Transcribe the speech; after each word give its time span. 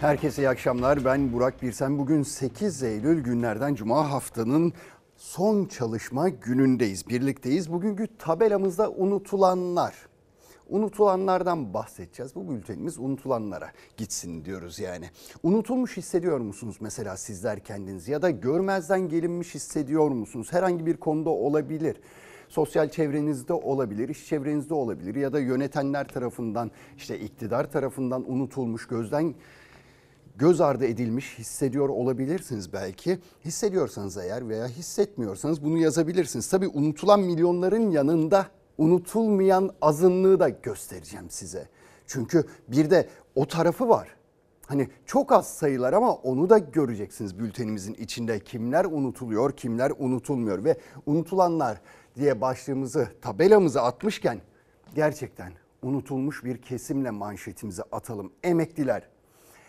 Herkese 0.00 0.42
iyi 0.42 0.48
akşamlar. 0.48 1.04
Ben 1.04 1.32
Burak 1.32 1.62
Birsen. 1.62 1.98
Bugün 1.98 2.22
8 2.22 2.82
Eylül 2.82 3.22
günlerden 3.22 3.74
Cuma 3.74 4.10
haftanın 4.10 4.72
son 5.16 5.64
çalışma 5.64 6.28
günündeyiz. 6.28 7.08
Birlikteyiz. 7.08 7.72
Bugünkü 7.72 8.06
tabelamızda 8.18 8.90
unutulanlar. 8.90 9.94
Unutulanlardan 10.68 11.74
bahsedeceğiz. 11.74 12.34
Bu 12.34 12.50
bültenimiz 12.50 12.98
unutulanlara 12.98 13.72
gitsin 13.96 14.44
diyoruz 14.44 14.78
yani. 14.78 15.10
Unutulmuş 15.42 15.96
hissediyor 15.96 16.40
musunuz 16.40 16.76
mesela 16.80 17.16
sizler 17.16 17.60
kendinizi 17.60 18.12
ya 18.12 18.22
da 18.22 18.30
görmezden 18.30 19.08
gelinmiş 19.08 19.54
hissediyor 19.54 20.10
musunuz? 20.10 20.48
Herhangi 20.52 20.86
bir 20.86 20.96
konuda 20.96 21.30
olabilir 21.30 21.96
sosyal 22.48 22.88
çevrenizde 22.88 23.52
olabilir, 23.52 24.08
iş 24.08 24.28
çevrenizde 24.28 24.74
olabilir 24.74 25.14
ya 25.14 25.32
da 25.32 25.40
yönetenler 25.40 26.08
tarafından 26.08 26.70
işte 26.96 27.20
iktidar 27.20 27.70
tarafından 27.70 28.32
unutulmuş, 28.32 28.86
gözden 28.86 29.34
göz 30.38 30.60
ardı 30.60 30.86
edilmiş 30.86 31.38
hissediyor 31.38 31.88
olabilirsiniz 31.88 32.72
belki. 32.72 33.18
Hissediyorsanız 33.44 34.16
eğer 34.16 34.48
veya 34.48 34.66
hissetmiyorsanız 34.66 35.64
bunu 35.64 35.78
yazabilirsiniz. 35.78 36.48
Tabii 36.48 36.68
unutulan 36.68 37.20
milyonların 37.20 37.90
yanında 37.90 38.46
unutulmayan 38.78 39.70
azınlığı 39.82 40.40
da 40.40 40.48
göstereceğim 40.48 41.30
size. 41.30 41.68
Çünkü 42.06 42.44
bir 42.68 42.90
de 42.90 43.08
o 43.34 43.46
tarafı 43.46 43.88
var. 43.88 44.08
Hani 44.66 44.88
çok 45.06 45.32
az 45.32 45.48
sayılar 45.48 45.92
ama 45.92 46.14
onu 46.14 46.50
da 46.50 46.58
göreceksiniz 46.58 47.38
bültenimizin 47.38 47.94
içinde. 47.94 48.40
Kimler 48.40 48.84
unutuluyor, 48.84 49.52
kimler 49.52 49.92
unutulmuyor 49.98 50.64
ve 50.64 50.76
unutulanlar 51.06 51.80
diye 52.16 52.40
başlığımızı, 52.40 53.08
tabelamızı 53.22 53.82
atmışken 53.82 54.40
gerçekten 54.94 55.52
unutulmuş 55.82 56.44
bir 56.44 56.62
kesimle 56.62 57.10
manşetimizi 57.10 57.82
atalım. 57.82 58.32
Emekliler. 58.42 59.15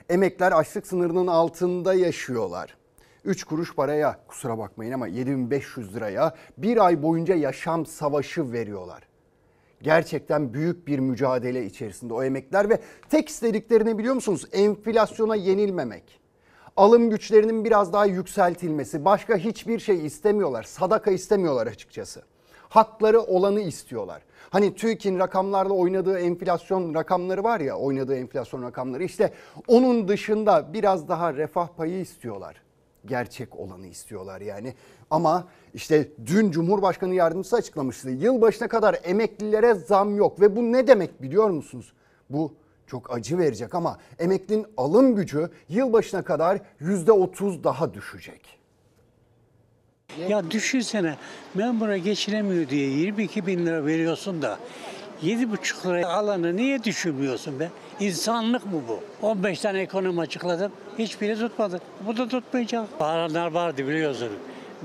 Emekler 0.10 0.52
açlık 0.52 0.88
sınırının 0.88 1.28
altında 1.28 1.94
yaşıyorlar. 1.94 2.78
3 3.26 3.44
kuruş 3.44 3.76
paraya 3.76 4.20
kusura 4.28 4.58
bakmayın 4.58 4.92
ama 4.92 5.08
7500 5.08 5.96
liraya 5.96 6.36
bir 6.58 6.86
ay 6.86 7.04
boyunca 7.04 7.36
yaşam 7.36 7.86
savaşı 7.86 8.52
veriyorlar. 8.52 9.04
Gerçekten 9.82 10.54
büyük 10.54 10.88
bir 10.88 11.00
mücadele 11.00 11.66
içerisinde 11.66 12.14
o 12.14 12.24
emekler 12.24 12.70
ve 12.70 12.80
tek 13.10 13.30
istediklerini 13.30 13.98
biliyor 13.98 14.16
musunuz? 14.16 14.46
Enflasyona 14.52 15.36
yenilmemek. 15.36 16.20
Alım 16.78 17.10
güçlerinin 17.10 17.66
biraz 17.66 17.94
daha 17.94 18.06
yükseltilmesi. 18.06 19.06
Başka 19.06 19.38
hiçbir 19.38 19.80
şey 19.80 20.06
istemiyorlar. 20.06 20.64
Sadaka 20.64 21.12
istemiyorlar 21.12 21.68
açıkçası. 21.68 22.22
Hakları 22.70 23.22
olanı 23.22 23.60
istiyorlar. 23.62 24.22
Hani 24.50 24.76
TÜİK'in 24.76 25.20
rakamlarla 25.20 25.74
oynadığı 25.74 26.20
enflasyon 26.20 26.94
rakamları 26.94 27.44
var 27.44 27.60
ya 27.60 27.78
oynadığı 27.78 28.16
enflasyon 28.16 28.64
rakamları 28.64 29.04
işte 29.04 29.34
onun 29.68 30.08
dışında 30.08 30.74
biraz 30.74 31.08
daha 31.08 31.34
refah 31.34 31.68
payı 31.68 32.00
istiyorlar. 32.00 32.62
Gerçek 33.06 33.56
olanı 33.56 33.88
istiyorlar 33.88 34.42
yani. 34.42 34.74
Ama 35.10 35.48
işte 35.74 36.12
dün 36.26 36.52
Cumhurbaşkanı 36.52 37.16
Yardımcısı 37.16 37.56
açıklamıştı. 37.56 38.10
Yılbaşına 38.10 38.68
kadar 38.68 39.00
emeklilere 39.04 39.74
zam 39.74 40.16
yok 40.16 40.42
ve 40.42 40.56
bu 40.56 40.62
ne 40.62 40.88
demek 40.88 41.22
biliyor 41.22 41.50
musunuz? 41.50 41.94
Bu 42.30 42.54
çok 42.88 43.14
acı 43.14 43.38
verecek 43.38 43.76
ama 43.76 43.98
emeklinin 44.20 44.66
alım 44.78 45.16
gücü 45.16 45.50
yılbaşına 45.70 46.22
kadar 46.22 46.62
%30 46.82 47.64
daha 47.64 47.94
düşecek. 47.94 48.57
Ya 50.30 50.52
düşünsene 50.52 51.16
memura 51.56 51.98
geçiremiyor 51.98 52.70
diye 52.70 52.90
22 52.90 53.48
bin 53.48 53.66
lira 53.66 53.86
veriyorsun 53.86 54.42
da 54.42 54.58
7,5 55.24 55.88
lira 55.90 56.08
alanı 56.10 56.56
niye 56.58 56.84
düşünmüyorsun 56.84 57.60
be? 57.60 57.70
İnsanlık 58.00 58.66
mı 58.66 58.82
bu? 58.88 59.00
15 59.28 59.60
tane 59.60 59.80
ekonomi 59.80 60.22
açıkladım. 60.22 60.72
Hiçbiri 61.00 61.36
tutmadı. 61.40 61.82
Bu 62.08 62.18
da 62.18 62.28
tutmayacak. 62.28 63.00
Bağıranlar 63.00 63.52
vardı 63.52 63.88
biliyorsun. 63.88 64.30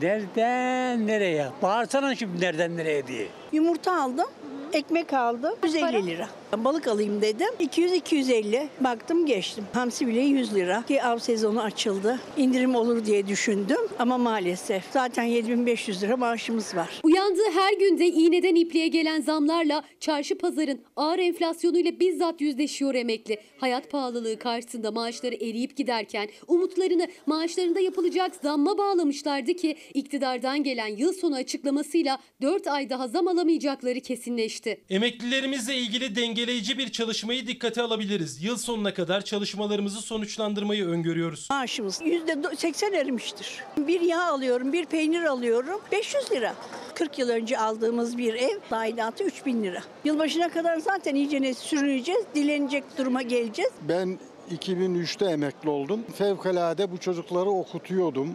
Nereden 0.03 1.07
nereye? 1.07 1.49
Bağırsana 1.63 2.15
şimdi 2.15 2.41
nereden 2.41 2.77
nereye 2.77 3.07
diye. 3.07 3.27
Yumurta 3.53 4.03
aldım, 4.03 4.27
ekmek 4.73 5.13
aldım. 5.13 5.53
150 5.65 6.07
lira. 6.07 6.29
Balık 6.57 6.89
alayım 6.89 7.23
dedim. 7.23 7.49
200-250. 7.61 8.67
Baktım 8.81 9.27
geçtim. 9.27 9.65
Hamsi 9.73 10.07
bile 10.07 10.21
100 10.21 10.55
lira. 10.55 10.83
Ki 10.89 11.03
av 11.03 11.19
sezonu 11.19 11.63
açıldı. 11.63 12.21
İndirim 12.37 12.75
olur 12.75 13.05
diye 13.05 13.27
düşündüm 13.27 13.79
ama 13.99 14.19
maalesef. 14.19 14.85
Zaten 14.91 15.23
7500 15.23 16.03
lira 16.03 16.17
maaşımız 16.17 16.77
var. 16.77 17.01
Uyandığı 17.03 17.51
her 17.55 17.73
günde 17.73 18.07
iğneden 18.07 18.55
ipliğe 18.55 18.89
gelen 18.89 19.21
zamlarla 19.21 19.85
çarşı 20.01 20.39
pazarın 20.39 20.81
ağır 20.97 21.19
enflasyonuyla 21.19 22.01
bizzat 22.01 22.41
yüzleşiyor 22.41 22.95
emekli. 22.95 23.39
Hayat 23.59 23.91
pahalılığı 23.91 24.39
karşısında 24.39 24.91
maaşları 24.91 25.35
eriyip 25.35 25.77
giderken 25.77 26.29
umutlarını 26.49 27.09
maaşlarında 27.27 27.81
yapılacak 27.81 28.33
zamma 28.43 28.79
bağlamışlardı 28.79 29.55
ki 29.55 29.77
iktidardan 29.95 30.63
gelen 30.63 30.97
yıl 30.97 31.13
sonu 31.13 31.35
açıklamasıyla 31.35 32.19
4 32.43 32.67
ay 32.67 32.91
daha 32.91 33.09
zam 33.09 33.29
alamayacakları 33.29 34.01
kesinleşti. 34.01 34.81
Emeklilerimizle 34.91 35.77
ilgili 35.77 36.17
dengeleyici 36.43 36.79
bir 36.79 36.93
çalışmayı 36.93 37.47
dikkate 37.47 37.83
alabiliriz. 37.83 38.45
Yıl 38.45 38.57
sonuna 38.57 38.95
kadar 38.95 39.25
çalışmalarımızı 39.25 40.01
sonuçlandırmayı 40.01 40.87
öngörüyoruz. 40.87 41.51
Maaşımız 41.51 42.01
%80 42.01 42.97
erimiştir. 42.97 43.65
Bir 43.77 44.01
yağ 44.01 44.25
alıyorum, 44.33 44.73
bir 44.73 44.87
peynir 44.87 45.23
alıyorum. 45.23 45.81
500 45.93 46.33
lira. 46.33 46.55
40 46.95 47.19
yıl 47.19 47.29
önce 47.29 47.59
aldığımız 47.59 48.19
bir 48.19 48.35
ev 48.35 48.59
aidatı 48.71 49.25
3000 49.25 49.63
lira. 49.63 49.83
Yılbaşına 50.05 50.49
kadar 50.49 50.79
zaten 50.79 51.15
iyicene 51.15 51.55
sürüneceğiz, 51.55 52.25
dilenecek 52.35 52.85
duruma 52.99 53.23
geleceğiz. 53.23 53.73
Ben 53.89 54.19
2003'te 54.51 55.25
emekli 55.25 55.69
oldum. 55.71 56.01
Fevkalade 56.15 56.93
bu 56.93 56.99
çocukları 56.99 57.51
okutuyordum, 57.51 58.35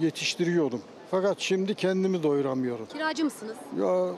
yetiştiriyordum. 0.00 0.80
Fakat 1.10 1.40
şimdi 1.40 1.74
kendimi 1.74 2.22
doyuramıyorum. 2.22 2.86
Kiracı 2.92 3.24
mısınız? 3.24 3.56
Ya 3.80 4.14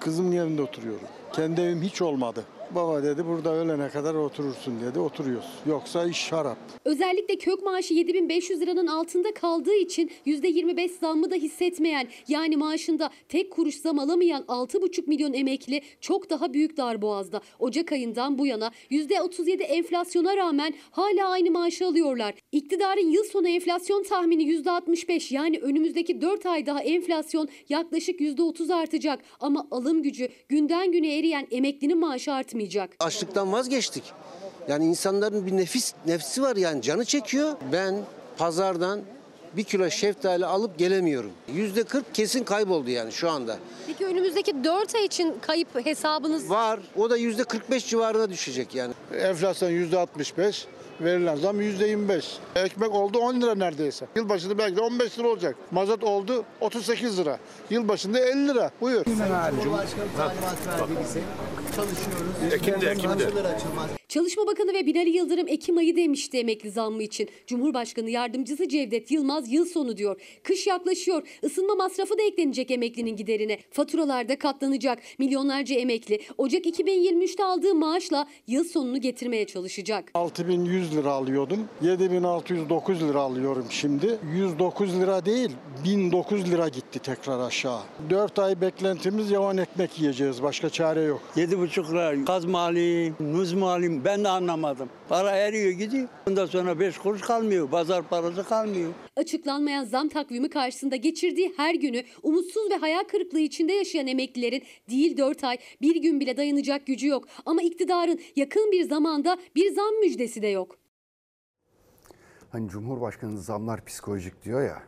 kızımın 0.00 0.32
evinde 0.32 0.62
oturuyorum. 0.62 1.08
Kendi 1.32 1.60
evim 1.60 1.82
hiç 1.82 2.02
olmadı. 2.02 2.44
Baba 2.74 3.02
dedi 3.02 3.26
burada 3.26 3.54
ölene 3.54 3.88
kadar 3.88 4.14
oturursun 4.14 4.80
dedi. 4.80 4.98
Oturuyoruz. 4.98 5.48
Yoksa 5.66 6.06
iş 6.06 6.16
şarap. 6.16 6.58
Özellikle 6.84 7.38
kök 7.38 7.62
maaşı 7.62 7.94
7500 7.94 8.60
liranın 8.60 8.86
altında 8.86 9.34
kaldığı 9.34 9.74
için 9.74 10.10
%25 10.26 10.88
zammı 11.00 11.30
da 11.30 11.34
hissetmeyen 11.34 12.08
yani 12.28 12.56
maaşında 12.56 13.10
tek 13.28 13.50
kuruş 13.50 13.74
zam 13.74 13.98
alamayan 13.98 14.42
6,5 14.42 15.08
milyon 15.08 15.32
emekli 15.32 15.82
çok 16.00 16.30
daha 16.30 16.52
büyük 16.52 16.76
darboğazda. 16.76 17.40
Ocak 17.58 17.92
ayından 17.92 18.38
bu 18.38 18.46
yana 18.46 18.70
%37 18.90 19.62
enflasyona 19.62 20.36
rağmen 20.36 20.74
hala 20.90 21.28
aynı 21.28 21.50
maaşı 21.50 21.86
alıyorlar. 21.86 22.34
İktidarın 22.52 23.10
yıl 23.10 23.24
sonu 23.24 23.48
enflasyon 23.48 24.02
tahmini 24.02 24.42
%65 24.42 25.34
yani 25.34 25.58
önümüzdeki 25.58 26.20
4 26.20 26.46
ay 26.46 26.66
daha 26.66 26.82
enflasyon 26.82 27.48
yaklaşık 27.68 28.20
%30 28.20 28.74
artacak 28.74 29.20
ama 29.40 29.66
alım 29.70 30.02
gücü 30.02 30.28
günden 30.48 30.92
güne 30.92 31.18
eriyen 31.18 31.46
emeklinin 31.50 31.98
maaşı 31.98 32.32
artmayacak. 32.60 32.90
açlıktan 33.00 33.52
vazgeçtik. 33.52 34.04
Yani 34.68 34.84
insanların 34.84 35.46
bir 35.46 35.56
nefis 35.56 35.94
nefsi 36.06 36.42
var 36.42 36.56
yani 36.56 36.82
canı 36.82 37.04
çekiyor. 37.04 37.56
Ben 37.72 37.94
pazardan 38.38 39.00
bir 39.56 39.64
kilo 39.64 39.90
şeftali 39.90 40.46
alıp 40.46 40.78
gelemiyorum. 40.78 41.32
Yüzde 41.54 41.82
40 41.82 42.14
kesin 42.14 42.44
kayboldu 42.44 42.90
yani 42.90 43.12
şu 43.12 43.30
anda. 43.30 43.56
Peki 43.86 44.06
önümüzdeki 44.06 44.64
4 44.64 44.94
ay 44.94 45.04
için 45.04 45.36
kayıp 45.40 45.86
hesabınız 45.86 46.50
Var 46.50 46.80
o 46.96 47.10
da 47.10 47.16
yüzde 47.16 47.44
45 47.44 47.86
civarına 47.86 48.30
düşecek 48.30 48.74
yani. 48.74 48.92
Enflasyon 49.20 49.70
yüzde 49.70 49.98
65, 49.98 50.66
verilen 51.04 51.36
zam 51.36 51.60
yüzde 51.60 51.86
25. 51.86 52.38
Ekmek 52.56 52.94
oldu 52.94 53.18
10 53.18 53.40
lira 53.40 53.54
neredeyse. 53.54 54.06
Yılbaşında 54.16 54.58
belki 54.58 54.76
de 54.76 54.80
15 54.80 55.18
lira 55.18 55.28
olacak. 55.28 55.56
Mazot 55.70 56.04
oldu 56.04 56.44
38 56.60 57.18
lira. 57.18 57.38
Yılbaşında 57.70 58.20
50 58.20 58.48
lira. 58.48 58.70
Buyur. 58.80 59.04
Çalışma 64.10 64.46
Bakanı 64.46 64.74
ve 64.74 64.86
Binali 64.86 65.10
Yıldırım 65.16 65.48
Ekim 65.48 65.76
ayı 65.76 65.96
demişti 65.96 66.38
emekli 66.38 66.70
zammı 66.70 67.02
için. 67.02 67.28
Cumhurbaşkanı 67.46 68.10
Yardımcısı 68.10 68.68
Cevdet 68.68 69.10
Yılmaz 69.10 69.52
yıl 69.52 69.64
sonu 69.64 69.96
diyor. 69.96 70.20
Kış 70.42 70.66
yaklaşıyor. 70.66 71.28
Isınma 71.42 71.74
masrafı 71.74 72.18
da 72.18 72.22
eklenecek 72.22 72.70
emeklinin 72.70 73.16
giderine. 73.16 73.58
Faturalarda 73.70 74.38
katlanacak. 74.38 74.98
Milyonlarca 75.18 75.76
emekli 75.76 76.20
Ocak 76.38 76.66
2023'te 76.66 77.44
aldığı 77.44 77.74
maaşla 77.74 78.26
yıl 78.46 78.64
sonunu 78.64 79.00
getirmeye 79.00 79.46
çalışacak. 79.46 80.10
6100 80.14 80.96
lira 80.96 81.10
alıyordum. 81.10 81.68
7609 81.82 83.08
lira 83.08 83.20
alıyorum 83.20 83.66
şimdi. 83.70 84.18
109 84.34 85.00
lira 85.00 85.26
değil 85.26 85.50
1009 85.84 86.50
lira 86.50 86.68
gitti 86.68 86.98
tekrar 86.98 87.38
aşağı. 87.38 87.80
4 88.10 88.38
ay 88.38 88.60
beklentimiz 88.60 89.30
yavan 89.30 89.58
ekmek 89.58 89.98
yiyeceğiz. 89.98 90.42
Başka 90.42 90.70
çare 90.70 91.00
yok. 91.00 91.22
Yedi 91.36 91.58
buçuk 91.58 91.90
lira 91.90 92.14
gaz 92.14 92.44
mı 92.44 92.58
alayım, 92.58 93.16
muz 93.18 93.52
ben 94.04 94.24
de 94.24 94.28
anlamadım. 94.28 94.88
Para 95.08 95.30
eriyor 95.30 95.70
gidiyor. 95.70 96.08
Ondan 96.28 96.46
sonra 96.46 96.80
beş 96.80 96.98
kuruş 96.98 97.20
kalmıyor. 97.20 97.70
Pazar 97.70 98.08
parası 98.08 98.44
kalmıyor. 98.44 98.92
Açıklanmayan 99.16 99.84
zam 99.84 100.08
takvimi 100.08 100.50
karşısında 100.50 100.96
geçirdiği 100.96 101.54
her 101.56 101.74
günü 101.74 102.02
umutsuz 102.22 102.70
ve 102.70 102.76
hayal 102.76 103.04
kırıklığı 103.04 103.40
içinde 103.40 103.72
yaşayan 103.72 104.06
emeklilerin 104.06 104.62
değil 104.90 105.16
4 105.16 105.44
ay 105.44 105.58
bir 105.80 106.02
gün 106.02 106.20
bile 106.20 106.36
dayanacak 106.36 106.86
gücü 106.86 107.06
yok. 107.08 107.24
Ama 107.46 107.62
iktidarın 107.62 108.20
yakın 108.36 108.72
bir 108.72 108.88
zamanda 108.88 109.38
bir 109.56 109.74
zam 109.74 109.94
müjdesi 110.00 110.42
de 110.42 110.46
yok. 110.48 110.76
Hani 112.52 112.68
Cumhurbaşkanı 112.68 113.38
zamlar 113.38 113.84
psikolojik 113.84 114.44
diyor 114.44 114.62
ya. 114.62 114.82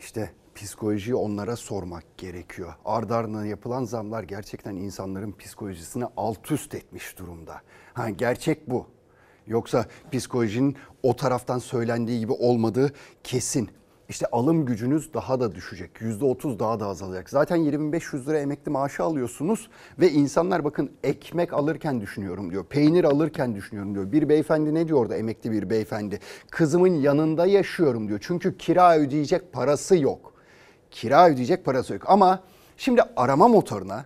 İşte 0.00 0.30
psikolojiyi 0.54 1.14
onlara 1.14 1.56
sormak 1.56 2.18
gerekiyor. 2.18 2.74
Ardı 2.84 3.14
ardına 3.14 3.46
yapılan 3.46 3.84
zamlar 3.84 4.22
gerçekten 4.22 4.76
insanların 4.76 5.32
psikolojisini 5.32 6.04
alt 6.16 6.50
üst 6.50 6.74
etmiş 6.74 7.18
durumda. 7.18 7.60
Ha, 7.98 8.10
gerçek 8.10 8.70
bu. 8.70 8.86
Yoksa 9.46 9.86
psikolojinin 10.12 10.76
o 11.02 11.16
taraftan 11.16 11.58
söylendiği 11.58 12.20
gibi 12.20 12.32
olmadığı 12.32 12.92
kesin. 13.24 13.68
İşte 14.08 14.26
alım 14.32 14.66
gücünüz 14.66 15.14
daha 15.14 15.40
da 15.40 15.54
düşecek. 15.54 15.90
%30 16.00 16.58
daha 16.58 16.80
da 16.80 16.86
azalacak. 16.86 17.30
Zaten 17.30 17.60
2500 17.60 18.28
lira 18.28 18.38
emekli 18.38 18.70
maaşı 18.70 19.02
alıyorsunuz 19.02 19.68
ve 20.00 20.10
insanlar 20.10 20.64
bakın 20.64 20.90
ekmek 21.04 21.52
alırken 21.52 22.00
düşünüyorum 22.00 22.50
diyor. 22.50 22.64
Peynir 22.64 23.04
alırken 23.04 23.54
düşünüyorum 23.54 23.94
diyor. 23.94 24.12
Bir 24.12 24.28
beyefendi 24.28 24.74
ne 24.74 24.88
diyor 24.88 24.98
orada 24.98 25.16
emekli 25.16 25.52
bir 25.52 25.70
beyefendi? 25.70 26.20
Kızımın 26.50 26.94
yanında 26.94 27.46
yaşıyorum 27.46 28.08
diyor. 28.08 28.18
Çünkü 28.22 28.58
kira 28.58 28.98
ödeyecek 28.98 29.52
parası 29.52 29.98
yok. 29.98 30.32
Kira 30.90 31.28
ödeyecek 31.28 31.64
parası 31.64 31.92
yok. 31.92 32.02
Ama 32.06 32.42
şimdi 32.76 33.02
arama 33.16 33.48
motoruna 33.48 34.04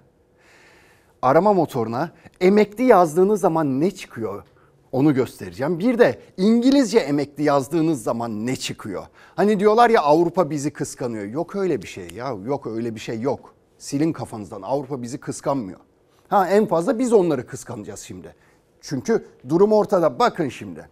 arama 1.22 1.52
motoruna 1.52 2.10
emekli 2.40 2.84
yazdığınız 2.84 3.40
zaman 3.40 3.80
ne 3.80 3.90
çıkıyor? 3.90 4.44
Onu 4.92 5.14
göstereceğim. 5.14 5.78
Bir 5.78 5.98
de 5.98 6.20
İngilizce 6.36 6.98
emekli 6.98 7.42
yazdığınız 7.44 8.02
zaman 8.02 8.46
ne 8.46 8.56
çıkıyor? 8.56 9.02
Hani 9.36 9.60
diyorlar 9.60 9.90
ya 9.90 10.02
Avrupa 10.02 10.50
bizi 10.50 10.72
kıskanıyor. 10.72 11.24
Yok 11.24 11.56
öyle 11.56 11.82
bir 11.82 11.86
şey 11.86 12.10
ya. 12.10 12.36
Yok 12.46 12.66
öyle 12.66 12.94
bir 12.94 13.00
şey 13.00 13.20
yok. 13.20 13.54
Silin 13.78 14.12
kafanızdan. 14.12 14.62
Avrupa 14.62 15.02
bizi 15.02 15.18
kıskanmıyor. 15.18 15.80
Ha 16.28 16.48
en 16.48 16.66
fazla 16.66 16.98
biz 16.98 17.12
onları 17.12 17.46
kıskanacağız 17.46 18.00
şimdi. 18.00 18.34
Çünkü 18.80 19.26
durum 19.48 19.72
ortada. 19.72 20.18
Bakın 20.18 20.48
şimdi. 20.48 20.88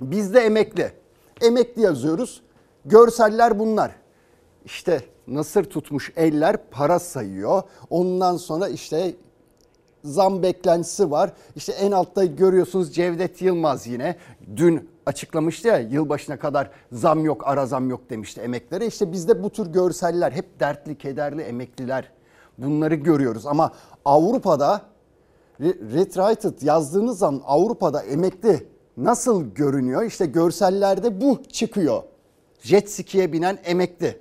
Bizde 0.00 0.40
emekli. 0.40 0.92
Emekli 1.40 1.82
yazıyoruz. 1.82 2.42
Görseller 2.84 3.58
bunlar. 3.58 3.96
İşte 4.64 5.00
nasır 5.26 5.64
tutmuş 5.64 6.12
eller 6.16 6.56
para 6.70 6.98
sayıyor. 6.98 7.62
Ondan 7.90 8.36
sonra 8.36 8.68
işte 8.68 9.14
zam 10.04 10.42
beklentisi 10.42 11.10
var. 11.10 11.32
İşte 11.56 11.72
en 11.72 11.92
altta 11.92 12.24
görüyorsunuz 12.24 12.94
Cevdet 12.94 13.42
Yılmaz 13.42 13.86
yine 13.86 14.16
dün 14.56 14.88
açıklamıştı 15.06 15.68
ya 15.68 15.78
yılbaşına 15.78 16.38
kadar 16.38 16.70
zam 16.92 17.24
yok 17.24 17.42
ara 17.46 17.66
zam 17.66 17.90
yok 17.90 18.10
demişti 18.10 18.40
emeklere. 18.40 18.86
İşte 18.86 19.12
bizde 19.12 19.42
bu 19.42 19.50
tür 19.50 19.66
görseller 19.66 20.32
hep 20.32 20.60
dertli 20.60 20.98
kederli 20.98 21.42
emekliler 21.42 22.10
bunları 22.58 22.94
görüyoruz. 22.94 23.46
Ama 23.46 23.72
Avrupa'da 24.04 24.82
Re- 25.60 25.94
Retrited 25.94 26.62
yazdığınız 26.62 27.18
zaman 27.18 27.42
Avrupa'da 27.44 28.02
emekli 28.02 28.66
nasıl 28.96 29.44
görünüyor? 29.54 30.02
İşte 30.02 30.26
görsellerde 30.26 31.20
bu 31.20 31.42
çıkıyor. 31.52 32.02
Jet 32.60 32.90
ski'ye 32.90 33.32
binen 33.32 33.58
emekli. 33.64 34.20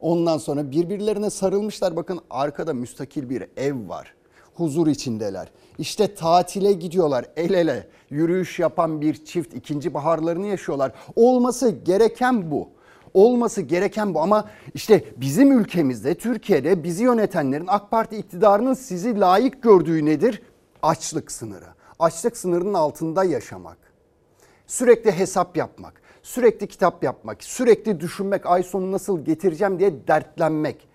Ondan 0.00 0.38
sonra 0.38 0.70
birbirlerine 0.70 1.30
sarılmışlar. 1.30 1.96
Bakın 1.96 2.20
arkada 2.30 2.74
müstakil 2.74 3.30
bir 3.30 3.44
ev 3.56 3.88
var. 3.88 4.14
Huzur 4.58 4.86
içindeler. 4.86 5.48
İşte 5.78 6.14
tatile 6.14 6.72
gidiyorlar 6.72 7.24
el 7.36 7.50
ele. 7.50 7.88
Yürüyüş 8.10 8.58
yapan 8.58 9.00
bir 9.00 9.24
çift 9.24 9.54
ikinci 9.54 9.94
baharlarını 9.94 10.46
yaşıyorlar. 10.46 10.92
Olması 11.16 11.70
gereken 11.70 12.50
bu. 12.50 12.68
Olması 13.14 13.62
gereken 13.62 14.14
bu 14.14 14.20
ama 14.20 14.44
işte 14.74 15.04
bizim 15.16 15.58
ülkemizde 15.58 16.14
Türkiye'de 16.14 16.84
bizi 16.84 17.04
yönetenlerin 17.04 17.66
AK 17.68 17.90
Parti 17.90 18.16
iktidarının 18.16 18.74
sizi 18.74 19.20
layık 19.20 19.62
gördüğü 19.62 20.04
nedir? 20.04 20.42
Açlık 20.82 21.32
sınırı. 21.32 21.66
Açlık 21.98 22.36
sınırının 22.36 22.74
altında 22.74 23.24
yaşamak 23.24 23.88
sürekli 24.68 25.12
hesap 25.12 25.56
yapmak, 25.56 26.02
sürekli 26.22 26.66
kitap 26.66 27.04
yapmak, 27.04 27.44
sürekli 27.44 28.00
düşünmek, 28.00 28.46
ay 28.46 28.62
sonu 28.62 28.92
nasıl 28.92 29.24
getireceğim 29.24 29.78
diye 29.78 30.08
dertlenmek. 30.08 30.87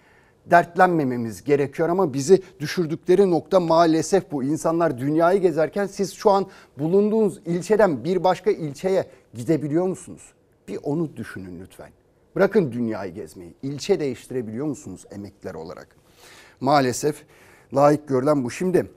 Dertlenmememiz 0.45 1.43
gerekiyor 1.43 1.89
ama 1.89 2.13
bizi 2.13 2.41
düşürdükleri 2.59 3.31
nokta 3.31 3.59
maalesef 3.59 4.31
bu. 4.31 4.43
İnsanlar 4.43 4.97
dünyayı 4.97 5.41
gezerken 5.41 5.87
siz 5.87 6.13
şu 6.13 6.31
an 6.31 6.47
bulunduğunuz 6.79 7.41
ilçeden 7.45 8.03
bir 8.03 8.23
başka 8.23 8.51
ilçeye 8.51 9.05
gidebiliyor 9.33 9.87
musunuz? 9.87 10.21
Bir 10.67 10.79
onu 10.83 11.15
düşünün 11.17 11.59
lütfen. 11.59 11.89
Bırakın 12.35 12.71
dünyayı 12.71 13.13
gezmeyi. 13.13 13.53
İlçe 13.63 13.99
değiştirebiliyor 13.99 14.65
musunuz 14.65 15.05
emekliler 15.11 15.53
olarak? 15.53 15.87
Maalesef 16.59 17.25
layık 17.73 18.07
görülen 18.07 18.43
bu. 18.43 18.51
Şimdi 18.51 18.89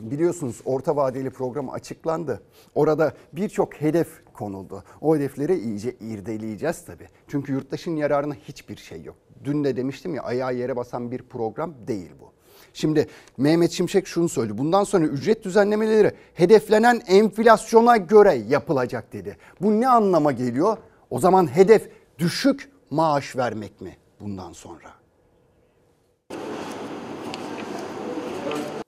Biliyorsunuz 0.00 0.60
orta 0.64 0.96
vadeli 0.96 1.30
program 1.30 1.70
açıklandı. 1.70 2.40
Orada 2.74 3.12
birçok 3.32 3.74
hedef 3.74 4.08
konuldu. 4.36 4.84
O 5.00 5.16
hedefleri 5.16 5.58
iyice 5.58 5.92
irdeleyeceğiz 6.00 6.84
tabii. 6.84 7.08
Çünkü 7.28 7.52
yurttaşın 7.52 7.96
yararına 7.96 8.34
hiçbir 8.34 8.76
şey 8.76 9.02
yok. 9.02 9.16
Dün 9.44 9.64
de 9.64 9.76
demiştim 9.76 10.14
ya 10.14 10.22
ayağı 10.22 10.54
yere 10.54 10.76
basan 10.76 11.10
bir 11.10 11.22
program 11.22 11.74
değil 11.86 12.10
bu. 12.20 12.32
Şimdi 12.72 13.06
Mehmet 13.36 13.70
Şimşek 13.70 14.06
şunu 14.06 14.28
söyledi. 14.28 14.58
Bundan 14.58 14.84
sonra 14.84 15.06
ücret 15.06 15.44
düzenlemeleri 15.44 16.12
hedeflenen 16.34 17.02
enflasyona 17.06 17.96
göre 17.96 18.34
yapılacak 18.48 19.12
dedi. 19.12 19.36
Bu 19.60 19.80
ne 19.80 19.88
anlama 19.88 20.32
geliyor? 20.32 20.76
O 21.10 21.18
zaman 21.18 21.56
hedef 21.56 21.90
düşük 22.18 22.70
maaş 22.90 23.36
vermek 23.36 23.80
mi 23.80 23.96
bundan 24.20 24.52
sonra? 24.52 24.95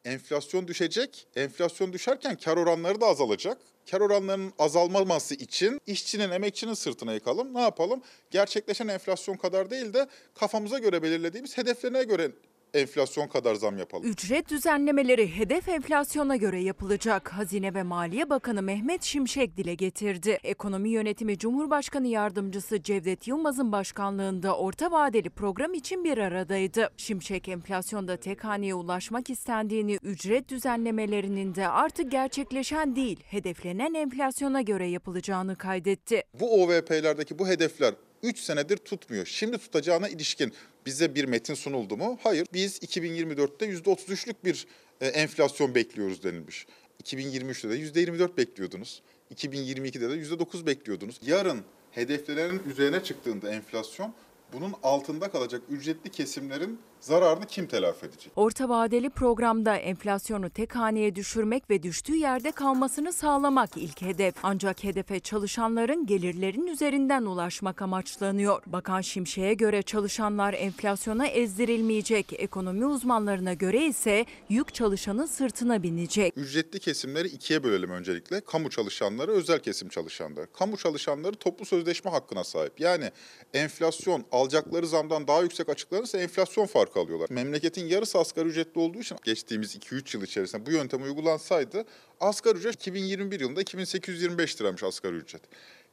Enflasyon 0.05 0.69
düşecek. 0.69 1.27
Enflasyon 1.37 1.93
düşerken 1.93 2.37
kar 2.37 2.57
oranları 2.57 3.01
da 3.01 3.07
azalacak. 3.07 3.59
Kar 3.91 4.01
oranlarının 4.01 4.53
azalmaması 4.59 5.35
için 5.35 5.81
işçinin, 5.87 6.31
emekçinin 6.31 6.75
sırtına 6.75 7.13
yıkalım. 7.13 7.55
Ne 7.55 7.61
yapalım? 7.61 8.03
Gerçekleşen 8.31 8.89
enflasyon 8.89 9.37
kadar 9.37 9.71
değil 9.71 9.93
de 9.95 10.09
kafamıza 10.35 10.79
göre 10.79 11.03
belirlediğimiz 11.03 11.59
hedeflerine 11.59 12.05
göre 12.05 12.31
enflasyon 12.75 13.29
kadar 13.29 13.55
zam 13.55 13.79
yapalım. 13.79 14.11
Ücret 14.11 14.51
düzenlemeleri 14.51 15.37
hedef 15.37 15.69
enflasyona 15.69 16.37
göre 16.37 16.63
yapılacak. 16.63 17.33
Hazine 17.33 17.75
ve 17.75 17.83
Maliye 17.83 18.31
Bakanı 18.31 18.63
Mehmet 18.63 19.03
Şimşek 19.03 19.57
dile 19.57 19.75
getirdi. 19.75 20.39
Ekonomi 20.45 20.91
Yönetimi 20.91 21.39
Cumhurbaşkanı 21.39 22.07
Yardımcısı 22.07 22.83
Cevdet 22.83 23.29
Yılmaz'ın 23.29 23.73
başkanlığında 23.73 24.57
orta 24.57 24.91
vadeli 24.91 25.31
program 25.31 25.75
için 25.75 26.05
bir 26.05 26.19
aradaydı. 26.19 26.91
Şimşek 26.97 27.49
enflasyonda 27.49 28.17
tek 28.17 28.45
haneye 28.45 28.75
ulaşmak 28.75 29.31
istendiğini, 29.31 29.99
ücret 30.03 30.49
düzenlemelerinin 30.49 31.55
de 31.55 31.69
artık 31.69 32.11
gerçekleşen 32.11 32.97
değil, 32.97 33.21
hedeflenen 33.25 33.95
enflasyona 33.95 34.61
göre 34.61 34.87
yapılacağını 34.87 35.57
kaydetti. 35.57 36.23
Bu 36.41 36.63
OVP'lerdeki 36.63 37.39
bu 37.39 37.49
hedefler 37.49 37.95
3 38.23 38.39
senedir 38.39 38.77
tutmuyor. 38.77 39.27
Şimdi 39.27 39.59
tutacağına 39.59 40.09
ilişkin 40.09 40.53
bize 40.87 41.15
bir 41.15 41.25
metin 41.25 41.55
sunuldu 41.55 41.97
mu? 41.97 42.19
Hayır. 42.23 42.47
Biz 42.53 42.79
2024'te 42.79 43.67
%33'lük 43.67 44.35
bir 44.45 44.67
e, 45.01 45.07
enflasyon 45.07 45.75
bekliyoruz 45.75 46.23
denilmiş. 46.23 46.67
2023'te 47.05 47.71
de 47.71 48.07
%24 48.07 48.37
bekliyordunuz. 48.37 49.03
2022'de 49.35 50.11
de 50.11 50.15
%9 50.15 50.67
bekliyordunuz. 50.67 51.21
Yarın 51.23 51.65
hedeflerin 51.91 52.63
üzerine 52.71 53.03
çıktığında 53.03 53.51
enflasyon 53.51 54.15
bunun 54.53 54.75
altında 54.83 55.31
kalacak 55.31 55.63
ücretli 55.71 56.11
kesimlerin 56.11 56.79
zararını 57.01 57.47
kim 57.47 57.67
telafi 57.67 58.07
edecek? 58.07 58.33
Orta 58.37 58.69
vadeli 58.69 59.11
programda 59.11 59.77
enflasyonu 59.77 60.51
tek 60.51 60.77
haneye 60.77 61.15
düşürmek 61.15 61.71
ve 61.71 61.83
düştüğü 61.83 62.17
yerde 62.17 62.53
kalmasını 62.53 63.13
sağlamak 63.13 63.71
ilk 63.77 64.03
hedef. 64.03 64.35
Ancak 64.43 64.85
hedefe 64.85 65.21
çalışanların 65.21 66.07
gelirlerin 66.07 66.67
üzerinden 66.67 67.23
ulaşmak 67.23 67.83
amaçlanıyor. 67.83 68.63
Bakan 68.67 69.01
Şimşek'e 69.01 69.55
göre 69.55 69.83
çalışanlar 69.83 70.55
enflasyona 70.55 71.27
ezdirilmeyecek. 71.27 72.27
Ekonomi 72.33 72.87
uzmanlarına 72.87 73.53
göre 73.53 73.87
ise 73.87 74.27
yük 74.49 74.75
çalışanın 74.75 75.27
sırtına 75.27 75.83
binecek. 75.83 76.33
Ücretli 76.37 76.81
kesimleri 76.81 77.29
ikiye 77.29 77.65
bölelim 77.65 77.91
öncelikle. 77.91 78.41
Kamu 78.41 78.71
çalışanları, 78.71 79.33
özel 79.33 79.59
kesim 79.59 79.89
çalışanları. 79.89 80.47
Kamu 80.53 80.77
çalışanları 80.77 81.37
toplu 81.37 81.65
sözleşme 81.65 82.11
hakkına 82.11 82.45
sahip. 82.45 82.81
Yani 82.81 83.11
enflasyon 83.55 84.25
alacakları 84.33 84.87
zamdan 84.87 85.29
daha 85.29 85.43
yüksek 85.43 85.69
açıklanırsa 85.69 86.19
enflasyon 86.19 86.67
farkı 86.67 86.88
alıyorlar. 86.97 87.31
Memleketin 87.31 87.87
yarısı 87.87 88.19
asgari 88.19 88.49
ücretli 88.49 88.79
olduğu 88.79 88.99
için 88.99 89.17
geçtiğimiz 89.25 89.77
2-3 89.77 90.17
yıl 90.17 90.25
içerisinde 90.25 90.67
bu 90.67 90.71
yöntem 90.71 91.03
uygulansaydı 91.03 91.85
asgari 92.21 92.59
ücret 92.59 92.75
2021 92.75 93.41
yılında 93.41 93.61
2825 93.61 94.61
liraymış 94.61 94.83
asgari 94.83 95.17
ücret. 95.17 95.43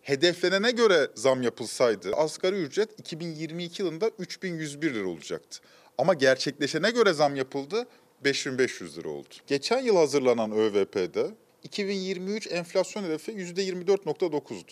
Hedeflenene 0.02 0.72
göre 0.72 1.08
zam 1.16 1.42
yapılsaydı 1.42 2.14
asgari 2.16 2.56
ücret 2.56 3.00
2022 3.00 3.84
yılında 3.84 4.12
3101 4.20 4.94
lira 4.94 5.08
olacaktı. 5.08 5.60
Ama 5.98 6.14
gerçekleşene 6.14 6.92
göre 6.92 7.14
zam 7.14 7.36
yapıldı 7.36 7.88
5500 8.24 8.98
lira 8.98 9.10
oldu. 9.10 9.34
Geçen 9.48 9.80
yıl 9.80 9.96
hazırlanan 9.96 10.52
ÖVP'de 10.52 11.36
2023 11.64 12.48
enflasyon 12.52 13.04
hedefi 13.04 13.32
%24.9'du. 13.32 14.72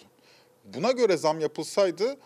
Buna 0.66 0.92
göre 0.92 1.18
zam 1.18 1.40
yapılsaydı 1.40 2.18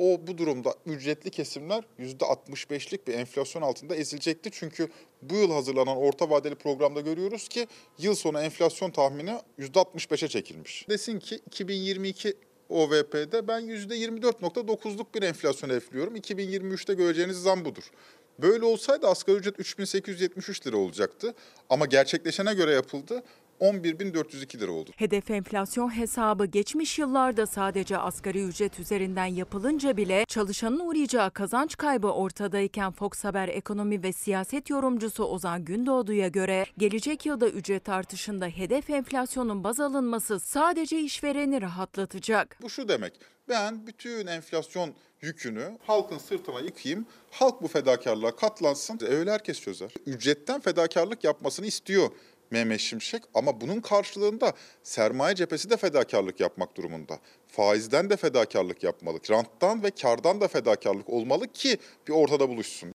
o 0.00 0.26
bu 0.26 0.38
durumda 0.38 0.74
ücretli 0.86 1.30
kesimler 1.30 1.84
%65'lik 1.98 3.06
bir 3.06 3.14
enflasyon 3.14 3.62
altında 3.62 3.94
ezilecekti. 3.96 4.50
Çünkü 4.52 4.88
bu 5.22 5.34
yıl 5.34 5.50
hazırlanan 5.50 5.96
orta 5.96 6.30
vadeli 6.30 6.54
programda 6.54 7.00
görüyoruz 7.00 7.48
ki 7.48 7.66
yıl 7.98 8.14
sonu 8.14 8.40
enflasyon 8.40 8.90
tahmini 8.90 9.38
%65'e 9.58 10.28
çekilmiş. 10.28 10.86
Desin 10.88 11.18
ki 11.18 11.40
2022 11.46 12.34
OVP'de 12.68 13.48
ben 13.48 13.60
%24.9'luk 13.62 15.06
bir 15.14 15.22
enflasyon 15.22 15.70
hedefliyorum. 15.70 16.16
2023'te 16.16 16.94
göreceğiniz 16.94 17.42
zam 17.42 17.64
budur. 17.64 17.90
Böyle 18.38 18.64
olsaydı 18.64 19.06
asgari 19.06 19.36
ücret 19.36 19.60
3873 19.60 20.66
lira 20.66 20.76
olacaktı. 20.76 21.34
Ama 21.70 21.86
gerçekleşene 21.86 22.54
göre 22.54 22.72
yapıldı. 22.72 23.22
11.402 23.60 24.60
lira 24.60 24.72
oldu. 24.72 24.90
Hedef 24.96 25.30
enflasyon 25.30 25.96
hesabı 25.96 26.46
geçmiş 26.46 26.98
yıllarda 26.98 27.46
sadece 27.46 27.98
asgari 27.98 28.42
ücret 28.42 28.80
üzerinden 28.80 29.26
yapılınca 29.26 29.96
bile 29.96 30.24
çalışanın 30.28 30.80
uğrayacağı 30.80 31.30
kazanç 31.30 31.76
kaybı 31.76 32.08
ortadayken 32.08 32.92
Fox 32.92 33.24
Haber 33.24 33.48
ekonomi 33.48 34.02
ve 34.02 34.12
siyaset 34.12 34.70
yorumcusu 34.70 35.24
Ozan 35.24 35.64
Gündoğdu'ya 35.64 36.28
göre 36.28 36.66
gelecek 36.78 37.26
yılda 37.26 37.48
ücret 37.48 37.88
artışında 37.88 38.46
hedef 38.46 38.90
enflasyonun 38.90 39.64
baz 39.64 39.80
alınması 39.80 40.40
sadece 40.40 41.00
işvereni 41.00 41.62
rahatlatacak. 41.62 42.58
Bu 42.62 42.70
şu 42.70 42.88
demek. 42.88 43.20
Ben 43.48 43.86
bütün 43.86 44.26
enflasyon 44.26 44.94
yükünü 45.20 45.78
halkın 45.86 46.18
sırtına 46.18 46.60
yıkayım. 46.60 47.06
Halk 47.30 47.62
bu 47.62 47.68
fedakarlığa 47.68 48.36
katlansın. 48.36 48.98
Öyle 49.08 49.30
herkes 49.30 49.60
çözer. 49.60 49.94
Ücretten 50.06 50.60
fedakarlık 50.60 51.24
yapmasını 51.24 51.66
istiyor 51.66 52.10
Mehmet 52.50 52.80
Şimşek 52.80 53.22
ama 53.34 53.60
bunun 53.60 53.80
karşılığında 53.80 54.52
sermaye 54.82 55.34
cephesi 55.34 55.70
de 55.70 55.76
fedakarlık 55.76 56.40
yapmak 56.40 56.76
durumunda. 56.76 57.18
Faizden 57.46 58.10
de 58.10 58.16
fedakarlık 58.16 58.82
yapmalı. 58.84 59.18
Ranttan 59.30 59.82
ve 59.82 59.90
kardan 59.90 60.40
da 60.40 60.48
fedakarlık 60.48 61.08
olmalı 61.08 61.46
ki 61.52 61.78
bir 62.08 62.12
ortada 62.12 62.48
buluşsun. 62.48 62.92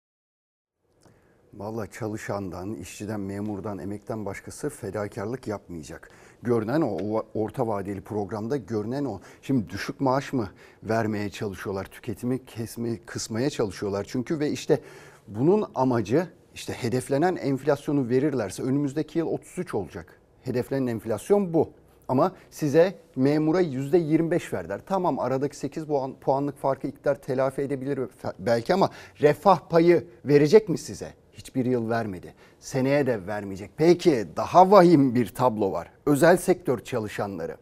Vallahi 1.54 1.92
çalışandan, 1.92 2.76
işçiden, 2.76 3.20
memurdan, 3.20 3.80
emekten 3.80 4.26
başkası 4.26 4.70
fedakarlık 4.70 5.48
yapmayacak. 5.48 6.10
Görünen 6.44 6.82
o, 6.82 7.26
orta 7.34 7.68
vadeli 7.68 8.02
programda 8.02 8.58
görünen 8.58 9.06
o. 9.06 9.22
Şimdi 9.42 9.70
düşük 9.70 10.02
maaş 10.02 10.34
mı 10.34 10.50
vermeye 10.84 11.30
çalışıyorlar, 11.30 11.86
tüketimi 11.86 12.46
kesmeye, 12.46 13.00
kısmaya 13.06 13.50
çalışıyorlar 13.50 14.06
çünkü 14.10 14.40
ve 14.40 14.50
işte 14.50 14.82
bunun 15.28 15.72
amacı 15.76 16.28
işte 16.56 16.74
hedeflenen 16.74 17.36
enflasyonu 17.36 18.10
verirlerse 18.10 18.64
önümüzdeki 18.64 19.20
yıl 19.20 19.28
33 19.28 19.74
olacak. 19.74 20.20
Hedeflenen 20.42 20.88
enflasyon 20.88 21.54
bu. 21.54 21.70
Ama 22.08 22.32
size 22.50 22.96
memura 23.16 23.62
%25 23.62 24.54
verdiler. 24.54 24.82
Tamam 24.86 25.20
aradaki 25.20 25.58
8 25.58 25.86
puan, 25.86 26.14
puanlık 26.14 26.58
farkı 26.58 26.88
iktidar 26.88 27.16
telafi 27.16 27.62
edebilir 27.62 28.00
belki 28.40 28.74
ama 28.74 28.90
refah 29.22 29.60
payı 29.70 30.08
verecek 30.26 30.70
mi 30.70 30.78
size? 30.78 31.14
Hiçbir 31.34 31.66
yıl 31.66 31.90
vermedi. 31.90 32.34
Seneye 32.60 33.08
de 33.08 33.28
vermeyecek. 33.28 33.72
Peki 33.78 34.26
daha 34.36 34.72
vahim 34.72 35.16
bir 35.16 35.28
tablo 35.28 35.72
var. 35.72 35.92
Özel 36.06 36.38
sektör 36.38 36.80
çalışanları. 36.80 37.58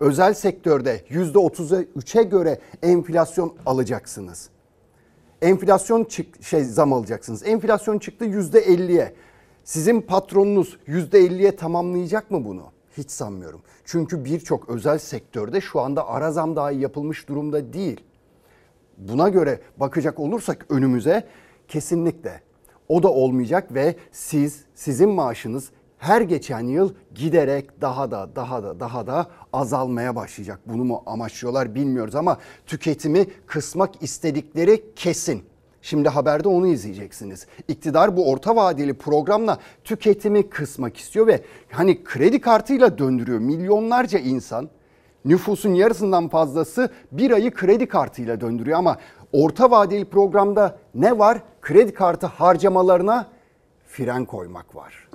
Özel 0.00 0.34
sektörde 0.34 1.04
%33'e 1.10 2.22
göre 2.22 2.58
enflasyon 2.82 3.56
alacaksınız. 3.66 4.50
Enflasyon 5.42 6.04
çık 6.04 6.42
şey 6.42 6.64
zam 6.64 6.92
alacaksınız. 6.92 7.46
Enflasyon 7.46 7.98
çıktı 7.98 8.24
%50'ye. 8.24 9.14
Sizin 9.64 10.00
patronunuz 10.00 10.78
%50'ye 10.88 11.56
tamamlayacak 11.56 12.30
mı 12.30 12.44
bunu? 12.44 12.62
Hiç 12.96 13.10
sanmıyorum. 13.10 13.60
Çünkü 13.84 14.24
birçok 14.24 14.68
özel 14.68 14.98
sektörde 14.98 15.60
şu 15.60 15.80
anda 15.80 16.08
ara 16.08 16.32
zam 16.32 16.56
dahi 16.56 16.76
yapılmış 16.76 17.28
durumda 17.28 17.72
değil. 17.72 18.00
Buna 18.98 19.28
göre 19.28 19.60
bakacak 19.76 20.20
olursak 20.20 20.66
önümüze 20.68 21.26
kesinlikle 21.68 22.40
o 22.88 23.02
da 23.02 23.12
olmayacak 23.12 23.74
ve 23.74 23.96
siz 24.12 24.64
sizin 24.74 25.08
maaşınız 25.08 25.70
her 25.98 26.20
geçen 26.20 26.60
yıl 26.60 26.94
giderek 27.14 27.80
daha 27.80 28.10
da 28.10 28.36
daha 28.36 28.62
da 28.62 28.80
daha 28.80 29.06
da 29.06 29.26
azalmaya 29.52 30.16
başlayacak. 30.16 30.60
Bunu 30.66 30.84
mu 30.84 31.02
amaçlıyorlar 31.06 31.74
bilmiyoruz 31.74 32.14
ama 32.14 32.38
tüketimi 32.66 33.26
kısmak 33.46 34.02
istedikleri 34.02 34.84
kesin. 34.96 35.44
Şimdi 35.82 36.08
haberde 36.08 36.48
onu 36.48 36.66
izleyeceksiniz. 36.66 37.46
İktidar 37.68 38.16
bu 38.16 38.30
orta 38.30 38.56
vadeli 38.56 38.94
programla 38.94 39.58
tüketimi 39.84 40.48
kısmak 40.48 40.96
istiyor 40.96 41.26
ve 41.26 41.40
hani 41.70 42.04
kredi 42.04 42.40
kartıyla 42.40 42.98
döndürüyor 42.98 43.38
milyonlarca 43.38 44.18
insan. 44.18 44.68
Nüfusun 45.24 45.74
yarısından 45.74 46.28
fazlası 46.28 46.90
bir 47.12 47.30
ayı 47.30 47.54
kredi 47.54 47.86
kartıyla 47.86 48.40
döndürüyor 48.40 48.78
ama 48.78 48.96
orta 49.32 49.70
vadeli 49.70 50.04
programda 50.04 50.78
ne 50.94 51.18
var? 51.18 51.42
Kredi 51.62 51.94
kartı 51.94 52.26
harcamalarına 52.26 53.26
fren 53.86 54.24
koymak 54.24 54.74
var. 54.76 55.08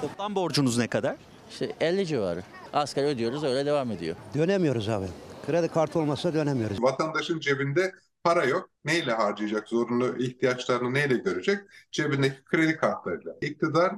Toplam 0.00 0.34
borcunuz 0.34 0.78
ne 0.78 0.88
kadar? 0.88 1.16
İşte 1.50 1.72
50 1.80 2.06
civarı. 2.06 2.42
Asgari 2.72 3.06
ödüyoruz 3.06 3.44
öyle 3.44 3.66
devam 3.66 3.90
ediyor. 3.90 4.16
Dönemiyoruz 4.34 4.88
abi. 4.88 5.06
Kredi 5.46 5.68
kartı 5.68 5.98
olmasa 5.98 6.34
dönemiyoruz. 6.34 6.82
Vatandaşın 6.82 7.40
cebinde 7.40 7.92
para 8.24 8.44
yok. 8.44 8.70
Neyle 8.84 9.12
harcayacak? 9.12 9.68
Zorunlu 9.68 10.18
ihtiyaçlarını 10.18 10.94
neyle 10.94 11.16
görecek? 11.16 11.58
Cebindeki 11.92 12.44
kredi 12.44 12.76
kartlarıyla. 12.76 13.32
İktidar 13.40 13.94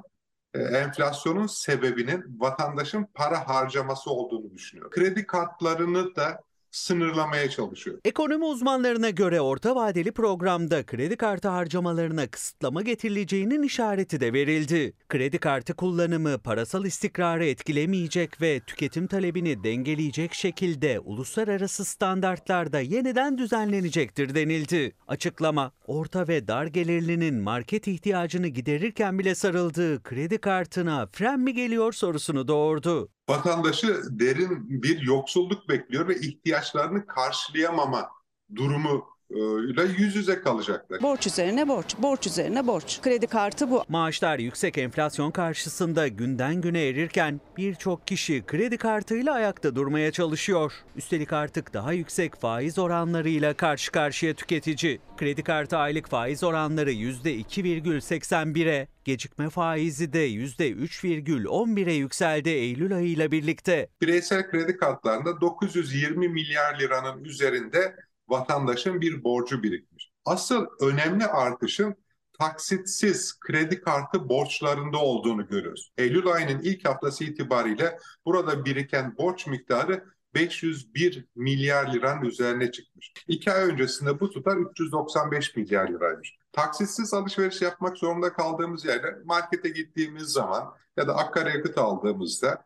e, 0.54 0.58
enflasyonun 0.58 1.46
sebebinin 1.46 2.40
vatandaşın 2.40 3.06
para 3.14 3.48
harcaması 3.48 4.10
olduğunu 4.10 4.54
düşünüyor. 4.54 4.90
Kredi 4.90 5.26
kartlarını 5.26 6.16
da 6.16 6.40
sınırlamaya 6.76 7.50
çalışıyor. 7.50 7.98
Ekonomi 8.04 8.44
uzmanlarına 8.44 9.10
göre 9.10 9.40
orta 9.40 9.76
vadeli 9.76 10.12
programda 10.12 10.86
kredi 10.86 11.16
kartı 11.16 11.48
harcamalarına 11.48 12.26
kısıtlama 12.26 12.82
getirileceğinin 12.82 13.62
işareti 13.62 14.20
de 14.20 14.32
verildi. 14.32 14.92
Kredi 15.08 15.38
kartı 15.38 15.74
kullanımı 15.74 16.38
parasal 16.38 16.84
istikrarı 16.84 17.44
etkilemeyecek 17.44 18.40
ve 18.40 18.60
tüketim 18.60 19.06
talebini 19.06 19.64
dengeleyecek 19.64 20.34
şekilde 20.34 21.00
uluslararası 21.00 21.84
standartlarda 21.84 22.80
yeniden 22.80 23.38
düzenlenecektir 23.38 24.34
denildi. 24.34 24.92
Açıklama, 25.08 25.72
orta 25.86 26.28
ve 26.28 26.48
dar 26.48 26.66
gelirlinin 26.66 27.34
market 27.34 27.86
ihtiyacını 27.88 28.48
giderirken 28.48 29.18
bile 29.18 29.34
sarıldığı 29.34 30.02
kredi 30.02 30.38
kartına 30.38 31.06
fren 31.12 31.40
mi 31.40 31.54
geliyor 31.54 31.92
sorusunu 31.92 32.48
doğurdu. 32.48 33.08
Vatandaşı 33.28 34.02
derin 34.10 34.82
bir 34.82 35.00
yoksulluk 35.00 35.68
bekliyor 35.68 36.08
ve 36.08 36.20
ihtiyaçlarını 36.20 37.06
karşılayamama 37.06 38.10
durumu 38.54 39.15
ile 39.30 39.82
yüz 39.98 40.16
yüze 40.16 40.40
kalacaklar. 40.40 41.02
Borç 41.02 41.26
üzerine 41.26 41.68
borç, 41.68 41.96
borç 41.98 42.26
üzerine 42.26 42.66
borç. 42.66 43.00
Kredi 43.02 43.26
kartı 43.26 43.70
bu. 43.70 43.84
Maaşlar 43.88 44.38
yüksek 44.38 44.78
enflasyon 44.78 45.30
karşısında 45.30 46.08
günden 46.08 46.60
güne 46.60 46.88
erirken 46.88 47.40
birçok 47.56 48.06
kişi 48.06 48.42
kredi 48.46 48.76
kartıyla 48.78 49.32
ayakta 49.32 49.76
durmaya 49.76 50.12
çalışıyor. 50.12 50.72
Üstelik 50.96 51.32
artık 51.32 51.74
daha 51.74 51.92
yüksek 51.92 52.40
faiz 52.40 52.78
oranlarıyla 52.78 53.54
karşı 53.54 53.92
karşıya 53.92 54.34
tüketici. 54.34 55.00
Kredi 55.16 55.42
kartı 55.42 55.76
aylık 55.76 56.08
faiz 56.08 56.44
oranları 56.44 56.92
%2,81'e, 56.92 58.88
gecikme 59.04 59.50
faizi 59.50 60.12
de 60.12 60.30
%3,11'e 60.30 61.92
yükseldi 61.92 62.48
Eylül 62.48 62.96
ayıyla 62.96 63.30
birlikte. 63.30 63.88
Bireysel 64.02 64.50
kredi 64.50 64.76
kartlarında 64.76 65.40
920 65.40 66.28
milyar 66.28 66.80
liranın 66.80 67.24
üzerinde 67.24 67.96
vatandaşın 68.28 69.00
bir 69.00 69.24
borcu 69.24 69.62
birikmiş. 69.62 70.10
Asıl 70.24 70.66
önemli 70.80 71.26
artışın 71.26 71.94
taksitsiz 72.38 73.40
kredi 73.40 73.80
kartı 73.80 74.28
borçlarında 74.28 74.98
olduğunu 74.98 75.48
görüyoruz. 75.48 75.92
Eylül 75.98 76.26
ayının 76.26 76.60
ilk 76.62 76.88
haftası 76.88 77.24
itibariyle 77.24 77.98
burada 78.24 78.64
biriken 78.64 79.16
borç 79.18 79.46
miktarı 79.46 80.04
501 80.34 81.24
milyar 81.34 81.94
liranın 81.94 82.24
üzerine 82.24 82.72
çıkmış. 82.72 83.12
İki 83.28 83.52
ay 83.52 83.64
öncesinde 83.64 84.20
bu 84.20 84.30
tutar 84.30 84.56
395 84.56 85.56
milyar 85.56 85.88
liraymış. 85.88 86.34
Taksitsiz 86.52 87.14
alışveriş 87.14 87.62
yapmak 87.62 87.98
zorunda 87.98 88.32
kaldığımız 88.32 88.84
yerde 88.84 89.16
markete 89.24 89.68
gittiğimiz 89.68 90.28
zaman 90.28 90.74
ya 90.96 91.08
da 91.08 91.16
akaryakıt 91.16 91.78
aldığımızda 91.78 92.64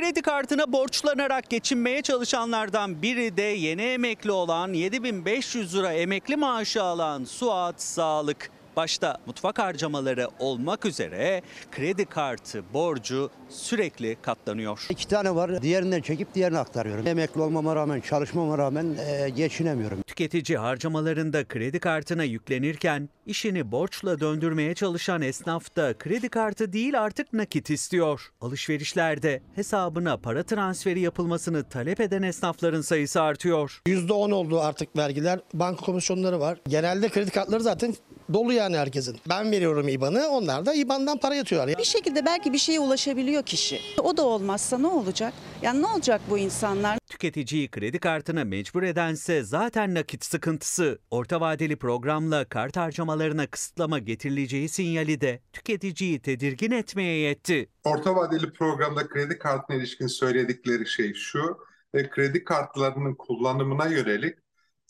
Kredi 0.00 0.22
kartına 0.22 0.72
borçlanarak 0.72 1.50
geçinmeye 1.50 2.02
çalışanlardan 2.02 3.02
biri 3.02 3.36
de 3.36 3.42
yeni 3.42 3.82
emekli 3.82 4.32
olan 4.32 4.72
7500 4.72 5.76
lira 5.76 5.92
emekli 5.92 6.36
maaşı 6.36 6.82
alan 6.82 7.24
Suat 7.24 7.82
Sağlık. 7.82 8.50
Başta 8.76 9.18
mutfak 9.26 9.58
harcamaları 9.58 10.28
olmak 10.38 10.86
üzere 10.86 11.42
kredi 11.72 12.04
kartı 12.04 12.62
borcu 12.74 13.30
sürekli 13.48 14.16
katlanıyor. 14.22 14.86
İki 14.90 15.08
tane 15.08 15.34
var. 15.34 15.62
Diğerinden 15.62 16.00
çekip 16.00 16.34
diğerine 16.34 16.58
aktarıyorum. 16.58 17.06
Emekli 17.06 17.40
olmama 17.40 17.76
rağmen, 17.76 18.00
çalışmama 18.00 18.58
rağmen 18.58 18.96
e, 19.06 19.28
geçinemiyorum. 19.28 20.02
Tüketici 20.02 20.58
harcamalarında 20.58 21.44
kredi 21.44 21.80
kartına 21.80 22.24
yüklenirken 22.24 23.08
işini 23.26 23.72
borçla 23.72 24.20
döndürmeye 24.20 24.74
çalışan 24.74 25.22
esnaf 25.22 25.76
da 25.76 25.98
kredi 25.98 26.28
kartı 26.28 26.72
değil 26.72 27.00
artık 27.00 27.32
nakit 27.32 27.70
istiyor. 27.70 28.30
Alışverişlerde 28.40 29.42
hesabına 29.54 30.16
para 30.16 30.42
transferi 30.42 31.00
yapılmasını 31.00 31.64
talep 31.64 32.00
eden 32.00 32.22
esnafların 32.22 32.80
sayısı 32.80 33.22
artıyor. 33.22 33.82
%10 33.86 34.32
oldu 34.34 34.60
artık 34.60 34.96
vergiler. 34.96 35.40
Banka 35.54 35.84
komisyonları 35.84 36.40
var. 36.40 36.58
Genelde 36.68 37.08
kredi 37.08 37.30
kartları 37.30 37.62
zaten 37.62 37.94
dolu 38.32 38.52
yani 38.52 38.76
herkesin. 38.76 39.16
Ben 39.28 39.52
veriyorum 39.52 39.88
IBAN'ı 39.88 40.28
onlar 40.28 40.66
da 40.66 40.74
IBAN'dan 40.74 41.18
para 41.18 41.34
yatıyorlar. 41.34 41.78
Bir 41.78 41.84
şekilde 41.84 42.26
belki 42.26 42.52
bir 42.52 42.58
şeye 42.58 42.80
ulaşabiliyor 42.80 43.42
kişi. 43.42 43.80
O 44.02 44.16
da 44.16 44.22
olmazsa 44.22 44.78
ne 44.78 44.86
olacak? 44.86 45.32
Yani 45.62 45.82
ne 45.82 45.86
olacak 45.86 46.20
bu 46.30 46.38
insanlar? 46.38 46.98
Tüketiciyi 47.10 47.70
kredi 47.70 47.98
kartına 47.98 48.44
mecbur 48.44 48.82
edense 48.82 49.42
zaten 49.42 49.94
nakit 49.94 50.24
sıkıntısı. 50.24 50.98
Orta 51.10 51.40
vadeli 51.40 51.76
programla 51.76 52.44
kart 52.44 52.76
harcamalarına 52.76 53.46
kısıtlama 53.46 53.98
getirileceği 53.98 54.68
sinyali 54.68 55.20
de 55.20 55.40
tüketiciyi 55.52 56.20
tedirgin 56.22 56.70
etmeye 56.70 57.18
yetti. 57.18 57.68
Orta 57.84 58.16
vadeli 58.16 58.52
programda 58.52 59.08
kredi 59.08 59.38
kartına 59.38 59.76
ilişkin 59.76 60.06
söyledikleri 60.06 60.86
şey 60.86 61.14
şu, 61.14 61.58
ve 61.94 62.10
kredi 62.10 62.44
kartlarının 62.44 63.14
kullanımına 63.14 63.86
yönelik 63.86 64.38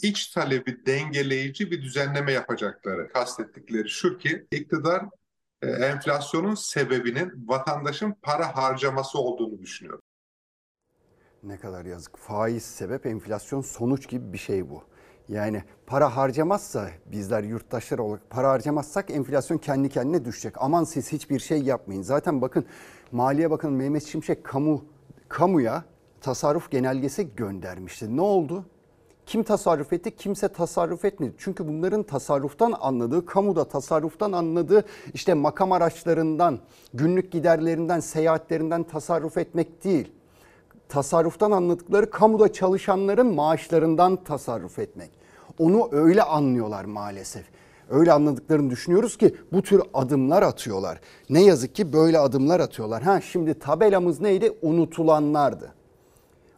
iç 0.03 0.27
talebi 0.27 0.87
dengeleyici 0.87 1.71
bir 1.71 1.83
düzenleme 1.83 2.33
yapacakları. 2.33 3.09
Kastettikleri 3.13 3.89
şu 3.89 4.19
ki 4.19 4.47
iktidar 4.51 5.05
e, 5.63 5.69
enflasyonun 5.71 6.55
sebebinin 6.55 7.49
vatandaşın 7.49 8.15
para 8.23 8.57
harcaması 8.57 9.19
olduğunu 9.19 9.59
düşünüyor. 9.59 10.01
Ne 11.43 11.59
kadar 11.59 11.85
yazık. 11.85 12.19
Faiz 12.19 12.63
sebep, 12.63 13.07
enflasyon 13.07 13.61
sonuç 13.61 14.09
gibi 14.09 14.33
bir 14.33 14.39
şey 14.39 14.71
bu. 14.71 14.83
Yani 15.29 15.65
para 15.87 16.17
harcamazsa 16.17 16.91
bizler 17.07 17.43
yurttaşlar 17.43 17.99
olarak 17.99 18.31
para 18.31 18.51
harcamazsak 18.51 19.11
enflasyon 19.11 19.59
kendi 19.59 19.89
kendine 19.89 20.25
düşecek. 20.25 20.55
Aman 20.59 20.85
siz 20.85 21.13
hiçbir 21.13 21.39
şey 21.39 21.63
yapmayın. 21.63 22.03
Zaten 22.03 22.43
bakın 22.43 22.67
Maliye 23.13 23.51
Bakanı 23.51 23.73
Mehmet 23.73 24.05
Şimşek 24.05 24.45
kamu 24.45 24.85
kamuya 25.29 25.85
tasarruf 26.21 26.71
genelgesi 26.71 27.37
göndermişti. 27.37 28.17
Ne 28.17 28.21
oldu? 28.21 28.65
Kim 29.31 29.43
tasarruf 29.43 29.93
etti? 29.93 30.17
Kimse 30.17 30.49
tasarruf 30.49 31.05
etmedi. 31.05 31.35
Çünkü 31.39 31.69
bunların 31.69 32.03
tasarruftan 32.03 32.75
anladığı, 32.81 33.27
kamuda 33.27 33.65
tasarruftan 33.65 34.33
anladığı 34.33 34.85
işte 35.15 35.35
makam 35.35 35.73
araçlarından, 35.73 36.59
günlük 36.95 37.33
giderlerinden, 37.33 38.01
seyahatlerinden 38.01 38.83
tasarruf 38.83 39.39
etmek 39.39 39.85
değil 39.85 40.13
tasarruftan 40.89 41.51
anladıkları 41.51 42.11
kamuda 42.11 42.53
çalışanların 42.53 43.35
maaşlarından 43.35 44.25
tasarruf 44.25 44.79
etmek. 44.79 45.11
Onu 45.59 45.89
öyle 45.93 46.23
anlıyorlar 46.23 46.85
maalesef. 46.85 47.45
Öyle 47.91 48.13
anladıklarını 48.13 48.71
düşünüyoruz 48.71 49.17
ki 49.17 49.35
bu 49.53 49.63
tür 49.63 49.83
adımlar 49.95 50.43
atıyorlar. 50.43 51.01
Ne 51.29 51.43
yazık 51.43 51.75
ki 51.75 51.93
böyle 51.93 52.19
adımlar 52.19 52.61
atıyorlar. 52.61 53.03
Ha 53.03 53.21
şimdi 53.21 53.59
tabelamız 53.59 54.21
neydi? 54.21 54.53
Unutulanlardı. 54.63 55.80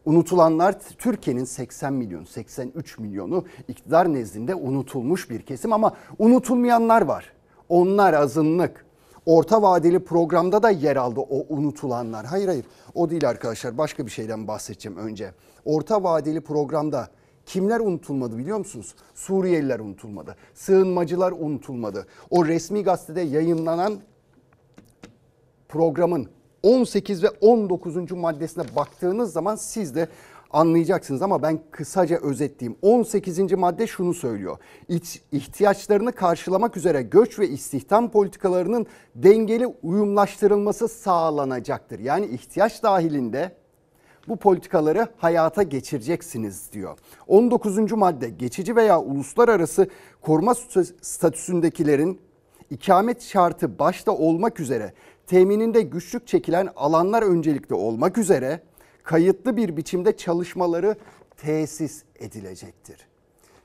Unutulanlar 0.05 0.81
Türkiye'nin 0.99 1.45
80 1.45 1.93
milyon, 1.93 2.25
83 2.25 2.99
milyonu 2.99 3.45
iktidar 3.69 4.13
nezdinde 4.13 4.55
unutulmuş 4.55 5.31
bir 5.31 5.43
kesim 5.43 5.73
ama 5.73 5.93
unutulmayanlar 6.19 7.03
var. 7.03 7.33
Onlar 7.69 8.15
azınlık. 8.15 8.87
Orta 9.27 9.63
vadeli 9.63 10.05
programda 10.05 10.63
da 10.63 10.71
yer 10.71 10.97
aldı 10.97 11.21
o 11.21 11.47
unutulanlar. 11.49 12.27
Hayır 12.27 12.49
hayır 12.49 12.65
o 12.95 13.11
değil 13.11 13.29
arkadaşlar 13.29 13.79
başka 13.79 14.07
bir 14.07 14.11
şeyden 14.11 14.49
bahsedeceğim 14.49 14.99
önce. 14.99 15.35
Orta 15.65 16.03
vadeli 16.03 16.41
programda 16.41 17.09
kimler 17.47 17.81
unutulmadı 17.81 18.39
biliyor 18.39 18.59
musunuz? 18.59 18.95
Suriyeliler 19.15 19.81
unutulmadı. 19.81 20.37
Sığınmacılar 20.55 21.33
unutulmadı. 21.33 22.07
O 22.31 22.47
resmi 22.47 22.83
gazetede 22.83 23.21
yayınlanan 23.21 24.01
programın 25.69 26.29
18 26.63 27.23
ve 27.23 27.29
19. 27.41 28.13
maddesine 28.13 28.65
baktığınız 28.77 29.33
zaman 29.33 29.57
siz 29.57 29.95
de 29.95 30.09
anlayacaksınız 30.51 31.23
ama 31.23 31.43
ben 31.43 31.61
kısaca 31.71 32.19
özetleyeyim. 32.19 32.79
18. 32.83 33.53
madde 33.53 33.87
şunu 33.87 34.15
söylüyor. 34.15 34.59
İç, 34.89 35.23
ihtiyaçlarını 35.33 36.13
karşılamak 36.13 36.77
üzere 36.77 37.03
göç 37.03 37.39
ve 37.39 37.49
istihdam 37.49 38.11
politikalarının 38.11 38.87
dengeli 39.15 39.67
uyumlaştırılması 39.67 40.89
sağlanacaktır. 40.89 41.99
Yani 41.99 42.27
ihtiyaç 42.27 42.83
dahilinde 42.83 43.53
bu 44.29 44.37
politikaları 44.37 45.09
hayata 45.17 45.63
geçireceksiniz 45.63 46.73
diyor. 46.73 46.99
19. 47.27 47.93
madde 47.93 48.29
geçici 48.29 48.77
veya 48.77 49.01
uluslararası 49.01 49.89
koruma 50.21 50.55
statüsündekilerin 51.01 52.21
ikamet 52.71 53.23
şartı 53.23 53.79
başta 53.79 54.13
olmak 54.13 54.61
üzere 54.61 54.93
temininde 55.27 55.83
güçlük 55.83 56.27
çekilen 56.27 56.69
alanlar 56.77 57.23
öncelikli 57.23 57.75
olmak 57.75 58.19
üzere 58.19 58.61
kayıtlı 59.03 59.57
bir 59.57 59.77
biçimde 59.77 60.17
çalışmaları 60.17 60.97
tesis 61.37 62.03
edilecektir. 62.19 63.07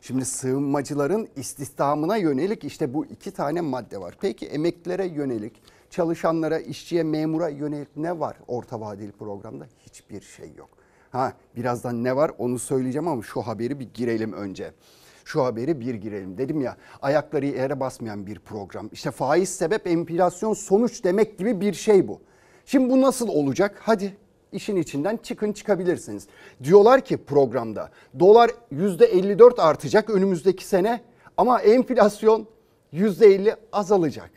Şimdi 0.01 0.25
sığınmacıların 0.25 1.27
istihdamına 1.35 2.17
yönelik 2.17 2.63
işte 2.63 2.93
bu 2.93 3.05
iki 3.05 3.31
tane 3.31 3.61
madde 3.61 4.01
var. 4.01 4.17
Peki 4.21 4.47
emeklilere 4.47 5.05
yönelik, 5.05 5.61
çalışanlara, 5.89 6.59
işçiye, 6.59 7.03
memura 7.03 7.49
yönelik 7.49 7.97
ne 7.97 8.19
var 8.19 8.37
orta 8.47 8.81
vadeli 8.81 9.11
programda? 9.11 9.67
Hiçbir 9.85 10.21
şey 10.21 10.51
yok. 10.57 10.69
Ha 11.11 11.33
birazdan 11.55 12.03
ne 12.03 12.15
var 12.15 12.31
onu 12.37 12.59
söyleyeceğim 12.59 13.07
ama 13.07 13.23
şu 13.23 13.41
haberi 13.41 13.79
bir 13.79 13.89
girelim 13.93 14.33
önce. 14.33 14.71
Şu 15.27 15.43
haberi 15.43 15.79
bir 15.79 15.95
girelim. 15.95 16.37
Dedim 16.37 16.61
ya 16.61 16.77
ayakları 17.01 17.45
yere 17.45 17.79
basmayan 17.79 18.27
bir 18.27 18.39
program. 18.39 18.89
İşte 18.91 19.11
faiz 19.11 19.49
sebep 19.49 19.87
enflasyon 19.87 20.53
sonuç 20.53 21.03
demek 21.03 21.37
gibi 21.37 21.61
bir 21.61 21.73
şey 21.73 22.07
bu. 22.07 22.21
Şimdi 22.65 22.89
bu 22.89 23.01
nasıl 23.01 23.27
olacak? 23.27 23.81
Hadi 23.83 24.17
işin 24.51 24.75
içinden 24.75 25.17
çıkın 25.17 25.53
çıkabilirsiniz. 25.53 26.27
Diyorlar 26.63 27.01
ki 27.01 27.17
programda 27.17 27.91
dolar 28.19 28.51
%54 28.71 29.61
artacak 29.61 30.09
önümüzdeki 30.09 30.65
sene 30.65 31.01
ama 31.37 31.61
enflasyon 31.61 32.47
%50 32.93 33.55
azalacak. 33.71 34.31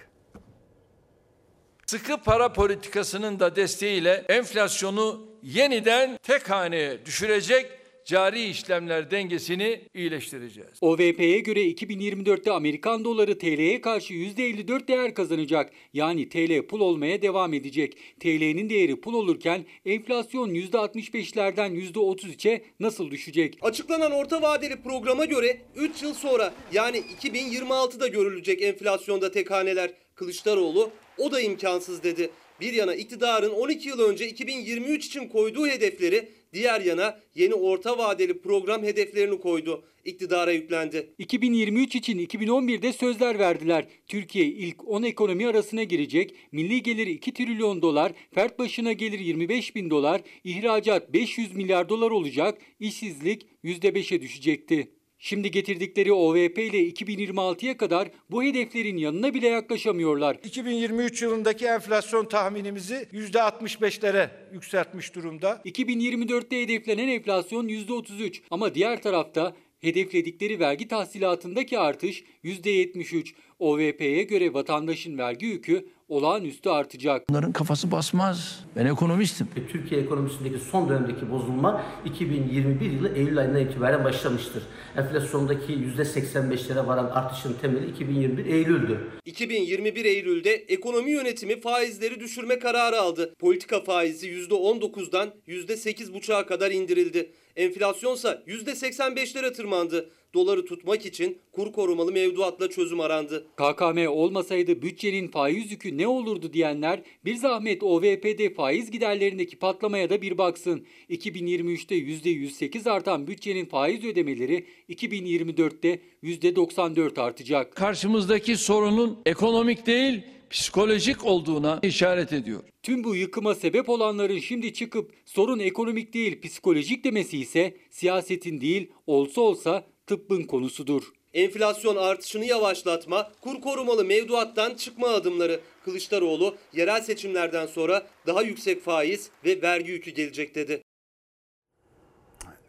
Sıkı 1.86 2.16
para 2.22 2.52
politikasının 2.52 3.40
da 3.40 3.56
desteğiyle 3.56 4.24
enflasyonu 4.28 5.26
yeniden 5.42 6.18
tek 6.22 6.50
haneye 6.50 7.06
düşürecek 7.06 7.79
cari 8.10 8.44
işlemler 8.44 9.10
dengesini 9.10 9.80
iyileştireceğiz. 9.94 10.70
OVP'ye 10.80 11.38
göre 11.40 11.60
2024'te 11.60 12.52
Amerikan 12.52 13.04
doları 13.04 13.38
TL'ye 13.38 13.80
karşı 13.80 14.14
%54 14.14 14.88
değer 14.88 15.14
kazanacak. 15.14 15.70
Yani 15.92 16.28
TL 16.28 16.66
pul 16.66 16.80
olmaya 16.80 17.22
devam 17.22 17.54
edecek. 17.54 17.96
TL'nin 18.20 18.70
değeri 18.70 19.00
pul 19.00 19.14
olurken 19.14 19.64
enflasyon 19.84 20.54
%65'lerden 20.54 21.74
%33'e 21.74 22.62
nasıl 22.80 23.10
düşecek? 23.10 23.58
Açıklanan 23.62 24.12
orta 24.12 24.42
vadeli 24.42 24.82
programa 24.82 25.24
göre 25.24 25.60
3 25.76 26.02
yıl 26.02 26.14
sonra 26.14 26.54
yani 26.72 27.02
2026'da 27.22 28.06
görülecek 28.08 28.62
enflasyonda 28.62 29.30
tek 29.30 29.50
haneler. 29.50 29.90
Kılıçdaroğlu 30.14 30.90
o 31.18 31.32
da 31.32 31.40
imkansız 31.40 32.02
dedi. 32.02 32.30
Bir 32.60 32.72
yana 32.72 32.94
iktidarın 32.94 33.50
12 33.50 33.88
yıl 33.88 34.00
önce 34.00 34.28
2023 34.28 35.06
için 35.06 35.28
koyduğu 35.28 35.66
hedefleri, 35.66 36.28
diğer 36.52 36.80
yana 36.80 37.20
yeni 37.34 37.54
orta 37.54 37.98
vadeli 37.98 38.40
program 38.40 38.82
hedeflerini 38.82 39.40
koydu. 39.40 39.84
İktidara 40.04 40.52
yüklendi. 40.52 41.10
2023 41.18 41.94
için 41.94 42.18
2011'de 42.18 42.92
sözler 42.92 43.38
verdiler. 43.38 43.86
Türkiye 44.06 44.44
ilk 44.46 44.88
10 44.88 45.02
ekonomi 45.02 45.46
arasına 45.46 45.82
girecek. 45.82 46.34
Milli 46.52 46.82
geliri 46.82 47.10
2 47.10 47.34
trilyon 47.34 47.82
dolar, 47.82 48.12
fert 48.34 48.58
başına 48.58 48.92
gelir 48.92 49.18
25 49.18 49.74
bin 49.74 49.90
dolar, 49.90 50.20
ihracat 50.44 51.12
500 51.12 51.54
milyar 51.54 51.88
dolar 51.88 52.10
olacak, 52.10 52.58
işsizlik 52.80 53.46
%5'e 53.64 54.22
düşecekti. 54.22 54.88
Şimdi 55.22 55.50
getirdikleri 55.50 56.12
OVP 56.12 56.58
ile 56.58 56.88
2026'ya 56.88 57.76
kadar 57.76 58.08
bu 58.30 58.42
hedeflerin 58.42 58.96
yanına 58.96 59.34
bile 59.34 59.48
yaklaşamıyorlar. 59.48 60.36
2023 60.44 61.22
yılındaki 61.22 61.66
enflasyon 61.66 62.24
tahminimizi 62.24 63.08
%65'lere 63.12 64.28
yükseltmiş 64.52 65.14
durumda. 65.14 65.62
2024'te 65.64 66.62
hedeflenen 66.62 67.08
enflasyon 67.08 67.68
%33 67.68 68.40
ama 68.50 68.74
diğer 68.74 69.02
tarafta 69.02 69.56
hedefledikleri 69.80 70.60
vergi 70.60 70.88
tahsilatındaki 70.88 71.78
artış 71.78 72.24
%73. 72.44 73.34
OVP'ye 73.58 74.22
göre 74.22 74.54
vatandaşın 74.54 75.18
vergi 75.18 75.46
yükü 75.46 75.86
olağanüstü 76.10 76.68
artacak. 76.68 77.28
Bunların 77.28 77.52
kafası 77.52 77.90
basmaz. 77.90 78.64
Ben 78.76 78.86
ekonomistim. 78.86 79.48
Türkiye 79.72 80.00
ekonomisindeki 80.00 80.58
son 80.58 80.88
dönemdeki 80.88 81.30
bozulma 81.30 81.82
2021 82.04 82.90
yılı 82.90 83.08
Eylül 83.16 83.38
ayından 83.38 83.60
itibaren 83.60 84.04
başlamıştır. 84.04 84.62
Enflasyondaki 84.96 85.72
%85'lere 85.72 86.86
varan 86.86 87.06
artışın 87.06 87.56
temeli 87.60 87.90
2021 87.90 88.46
Eylül'dü. 88.46 89.00
2021 89.24 90.04
Eylül'de 90.04 90.50
ekonomi 90.50 91.10
yönetimi 91.10 91.60
faizleri 91.60 92.20
düşürme 92.20 92.58
kararı 92.58 93.00
aldı. 93.00 93.34
Politika 93.38 93.80
faizi 93.80 94.28
%19'dan 94.28 95.30
%8,5'a 95.48 96.46
kadar 96.46 96.70
indirildi. 96.70 97.30
Enflasyonsa 97.60 98.42
%85'lere 98.46 99.52
tırmandı. 99.52 100.10
Doları 100.34 100.64
tutmak 100.64 101.06
için 101.06 101.38
kur 101.52 101.72
korumalı 101.72 102.12
mevduatla 102.12 102.70
çözüm 102.70 103.00
arandı. 103.00 103.46
KKM 103.56 104.08
olmasaydı 104.08 104.82
bütçenin 104.82 105.28
faiz 105.28 105.70
yükü 105.72 105.98
ne 105.98 106.06
olurdu 106.06 106.52
diyenler 106.52 107.02
bir 107.24 107.34
zahmet 107.34 107.82
OVP'de 107.82 108.54
faiz 108.54 108.90
giderlerindeki 108.90 109.58
patlamaya 109.58 110.10
da 110.10 110.22
bir 110.22 110.38
baksın. 110.38 110.86
2023'te 111.10 111.94
%108 111.94 112.90
artan 112.90 113.26
bütçenin 113.26 113.66
faiz 113.66 114.04
ödemeleri 114.04 114.66
2024'te 114.88 116.00
%94 116.22 117.20
artacak. 117.20 117.76
Karşımızdaki 117.76 118.56
sorunun 118.56 119.18
ekonomik 119.26 119.86
değil, 119.86 120.22
psikolojik 120.50 121.24
olduğuna 121.24 121.78
işaret 121.82 122.32
ediyor. 122.32 122.62
Tüm 122.82 123.04
bu 123.04 123.16
yıkıma 123.16 123.54
sebep 123.54 123.88
olanların 123.88 124.38
şimdi 124.38 124.74
çıkıp 124.74 125.12
sorun 125.24 125.58
ekonomik 125.58 126.14
değil 126.14 126.40
psikolojik 126.42 127.04
demesi 127.04 127.38
ise 127.38 127.76
siyasetin 127.90 128.60
değil 128.60 128.90
olsa 129.06 129.40
olsa 129.40 129.86
tıbbın 130.06 130.42
konusudur. 130.42 131.02
Enflasyon 131.34 131.96
artışını 131.96 132.44
yavaşlatma, 132.44 133.32
kur 133.40 133.60
korumalı 133.60 134.04
mevduattan 134.04 134.74
çıkma 134.74 135.08
adımları. 135.08 135.60
Kılıçdaroğlu 135.84 136.56
yerel 136.72 137.00
seçimlerden 137.00 137.66
sonra 137.66 138.06
daha 138.26 138.42
yüksek 138.42 138.82
faiz 138.82 139.30
ve 139.44 139.62
vergi 139.62 139.92
yükü 139.92 140.10
gelecek 140.10 140.54
dedi. 140.54 140.82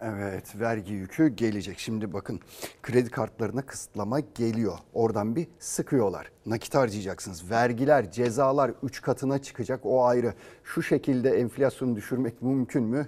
Evet 0.04 0.60
vergi 0.60 0.94
yükü 0.94 1.28
gelecek. 1.28 1.80
Şimdi 1.80 2.14
bakın 2.14 2.40
kredi 2.84 3.10
kartlarına 3.10 3.62
kısıtlama 3.62 4.20
geliyor. 4.20 4.78
Oradan 4.94 5.36
bir 5.36 5.48
sıkıyorlar. 5.60 6.32
Nakit 6.46 6.76
harcayacaksınız. 6.76 7.52
Vergiler, 7.52 8.12
cezalar 8.12 8.72
3 8.84 9.02
katına 9.02 9.42
çıkacak 9.42 9.80
o 9.84 10.06
ayrı. 10.06 10.34
Şu 10.64 10.84
şekilde 10.84 11.30
enflasyonu 11.30 11.96
düşürmek 11.96 12.42
mümkün 12.42 12.84
mü? 12.84 13.08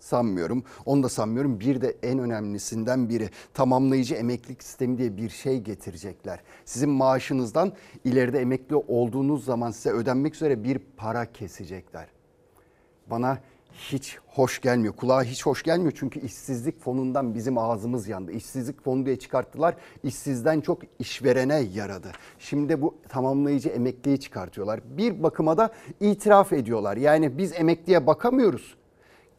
Sanmıyorum. 0.00 0.64
Onu 0.86 1.02
da 1.02 1.08
sanmıyorum. 1.08 1.60
Bir 1.60 1.80
de 1.80 1.96
en 2.02 2.18
önemlisinden 2.18 3.08
biri 3.08 3.30
tamamlayıcı 3.54 4.14
emeklilik 4.14 4.62
sistemi 4.62 4.98
diye 4.98 5.16
bir 5.16 5.30
şey 5.30 5.60
getirecekler. 5.60 6.40
Sizin 6.64 6.90
maaşınızdan 6.90 7.72
ileride 8.04 8.40
emekli 8.40 8.76
olduğunuz 8.76 9.44
zaman 9.44 9.70
size 9.70 9.90
ödenmek 9.90 10.34
üzere 10.34 10.64
bir 10.64 10.78
para 10.96 11.32
kesecekler. 11.32 12.08
Bana 13.06 13.38
hiç 13.78 14.18
hoş 14.26 14.60
gelmiyor. 14.60 14.94
Kulağa 14.96 15.22
hiç 15.22 15.46
hoş 15.46 15.62
gelmiyor 15.62 15.92
çünkü 15.96 16.20
işsizlik 16.20 16.80
fonundan 16.80 17.34
bizim 17.34 17.58
ağzımız 17.58 18.08
yandı. 18.08 18.32
İşsizlik 18.32 18.84
fonu 18.84 19.06
diye 19.06 19.18
çıkarttılar. 19.18 19.74
İşsizden 20.02 20.60
çok 20.60 20.82
işverene 20.98 21.58
yaradı. 21.74 22.08
Şimdi 22.38 22.82
bu 22.82 22.94
tamamlayıcı 23.08 23.68
emekliyi 23.68 24.20
çıkartıyorlar. 24.20 24.80
Bir 24.84 25.22
bakıma 25.22 25.56
da 25.56 25.70
itiraf 26.00 26.52
ediyorlar. 26.52 26.96
Yani 26.96 27.38
biz 27.38 27.52
emekliye 27.52 28.06
bakamıyoruz. 28.06 28.76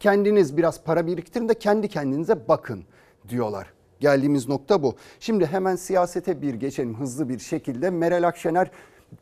Kendiniz 0.00 0.56
biraz 0.56 0.84
para 0.84 1.06
biriktirin 1.06 1.48
de 1.48 1.54
kendi 1.54 1.88
kendinize 1.88 2.48
bakın 2.48 2.84
diyorlar. 3.28 3.72
Geldiğimiz 4.00 4.48
nokta 4.48 4.82
bu. 4.82 4.94
Şimdi 5.20 5.46
hemen 5.46 5.76
siyasete 5.76 6.42
bir 6.42 6.54
geçelim 6.54 7.00
hızlı 7.00 7.28
bir 7.28 7.38
şekilde. 7.38 7.90
Meral 7.90 8.22
Akşener 8.22 8.70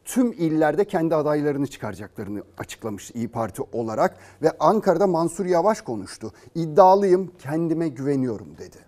tüm 0.04 0.32
illerde 0.32 0.84
kendi 0.84 1.14
adaylarını 1.14 1.66
çıkaracaklarını 1.66 2.42
açıklamış 2.58 3.10
İyi 3.10 3.28
Parti 3.28 3.62
olarak 3.72 4.16
ve 4.42 4.52
Ankara'da 4.60 5.06
Mansur 5.06 5.46
Yavaş 5.46 5.80
konuştu. 5.80 6.32
İddialıyım, 6.54 7.32
kendime 7.38 7.88
güveniyorum 7.88 8.58
dedi. 8.58 8.87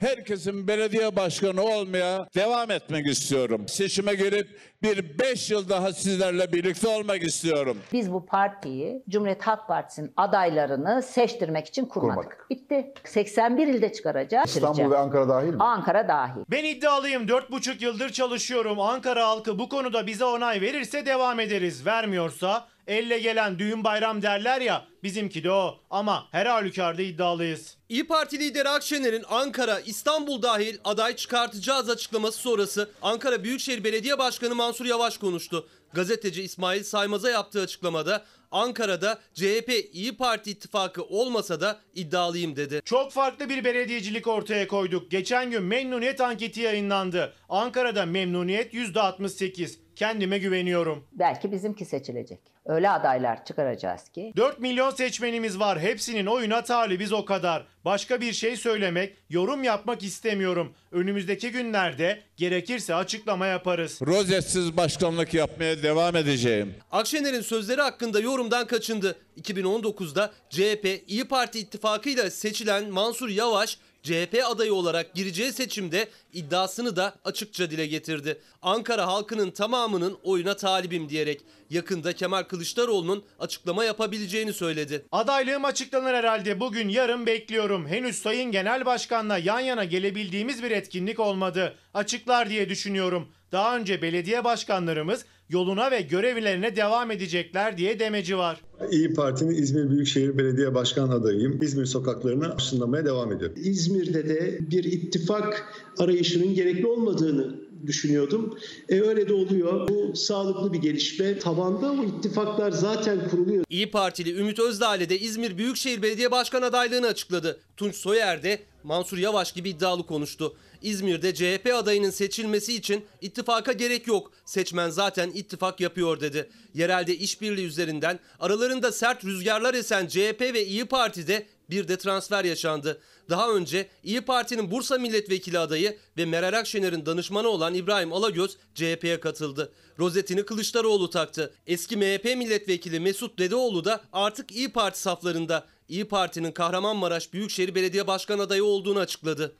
Herkesin 0.00 0.68
belediye 0.68 1.16
başkanı 1.16 1.62
olmaya 1.62 2.28
devam 2.34 2.70
etmek 2.70 3.06
istiyorum. 3.06 3.68
Seçime 3.68 4.14
girip 4.14 4.60
bir 4.82 5.18
beş 5.18 5.50
yıl 5.50 5.68
daha 5.68 5.92
sizlerle 5.92 6.52
birlikte 6.52 6.88
olmak 6.88 7.22
istiyorum. 7.22 7.78
Biz 7.92 8.12
bu 8.12 8.26
partiyi 8.26 9.02
Cumhuriyet 9.08 9.42
Halk 9.42 9.68
Partisi'nin 9.68 10.12
adaylarını 10.16 11.02
seçtirmek 11.02 11.66
için 11.66 11.84
kurmadık. 11.86 12.46
Bitti. 12.50 12.94
81 13.04 13.66
ilde 13.66 13.92
çıkaracağız. 13.92 14.48
İstanbul 14.56 14.90
ve 14.90 14.98
Ankara 14.98 15.28
dahil 15.28 15.48
mi? 15.48 15.62
Ankara 15.62 16.08
dahil. 16.08 16.40
Ben 16.50 16.64
iddialıyım. 16.64 17.26
4,5 17.26 17.84
yıldır 17.84 18.08
çalışıyorum. 18.10 18.80
Ankara 18.80 19.28
halkı 19.28 19.58
bu 19.58 19.68
konuda 19.68 20.06
bize 20.06 20.24
onay 20.24 20.60
verirse 20.60 21.06
devam 21.06 21.40
ederiz. 21.40 21.86
Vermiyorsa 21.86 22.68
elle 22.88 23.18
gelen 23.18 23.58
düğün 23.58 23.84
bayram 23.84 24.22
derler 24.22 24.60
ya 24.60 24.86
bizimki 25.02 25.44
de 25.44 25.50
o. 25.50 25.80
Ama 25.90 26.28
her 26.30 26.46
halükarda 26.46 27.02
iddialıyız. 27.02 27.76
İyi 27.88 28.06
Parti 28.06 28.38
lideri 28.38 28.68
Akşener'in 28.68 29.24
Ankara, 29.28 29.80
İstanbul 29.80 30.42
dahil 30.42 30.78
aday 30.84 31.16
çıkartacağız 31.16 31.90
açıklaması 31.90 32.38
sonrası 32.38 32.90
Ankara 33.02 33.44
Büyükşehir 33.44 33.84
Belediye 33.84 34.18
Başkanı 34.18 34.54
Mansur 34.54 34.86
Yavaş 34.86 35.18
konuştu. 35.18 35.68
Gazeteci 35.92 36.42
İsmail 36.42 36.82
Saymaz'a 36.82 37.30
yaptığı 37.30 37.62
açıklamada 37.62 38.24
Ankara'da 38.50 39.18
CHP 39.34 39.70
İyi 39.92 40.16
Parti 40.16 40.50
ittifakı 40.50 41.02
olmasa 41.02 41.60
da 41.60 41.80
iddialıyım 41.94 42.56
dedi. 42.56 42.82
Çok 42.84 43.12
farklı 43.12 43.48
bir 43.48 43.64
belediyecilik 43.64 44.26
ortaya 44.26 44.68
koyduk. 44.68 45.10
Geçen 45.10 45.50
gün 45.50 45.62
memnuniyet 45.62 46.20
anketi 46.20 46.60
yayınlandı. 46.60 47.32
Ankara'da 47.48 48.06
memnuniyet 48.06 48.74
%68. 48.74 49.78
Kendime 49.98 50.38
güveniyorum. 50.38 51.04
Belki 51.12 51.52
bizimki 51.52 51.84
seçilecek. 51.84 52.40
Öyle 52.66 52.90
adaylar 52.90 53.44
çıkaracağız 53.44 54.08
ki 54.08 54.32
4 54.36 54.58
milyon 54.58 54.90
seçmenimiz 54.90 55.58
var. 55.60 55.80
Hepsinin 55.80 56.26
oyuna 56.26 56.62
talibiz 56.62 57.12
o 57.12 57.24
kadar. 57.24 57.66
Başka 57.84 58.20
bir 58.20 58.32
şey 58.32 58.56
söylemek, 58.56 59.16
yorum 59.30 59.64
yapmak 59.64 60.02
istemiyorum. 60.02 60.72
Önümüzdeki 60.92 61.50
günlerde 61.50 62.20
gerekirse 62.36 62.94
açıklama 62.94 63.46
yaparız. 63.46 63.98
Rozetsiz 64.02 64.76
başkanlık 64.76 65.34
yapmaya 65.34 65.82
devam 65.82 66.16
edeceğim. 66.16 66.74
Akşener'in 66.92 67.40
sözleri 67.40 67.80
hakkında 67.80 68.20
yorumdan 68.20 68.66
kaçındı. 68.66 69.16
2019'da 69.40 70.32
CHP 70.50 71.02
İyi 71.06 71.24
Parti 71.28 71.58
ittifakıyla 71.58 72.30
seçilen 72.30 72.90
Mansur 72.90 73.28
Yavaş 73.28 73.78
CHP 74.08 74.44
adayı 74.46 74.74
olarak 74.74 75.14
gireceği 75.14 75.52
seçimde 75.52 76.08
iddiasını 76.32 76.96
da 76.96 77.14
açıkça 77.24 77.70
dile 77.70 77.86
getirdi. 77.86 78.40
Ankara 78.62 79.06
halkının 79.06 79.50
tamamının 79.50 80.18
oyuna 80.22 80.56
talibim 80.56 81.08
diyerek 81.08 81.40
yakında 81.70 82.12
Kemal 82.12 82.42
Kılıçdaroğlu'nun 82.42 83.24
açıklama 83.38 83.84
yapabileceğini 83.84 84.52
söyledi. 84.52 85.06
Adaylığım 85.12 85.64
açıklanır 85.64 86.14
herhalde. 86.14 86.60
Bugün 86.60 86.88
yarın 86.88 87.26
bekliyorum. 87.26 87.86
Henüz 87.86 88.18
Sayın 88.18 88.52
Genel 88.52 88.86
Başkan'la 88.86 89.38
yan 89.38 89.60
yana 89.60 89.84
gelebildiğimiz 89.84 90.62
bir 90.62 90.70
etkinlik 90.70 91.20
olmadı. 91.20 91.74
Açıklar 91.94 92.50
diye 92.50 92.68
düşünüyorum. 92.68 93.28
Daha 93.52 93.76
önce 93.76 94.02
belediye 94.02 94.44
başkanlarımız 94.44 95.24
yoluna 95.48 95.90
ve 95.90 96.00
görevlerine 96.00 96.76
devam 96.76 97.10
edecekler 97.10 97.78
diye 97.78 97.98
demeci 98.00 98.38
var. 98.38 98.60
İyi 98.90 99.14
Parti'nin 99.14 99.54
İzmir 99.54 99.90
Büyükşehir 99.90 100.38
Belediye 100.38 100.74
Başkan 100.74 101.08
adayıyım. 101.08 101.62
İzmir 101.62 101.86
sokaklarını 101.86 102.54
aşınlamaya 102.54 103.04
devam 103.04 103.32
ediyorum. 103.32 103.56
İzmir'de 103.64 104.28
de 104.28 104.58
bir 104.70 104.84
ittifak 104.84 105.72
arayışının 105.98 106.54
gerekli 106.54 106.86
olmadığını 106.86 107.54
düşünüyordum. 107.86 108.58
E 108.88 109.00
öyle 109.00 109.28
de 109.28 109.34
oluyor. 109.34 109.88
Bu 109.88 110.16
sağlıklı 110.16 110.72
bir 110.72 110.78
gelişme. 110.78 111.38
Tabanda 111.38 111.92
o 111.92 112.04
ittifaklar 112.04 112.70
zaten 112.70 113.28
kuruluyor. 113.28 113.64
İyi 113.70 113.90
Partili 113.90 114.40
Ümit 114.40 114.58
Özdağ'le 114.58 115.08
de 115.08 115.18
İzmir 115.18 115.58
Büyükşehir 115.58 116.02
Belediye 116.02 116.30
Başkan 116.30 116.62
adaylığını 116.62 117.06
açıkladı. 117.06 117.60
Tunç 117.76 117.94
Soyer 117.94 118.42
de 118.42 118.58
Mansur 118.88 119.18
Yavaş 119.18 119.52
gibi 119.52 119.70
iddialı 119.70 120.06
konuştu. 120.06 120.56
İzmir'de 120.82 121.34
CHP 121.34 121.70
adayının 121.74 122.10
seçilmesi 122.10 122.74
için 122.74 123.04
ittifaka 123.20 123.72
gerek 123.72 124.06
yok. 124.06 124.32
Seçmen 124.44 124.90
zaten 124.90 125.30
ittifak 125.30 125.80
yapıyor 125.80 126.20
dedi. 126.20 126.50
Yerelde 126.74 127.16
işbirliği 127.16 127.66
üzerinden 127.66 128.20
aralarında 128.40 128.92
sert 128.92 129.24
rüzgarlar 129.24 129.74
esen 129.74 130.06
CHP 130.06 130.40
ve 130.40 130.66
İyi 130.66 130.84
Parti'de 130.84 131.46
bir 131.70 131.88
de 131.88 131.98
transfer 131.98 132.44
yaşandı. 132.44 133.00
Daha 133.30 133.50
önce 133.50 133.88
İyi 134.04 134.20
Parti'nin 134.20 134.70
Bursa 134.70 134.98
Milletvekili 134.98 135.58
adayı 135.58 135.98
ve 136.16 136.24
Meral 136.24 136.58
Akşener'in 136.58 137.06
danışmanı 137.06 137.48
olan 137.48 137.74
İbrahim 137.74 138.12
Alagöz 138.12 138.56
CHP'ye 138.74 139.20
katıldı. 139.20 139.72
Rozetini 139.98 140.44
Kılıçdaroğlu 140.44 141.10
taktı. 141.10 141.54
Eski 141.66 141.96
MHP 141.96 142.24
milletvekili 142.24 143.00
Mesut 143.00 143.38
Dedeoğlu 143.38 143.84
da 143.84 144.00
artık 144.12 144.52
İyi 144.52 144.72
Parti 144.72 145.00
saflarında. 145.00 145.66
İyi 145.88 146.08
Parti'nin 146.08 146.52
Kahramanmaraş 146.52 147.32
Büyükşehir 147.32 147.74
Belediye 147.74 148.06
Başkan 148.06 148.38
adayı 148.38 148.64
olduğunu 148.64 148.98
açıkladı. 148.98 149.56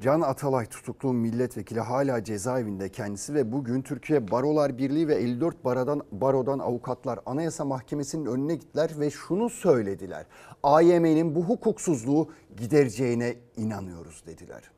Can 0.00 0.20
Atalay 0.20 0.66
tutuklu 0.66 1.12
milletvekili 1.12 1.80
hala 1.80 2.24
cezaevinde 2.24 2.88
kendisi 2.88 3.34
ve 3.34 3.52
bugün 3.52 3.82
Türkiye 3.82 4.30
Barolar 4.30 4.78
Birliği 4.78 5.08
ve 5.08 5.14
54 5.14 5.64
barodan, 5.64 6.02
barodan 6.12 6.58
avukatlar 6.58 7.20
Anayasa 7.26 7.64
Mahkemesi'nin 7.64 8.26
önüne 8.26 8.54
gittiler 8.54 8.90
ve 9.00 9.10
şunu 9.10 9.50
söylediler. 9.50 10.26
AYM'nin 10.62 11.34
bu 11.34 11.42
hukuksuzluğu 11.44 12.28
gidereceğine 12.56 13.36
inanıyoruz 13.56 14.22
dediler. 14.26 14.70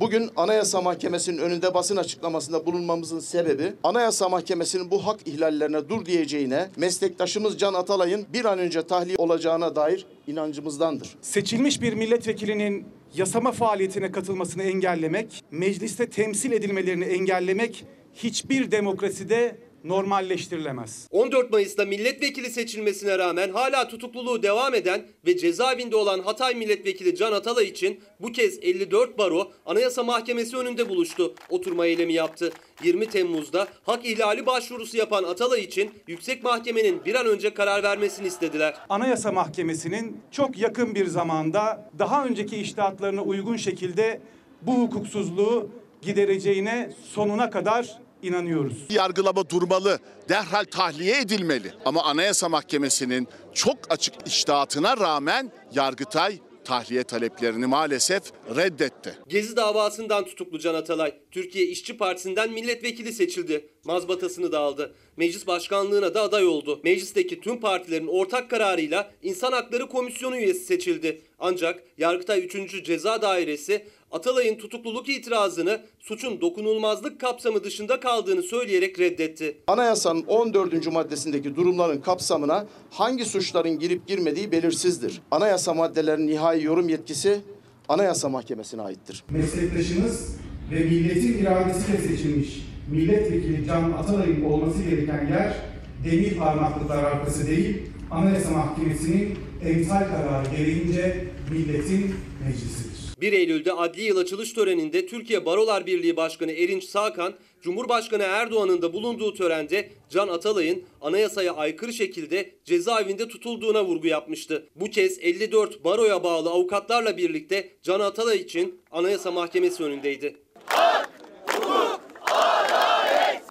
Bugün 0.00 0.30
Anayasa 0.36 0.80
Mahkemesi'nin 0.80 1.38
önünde 1.38 1.74
basın 1.74 1.96
açıklamasında 1.96 2.66
bulunmamızın 2.66 3.20
sebebi 3.20 3.72
Anayasa 3.84 4.28
Mahkemesi'nin 4.28 4.90
bu 4.90 5.06
hak 5.06 5.26
ihlallerine 5.26 5.88
dur 5.88 6.06
diyeceğine, 6.06 6.68
meslektaşımız 6.76 7.58
Can 7.58 7.74
Atalay'ın 7.74 8.26
bir 8.32 8.44
an 8.44 8.58
önce 8.58 8.82
tahliye 8.82 9.16
olacağına 9.18 9.76
dair 9.76 10.06
inancımızdandır. 10.26 11.16
Seçilmiş 11.22 11.82
bir 11.82 11.92
milletvekilinin 11.92 12.86
yasama 13.14 13.52
faaliyetine 13.52 14.12
katılmasını 14.12 14.62
engellemek, 14.62 15.44
mecliste 15.50 16.10
temsil 16.10 16.52
edilmelerini 16.52 17.04
engellemek 17.04 17.84
hiçbir 18.14 18.70
demokraside 18.70 19.56
normalleştirilemez. 19.84 21.08
14 21.10 21.50
Mayıs'ta 21.50 21.84
milletvekili 21.84 22.50
seçilmesine 22.50 23.18
rağmen 23.18 23.50
hala 23.50 23.88
tutukluluğu 23.88 24.42
devam 24.42 24.74
eden 24.74 25.06
ve 25.26 25.36
cezaevinde 25.36 25.96
olan 25.96 26.20
Hatay 26.20 26.54
milletvekili 26.54 27.16
Can 27.16 27.32
Atalay 27.32 27.66
için 27.66 28.00
bu 28.20 28.32
kez 28.32 28.58
54 28.62 29.18
baro 29.18 29.52
Anayasa 29.66 30.02
Mahkemesi 30.02 30.56
önünde 30.56 30.88
buluştu. 30.88 31.34
Oturma 31.50 31.86
eylemi 31.86 32.12
yaptı. 32.12 32.52
20 32.84 33.06
Temmuz'da 33.06 33.68
hak 33.82 34.06
ihlali 34.06 34.46
başvurusu 34.46 34.96
yapan 34.96 35.24
Atalay 35.24 35.60
için 35.60 35.90
Yüksek 36.06 36.44
Mahkemenin 36.44 37.04
bir 37.04 37.14
an 37.14 37.26
önce 37.26 37.54
karar 37.54 37.82
vermesini 37.82 38.26
istediler. 38.26 38.74
Anayasa 38.88 39.32
Mahkemesi'nin 39.32 40.20
çok 40.30 40.58
yakın 40.58 40.94
bir 40.94 41.06
zamanda 41.06 41.90
daha 41.98 42.26
önceki 42.26 42.56
iştahatlarına 42.56 43.22
uygun 43.22 43.56
şekilde 43.56 44.20
bu 44.62 44.74
hukuksuzluğu 44.74 45.70
gidereceğine 46.02 46.92
sonuna 47.04 47.50
kadar 47.50 47.98
inanıyoruz. 48.22 48.76
Yargılama 48.90 49.50
durmalı, 49.50 49.98
derhal 50.28 50.64
tahliye 50.64 51.20
edilmeli. 51.20 51.72
Ama 51.84 52.02
Anayasa 52.02 52.48
Mahkemesi'nin 52.48 53.28
çok 53.54 53.76
açık 53.90 54.14
iştahatına 54.26 54.96
rağmen 54.96 55.52
Yargıtay 55.74 56.38
tahliye 56.64 57.04
taleplerini 57.04 57.66
maalesef 57.66 58.22
reddetti. 58.56 59.18
Gezi 59.28 59.56
davasından 59.56 60.24
tutuklu 60.24 60.58
Can 60.58 60.74
Atalay, 60.74 61.14
Türkiye 61.30 61.66
İşçi 61.66 61.96
Partisi'nden 61.96 62.52
milletvekili 62.52 63.12
seçildi. 63.12 63.68
Mazbatasını 63.84 64.52
da 64.52 64.58
aldı. 64.58 64.94
Meclis 65.16 65.46
başkanlığına 65.46 66.14
da 66.14 66.22
aday 66.22 66.46
oldu. 66.46 66.80
Meclisteki 66.84 67.40
tüm 67.40 67.60
partilerin 67.60 68.06
ortak 68.06 68.50
kararıyla 68.50 69.12
İnsan 69.22 69.52
Hakları 69.52 69.88
Komisyonu 69.88 70.36
üyesi 70.36 70.64
seçildi. 70.64 71.22
Ancak 71.38 71.82
Yargıtay 71.98 72.44
3. 72.44 72.84
Ceza 72.84 73.22
Dairesi 73.22 73.86
Atalay'ın 74.12 74.58
tutukluluk 74.58 75.08
itirazını 75.08 75.80
suçun 76.00 76.40
dokunulmazlık 76.40 77.20
kapsamı 77.20 77.64
dışında 77.64 78.00
kaldığını 78.00 78.42
söyleyerek 78.42 78.98
reddetti. 78.98 79.56
Anayasanın 79.66 80.22
14. 80.22 80.92
maddesindeki 80.92 81.56
durumların 81.56 82.00
kapsamına 82.00 82.66
hangi 82.90 83.24
suçların 83.24 83.78
girip 83.78 84.06
girmediği 84.06 84.52
belirsizdir. 84.52 85.20
Anayasa 85.30 85.74
maddelerinin 85.74 86.26
nihai 86.26 86.64
yorum 86.64 86.88
yetkisi 86.88 87.40
Anayasa 87.88 88.28
Mahkemesi'ne 88.28 88.82
aittir. 88.82 89.24
meslektaşınız 89.30 90.36
ve 90.70 90.80
milletin 90.84 91.38
iradesiyle 91.38 91.98
seçilmiş 91.98 92.62
milletvekili 92.90 93.66
Can 93.66 93.92
Atalay'ın 93.92 94.42
olması 94.44 94.82
gereken 94.82 95.26
yer 95.26 95.56
demir 96.04 96.36
parmaklıklar 96.36 97.04
arkası 97.04 97.46
değil, 97.46 97.82
Anayasa 98.10 98.50
Mahkemesi'nin 98.50 99.38
emsal 99.64 100.00
kararı 100.08 100.56
gereğince 100.56 101.24
milletin 101.50 102.14
meclisidir. 102.46 102.91
1 103.22 103.32
Eylül'de 103.32 103.72
adli 103.72 104.02
yıl 104.02 104.16
açılış 104.16 104.52
töreninde 104.52 105.06
Türkiye 105.06 105.46
Barolar 105.46 105.86
Birliği 105.86 106.16
Başkanı 106.16 106.52
Erinç 106.52 106.84
Sakan, 106.84 107.34
Cumhurbaşkanı 107.60 108.22
Erdoğan'ın 108.22 108.82
da 108.82 108.92
bulunduğu 108.92 109.34
törende 109.34 109.90
Can 110.10 110.28
Atalay'ın 110.28 110.84
anayasaya 111.00 111.54
aykırı 111.54 111.92
şekilde 111.92 112.54
cezaevinde 112.64 113.28
tutulduğuna 113.28 113.84
vurgu 113.84 114.06
yapmıştı. 114.06 114.68
Bu 114.76 114.84
kez 114.84 115.18
54 115.18 115.84
baroya 115.84 116.24
bağlı 116.24 116.50
avukatlarla 116.50 117.16
birlikte 117.16 117.72
Can 117.82 118.00
Atalay 118.00 118.38
için 118.38 118.80
Anayasa 118.90 119.30
Mahkemesi 119.30 119.84
önündeydi. 119.84 120.36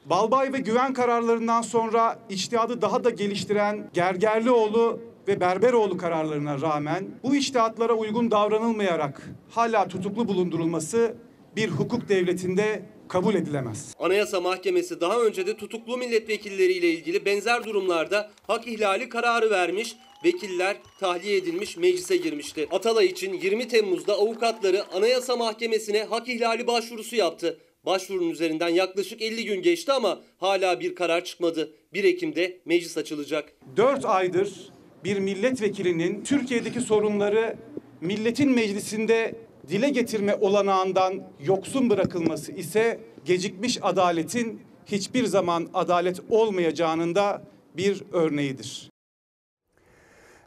Balbay 0.06 0.54
ve 0.54 0.58
güven 0.58 0.94
kararlarından 0.94 1.62
sonra 1.62 2.20
içtihadı 2.30 2.82
daha 2.82 3.04
da 3.04 3.10
geliştiren 3.10 3.90
Gergerlioğlu 3.94 5.11
ve 5.28 5.40
Berberoğlu 5.40 5.98
kararlarına 5.98 6.62
rağmen 6.62 7.10
bu 7.24 7.36
içtihatlara 7.36 7.94
uygun 7.94 8.32
davranılmayarak 8.32 9.30
hala 9.50 9.88
tutuklu 9.88 10.28
bulundurulması 10.28 11.16
bir 11.56 11.70
hukuk 11.70 12.10
devletinde 12.10 12.86
kabul 13.08 13.36
edilemez. 13.36 13.96
Anayasa 14.00 14.42
Mahkemesi 14.42 15.02
daha 15.02 15.22
önce 15.22 15.48
de 15.48 15.58
tutuklu 15.58 15.98
milletvekilleriyle 15.98 16.90
ilgili 16.90 17.26
benzer 17.26 17.64
durumlarda 17.64 18.32
hak 18.48 18.68
ihlali 18.68 19.10
kararı 19.10 19.50
vermiş, 19.50 19.96
vekiller 20.26 20.78
tahliye 21.00 21.38
edilmiş 21.38 21.78
meclise 21.78 22.18
girmişti. 22.18 22.68
Atalay 22.72 23.06
için 23.06 23.34
20 23.34 23.68
Temmuz'da 23.68 24.14
avukatları 24.14 24.84
Anayasa 24.94 25.36
Mahkemesi'ne 25.36 26.04
hak 26.04 26.30
ihlali 26.30 26.68
başvurusu 26.68 27.16
yaptı. 27.16 27.60
Başvurunun 27.86 28.30
üzerinden 28.30 28.70
yaklaşık 28.70 29.22
50 29.22 29.46
gün 29.46 29.62
geçti 29.62 29.92
ama 29.92 30.22
hala 30.38 30.80
bir 30.80 30.96
karar 30.96 31.24
çıkmadı. 31.24 31.74
1 31.94 32.04
Ekim'de 32.04 32.58
meclis 32.66 32.98
açılacak. 32.98 33.54
4 33.78 34.06
aydır 34.06 34.72
bir 35.04 35.20
milletvekilinin 35.20 36.24
Türkiye'deki 36.24 36.82
sorunları 36.82 37.56
milletin 38.02 38.52
meclisinde 38.52 39.36
dile 39.68 39.90
getirme 39.90 40.36
olanağından 40.36 41.14
yoksun 41.46 41.90
bırakılması 41.90 42.52
ise 42.52 43.00
gecikmiş 43.26 43.80
adaletin 43.82 44.62
hiçbir 44.86 45.26
zaman 45.26 45.68
adalet 45.74 46.20
olmayacağının 46.30 47.16
da 47.16 47.42
bir 47.78 48.04
örneğidir. 48.12 48.92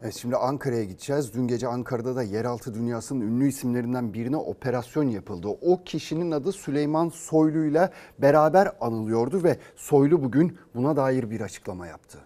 Evet 0.03 0.15
şimdi 0.15 0.37
Ankara'ya 0.37 0.85
gideceğiz. 0.85 1.35
Dün 1.35 1.47
gece 1.47 1.69
Ankara'da 1.69 2.17
da 2.17 2.23
yeraltı 2.23 2.75
dünyasının 2.75 3.21
ünlü 3.21 3.49
isimlerinden 3.49 4.15
birine 4.15 4.37
operasyon 4.37 5.09
yapıldı. 5.09 5.49
O 5.49 5.85
kişinin 5.85 6.31
adı 6.31 6.53
Süleyman 6.53 7.09
Soylu 7.09 7.65
ile 7.65 7.91
beraber 8.19 8.69
anılıyordu 8.81 9.45
ve 9.45 9.59
Soylu 9.77 10.23
bugün 10.23 10.59
buna 10.75 10.97
dair 10.97 11.31
bir 11.31 11.41
açıklama 11.41 11.87
yaptı. 11.87 12.19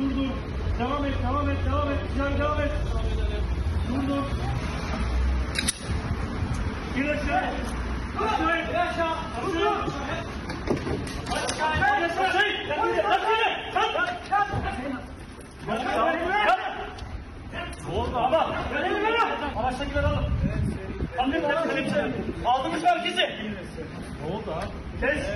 Dur 0.00 0.10
dur. 0.16 0.30
Devam 0.78 1.04
et, 1.04 1.14
devam 1.22 1.50
et, 1.50 1.56
devam 1.66 1.88
et. 1.88 2.01
Güzel 2.12 2.38
devam 2.38 2.60
et. 2.60 2.70
Dur 3.88 4.08
dur. 4.08 4.22
Gir 6.96 7.08
aşağı. 7.08 7.42
Aşağı. 8.18 8.52
Aşağı. 8.82 9.82
Araçtakileri 19.56 20.06
alın. 20.06 20.24
Kelepçe. 21.68 22.10
Aldınız 22.46 22.84
herkesi. 22.84 23.20
Ne 23.20 24.34
oldu 24.34 24.54
abi? 24.54 25.00
Kes. 25.00 25.26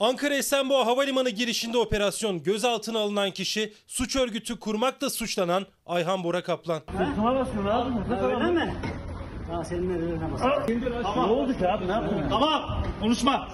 Ankara 0.00 0.34
Esenboğa 0.34 0.86
Havalimanı 0.86 1.30
girişinde 1.30 1.78
operasyon 1.78 2.42
gözaltına 2.42 2.98
alınan 2.98 3.30
kişi 3.30 3.72
suç 3.86 4.16
örgütü 4.16 4.60
kurmakla 4.60 5.10
suçlanan 5.10 5.66
Ayhan 5.86 6.24
Bora 6.24 6.42
Kaplan. 6.42 6.80
Basıyorsun 6.88 7.66
abi. 7.66 8.24
Öyle 8.24 8.50
mi? 8.52 8.74
Ha 9.52 9.64
senin 9.64 9.90
ellerine 9.90 10.18
Tamam. 11.02 11.28
Ne 11.28 11.32
oldu 11.32 11.58
ki 11.58 11.68
abi? 11.68 11.88
Ne 11.88 11.92
yaptın? 11.92 12.26
Tamam. 12.30 12.82
Konuşma. 13.00 13.48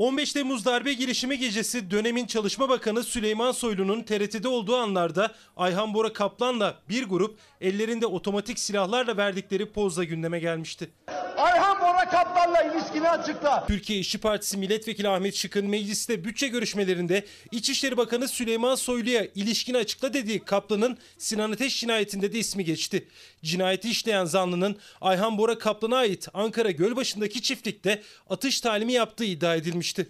15 0.00 0.32
Temmuz 0.32 0.64
darbe 0.64 0.92
girişimi 0.92 1.38
gecesi 1.38 1.90
dönemin 1.90 2.26
Çalışma 2.26 2.68
Bakanı 2.68 3.04
Süleyman 3.04 3.52
Soylu'nun 3.52 4.02
TRT'de 4.02 4.48
olduğu 4.48 4.76
anlarda 4.76 5.34
Ayhan 5.56 5.94
Bora 5.94 6.12
Kaplan'la 6.12 6.78
bir 6.88 7.04
grup 7.04 7.38
ellerinde 7.60 8.06
otomatik 8.06 8.58
silahlarla 8.58 9.16
verdikleri 9.16 9.72
pozla 9.72 10.04
gündeme 10.04 10.38
gelmişti. 10.38 10.90
Ayhan 11.36 11.80
Bora 11.80 12.08
Kaplan'la 12.10 12.62
ilişkini 12.62 13.08
açıkla. 13.08 13.66
Türkiye 13.66 13.98
İşçi 13.98 14.18
Partisi 14.18 14.58
Milletvekili 14.58 15.08
Ahmet 15.08 15.34
Şık'ın 15.34 15.66
mecliste 15.66 16.24
bütçe 16.24 16.48
görüşmelerinde 16.48 17.24
İçişleri 17.52 17.96
Bakanı 17.96 18.28
Süleyman 18.28 18.74
Soylu'ya 18.74 19.24
ilişkini 19.34 19.76
açıkla 19.76 20.12
dediği 20.12 20.44
Kaplan'ın 20.44 20.98
Sinan 21.18 21.52
Ateş 21.52 21.80
cinayetinde 21.80 22.32
de 22.32 22.38
ismi 22.38 22.64
geçti. 22.64 23.08
Cinayeti 23.44 23.90
işleyen 23.90 24.24
zanlının 24.24 24.76
Ayhan 25.00 25.38
Bora 25.38 25.58
Kaplan'a 25.58 25.96
ait 25.96 26.28
Ankara 26.34 26.70
Gölbaşı'ndaki 26.70 27.42
çiftlikte 27.42 28.02
atış 28.30 28.60
talimi 28.60 28.92
yaptığı 28.92 29.24
iddia 29.24 29.56
edilmişti. 29.90 30.06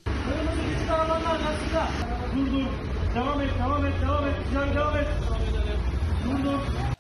Dur 2.37 2.53
dur. 2.53 2.65
Devam 3.15 3.41
et, 3.41 3.51
devam 3.59 3.87
et, 3.87 3.93
devam 4.03 4.27
et. 4.27 4.35
Güzel 4.49 4.75
devam 4.75 4.97
et. 4.97 5.07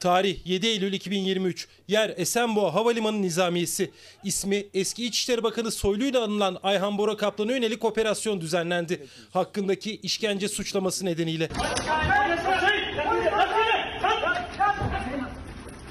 Tarih 0.01 0.47
7 0.47 0.66
Eylül 0.66 0.93
2023. 0.93 1.69
Yer 1.88 2.12
Esenboğa 2.16 2.75
Havalimanı 2.75 3.23
Nizamiyesi. 3.23 3.90
İsmi 4.25 4.64
eski 4.75 5.07
İçişleri 5.07 5.43
Bakanı 5.43 5.71
Soylu 5.71 6.05
ile 6.05 6.19
anılan 6.19 6.59
Ayhan 6.62 6.99
Bora 6.99 7.16
Kaplan'a 7.16 7.53
yönelik 7.53 7.85
operasyon 7.85 8.40
düzenlendi. 8.40 9.07
Hakkındaki 9.33 9.97
işkence 9.97 10.49
suçlaması 10.49 11.05
nedeniyle. 11.05 11.49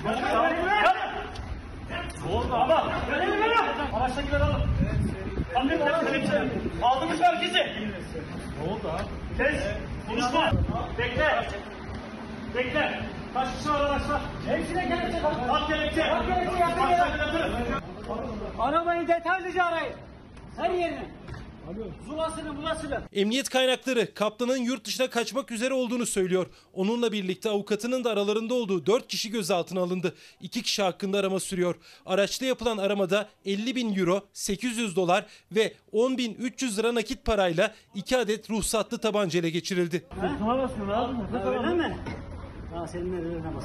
Ne. 0.05 0.49
Kamyon 5.53 5.77
kelepçe. 5.77 6.43
Aldınız 6.83 7.21
herkesi. 7.21 7.57
Ne 7.57 8.71
oldu 8.71 8.91
abi? 8.95 9.03
Kes. 9.37 9.63
Konuşma. 10.07 10.51
Bekle. 10.97 11.47
Bekle. 12.55 12.99
Kaç 13.33 13.47
kişi 13.57 13.69
var 13.69 13.81
araçta? 13.81 14.21
Hepsine. 14.47 15.21
Al 15.49 15.67
kelepçe. 15.67 16.11
Al 16.11 16.25
kelepçe. 16.25 16.65
Araçtakileri 16.65 17.19
yatırın. 17.19 17.53
Arabayı 18.59 19.07
detaylıca 19.07 19.63
arayın. 19.63 19.93
Her 20.57 20.69
yerini. 20.69 21.05
Emniyet 23.13 23.49
kaynakları 23.49 24.13
Kaplan'ın 24.13 24.57
yurt 24.57 24.85
dışına 24.85 25.09
kaçmak 25.09 25.51
üzere 25.51 25.73
olduğunu 25.73 26.05
söylüyor. 26.05 26.47
Onunla 26.73 27.11
birlikte 27.11 27.49
avukatının 27.49 28.03
da 28.03 28.11
aralarında 28.11 28.53
olduğu 28.53 28.85
4 28.85 29.07
kişi 29.07 29.31
gözaltına 29.31 29.79
alındı. 29.81 30.15
2 30.41 30.61
kişi 30.61 30.81
hakkında 30.81 31.17
arama 31.17 31.39
sürüyor. 31.39 31.75
Araçta 32.05 32.45
yapılan 32.45 32.77
aramada 32.77 33.29
50 33.45 33.75
bin 33.75 33.95
euro, 33.95 34.21
800 34.33 34.95
dolar 34.95 35.25
ve 35.51 35.73
10 35.91 36.17
bin 36.17 36.33
300 36.33 36.77
lira 36.79 36.95
nakit 36.95 37.25
parayla 37.25 37.73
2 37.95 38.17
adet 38.17 38.49
ruhsatlı 38.49 38.97
tabanca 38.97 39.39
ele 39.39 39.49
geçirildi. 39.49 40.05
Abi. 40.21 41.39
Öyle 41.49 41.73
mi? 41.73 41.97
Ha 42.79 42.87
senin 42.87 43.13
ellerine 43.13 43.55
bas. 43.55 43.63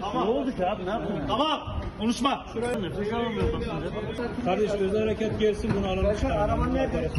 Tamam. 0.00 0.26
Ne 0.26 0.30
oldu 0.30 0.56
ki 0.56 0.66
abi? 0.66 0.86
Ne 0.86 0.90
yaptın? 0.90 1.14
Tamam. 1.28 1.60
Konuşma. 1.98 2.46
Şuraya 2.52 2.78
nefes 2.78 3.12
alamıyorum 3.12 3.62
şimdi. 3.64 4.44
Kardeş 4.44 4.70
özel 4.70 5.00
harekat 5.00 5.40
gelsin 5.40 5.72
bunu 5.76 5.86
alalım. 5.86 6.16
Araban 6.32 6.74
nerede? 6.74 7.10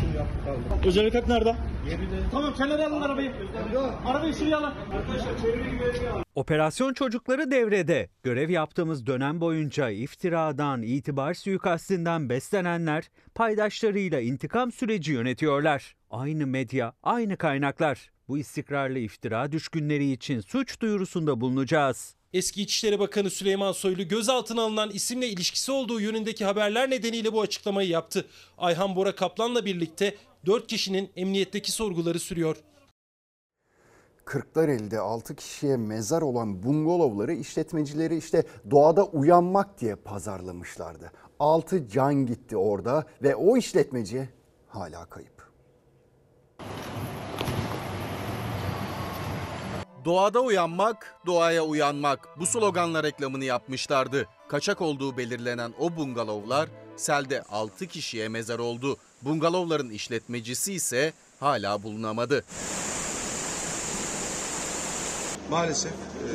Özel 0.85 1.03
harekat 1.03 1.27
nerede? 1.27 1.55
Tamam 2.31 2.53
kenara 2.53 2.87
alın 2.87 3.01
arabayı. 3.01 3.31
Arabayı 4.05 4.33
şuraya 4.33 4.57
alın. 4.57 4.73
Arkadaşlar 4.93 5.37
çeviri 5.41 5.69
güvenliği 5.69 6.09
alın. 6.09 6.23
Operasyon 6.35 6.93
çocukları 6.93 7.51
devrede. 7.51 8.09
Görev 8.23 8.49
yaptığımız 8.49 9.07
dönem 9.07 9.41
boyunca 9.41 9.89
iftiradan, 9.89 10.81
itibar 10.81 11.33
suikastinden 11.33 12.29
beslenenler 12.29 13.03
paydaşlarıyla 13.35 14.19
intikam 14.19 14.71
süreci 14.71 15.11
yönetiyorlar. 15.11 15.95
Aynı 16.11 16.47
medya, 16.47 16.93
aynı 17.03 17.37
kaynaklar. 17.37 18.09
Bu 18.27 18.37
istikrarlı 18.37 18.99
iftira 18.99 19.51
düşkünleri 19.51 20.11
için 20.11 20.39
suç 20.39 20.79
duyurusunda 20.79 21.41
bulunacağız. 21.41 22.15
Eski 22.33 22.61
İçişleri 22.61 22.99
Bakanı 22.99 23.29
Süleyman 23.29 23.71
Soylu 23.71 24.07
gözaltına 24.07 24.61
alınan 24.61 24.89
isimle 24.89 25.27
ilişkisi 25.27 25.71
olduğu 25.71 26.01
yönündeki 26.01 26.45
haberler 26.45 26.89
nedeniyle 26.89 27.33
bu 27.33 27.41
açıklamayı 27.41 27.89
yaptı. 27.89 28.25
Ayhan 28.57 28.95
Bora 28.95 29.15
Kaplan'la 29.15 29.65
birlikte 29.65 30.15
4 30.45 30.67
kişinin 30.67 31.09
emniyetteki 31.15 31.71
sorguları 31.71 32.19
sürüyor. 32.19 32.57
Kırklareli'de 34.25 34.99
6 34.99 35.35
kişiye 35.35 35.77
mezar 35.77 36.21
olan 36.21 36.63
bungalovları 36.63 37.33
işletmecileri 37.33 38.17
işte 38.17 38.43
doğada 38.71 39.05
uyanmak 39.05 39.81
diye 39.81 39.95
pazarlamışlardı. 39.95 41.11
6 41.39 41.87
can 41.87 42.25
gitti 42.25 42.57
orada 42.57 43.05
ve 43.23 43.35
o 43.35 43.57
işletmeci 43.57 44.29
hala 44.67 45.05
kayıp. 45.05 45.47
Doğada 50.07 50.39
uyanmak, 50.39 51.15
doğaya 51.25 51.63
uyanmak 51.63 52.39
bu 52.39 52.45
sloganla 52.45 53.03
reklamını 53.03 53.45
yapmışlardı. 53.45 54.27
Kaçak 54.47 54.81
olduğu 54.81 55.17
belirlenen 55.17 55.73
o 55.79 55.95
bungalovlar 55.95 56.69
selde 56.95 57.41
6 57.41 57.87
kişiye 57.87 58.29
mezar 58.29 58.59
oldu. 58.59 58.97
Bungalovların 59.21 59.89
işletmecisi 59.89 60.73
ise 60.73 61.13
hala 61.39 61.83
bulunamadı. 61.83 62.43
Maalesef 65.49 65.91
e, 65.91 66.29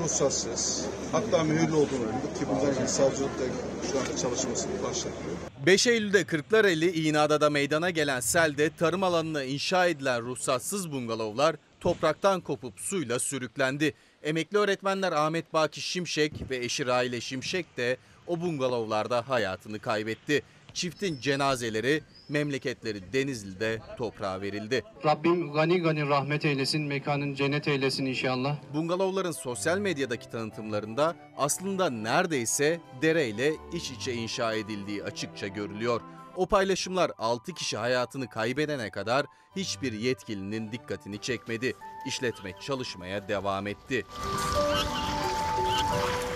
ruhsatsız, 0.00 0.86
hatta 1.12 1.44
mühürlü 1.44 1.74
olduğunu 1.74 2.04
öğrendik 2.04 2.38
ki 2.38 2.46
bundan 2.48 2.86
savcılıkta 2.86 3.44
şu 3.92 3.98
an 3.98 4.16
çalışması 4.16 4.68
başlatıyor. 4.82 5.36
5 5.66 5.86
Eylül'de 5.86 6.24
Kırklareli 6.24 7.08
İğneada'da 7.08 7.50
meydana 7.50 7.90
gelen 7.90 8.20
selde 8.20 8.70
tarım 8.76 9.02
alanına 9.02 9.44
inşa 9.44 9.86
edilen 9.86 10.22
ruhsatsız 10.22 10.92
bungalovlar 10.92 11.56
topraktan 11.84 12.40
kopup 12.40 12.80
suyla 12.80 13.18
sürüklendi. 13.18 13.94
Emekli 14.22 14.58
öğretmenler 14.58 15.12
Ahmet 15.12 15.52
Baki 15.52 15.80
Şimşek 15.80 16.32
ve 16.50 16.56
eşi 16.56 16.86
Raile 16.86 17.20
Şimşek 17.20 17.76
de 17.76 17.96
o 18.26 18.40
bungalovlarda 18.40 19.28
hayatını 19.28 19.78
kaybetti. 19.78 20.42
Çiftin 20.74 21.20
cenazeleri 21.20 22.02
memleketleri 22.28 23.12
Denizli'de 23.12 23.80
toprağa 23.98 24.40
verildi. 24.40 24.82
Rabbim 25.04 25.52
gani 25.52 25.82
gani 25.82 26.08
rahmet 26.08 26.44
eylesin, 26.44 26.82
mekanın 26.82 27.34
cennet 27.34 27.68
eylesin 27.68 28.06
inşallah. 28.06 28.56
Bungalovların 28.74 29.32
sosyal 29.32 29.78
medyadaki 29.78 30.30
tanıtımlarında 30.30 31.16
aslında 31.36 31.90
neredeyse 31.90 32.80
dereyle 33.02 33.52
iç 33.72 33.90
içe 33.90 34.12
inşa 34.12 34.54
edildiği 34.54 35.04
açıkça 35.04 35.46
görülüyor. 35.46 36.00
O 36.36 36.46
paylaşımlar 36.46 37.12
6 37.18 37.54
kişi 37.54 37.76
hayatını 37.76 38.28
kaybedene 38.28 38.90
kadar 38.90 39.26
hiçbir 39.56 39.92
yetkilinin 39.92 40.72
dikkatini 40.72 41.18
çekmedi. 41.18 41.74
İşletme 42.06 42.52
çalışmaya 42.60 43.28
devam 43.28 43.66
etti. 43.66 44.04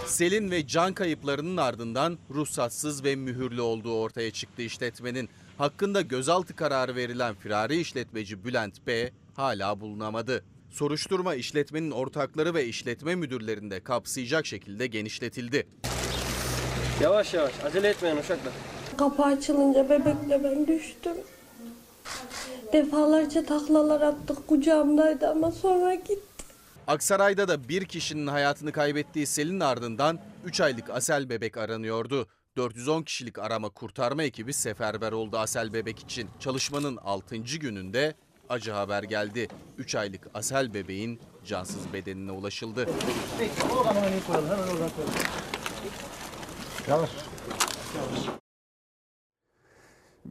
Selin 0.07 0.51
ve 0.51 0.67
can 0.67 0.93
kayıplarının 0.93 1.57
ardından 1.57 2.19
ruhsatsız 2.31 3.05
ve 3.05 3.17
mühürlü 3.17 3.61
olduğu 3.61 4.01
ortaya 4.01 4.31
çıktı 4.31 4.63
işletmenin. 4.63 5.29
Hakkında 5.59 6.01
gözaltı 6.01 6.57
kararı 6.57 6.97
verilen 6.97 7.35
firari 7.35 7.81
işletmeci 7.81 8.45
Bülent 8.45 8.87
B 8.87 9.11
hala 9.37 9.81
bulunamadı. 9.81 10.45
Soruşturma 10.71 11.35
işletmenin 11.35 11.91
ortakları 11.91 12.55
ve 12.55 12.67
işletme 12.67 13.15
müdürlerinde 13.15 13.81
kapsayacak 13.81 14.47
şekilde 14.47 14.87
genişletildi. 14.87 15.67
Yavaş 17.03 17.35
yavaş 17.35 17.53
acele 17.65 17.89
etmeyin 17.89 18.17
uşaklar. 18.17 18.53
Kapı 18.99 19.23
açılınca 19.23 19.91
bebekle 19.91 20.45
ben 20.45 20.67
düştüm. 20.67 21.17
Defalarca 22.73 23.47
taklalar 23.47 24.01
attık 24.01 24.49
kucağımdaydı 24.49 25.29
ama 25.29 25.53
sonra 25.53 25.95
gitti. 25.95 26.19
Aksaray'da 26.87 27.49
da 27.49 27.69
bir 27.69 27.85
kişinin 27.85 28.27
hayatını 28.27 28.73
kaybettiği 28.73 29.27
selin 29.27 29.61
ardından 29.61 30.19
3 30.45 30.61
aylık 30.61 30.91
Asel 30.91 31.29
bebek 31.29 31.57
aranıyordu. 31.57 32.27
410 32.57 33.03
kişilik 33.03 33.39
arama 33.39 33.69
kurtarma 33.69 34.23
ekibi 34.23 34.53
seferber 34.53 35.13
oldu 35.13 35.39
Asel 35.39 35.73
bebek 35.73 35.99
için. 35.99 36.29
Çalışmanın 36.41 36.97
6. 36.97 37.37
gününde 37.37 38.15
acı 38.49 38.73
haber 38.73 39.03
geldi. 39.03 39.49
3 39.79 39.95
aylık 39.95 40.27
Asel 40.35 40.75
bebeğin 40.75 41.21
cansız 41.47 41.93
bedenine 41.93 42.33
ulaşıldı. 42.33 42.87
Peki 43.39 43.75
o 43.81 43.85
zaman 43.85 44.13
iyi 44.13 44.23
koyalım 44.27 44.49
hemen 44.49 44.63
oradan 44.63 44.91
koyalım. 44.91 45.15
Yavaş. 46.89 47.11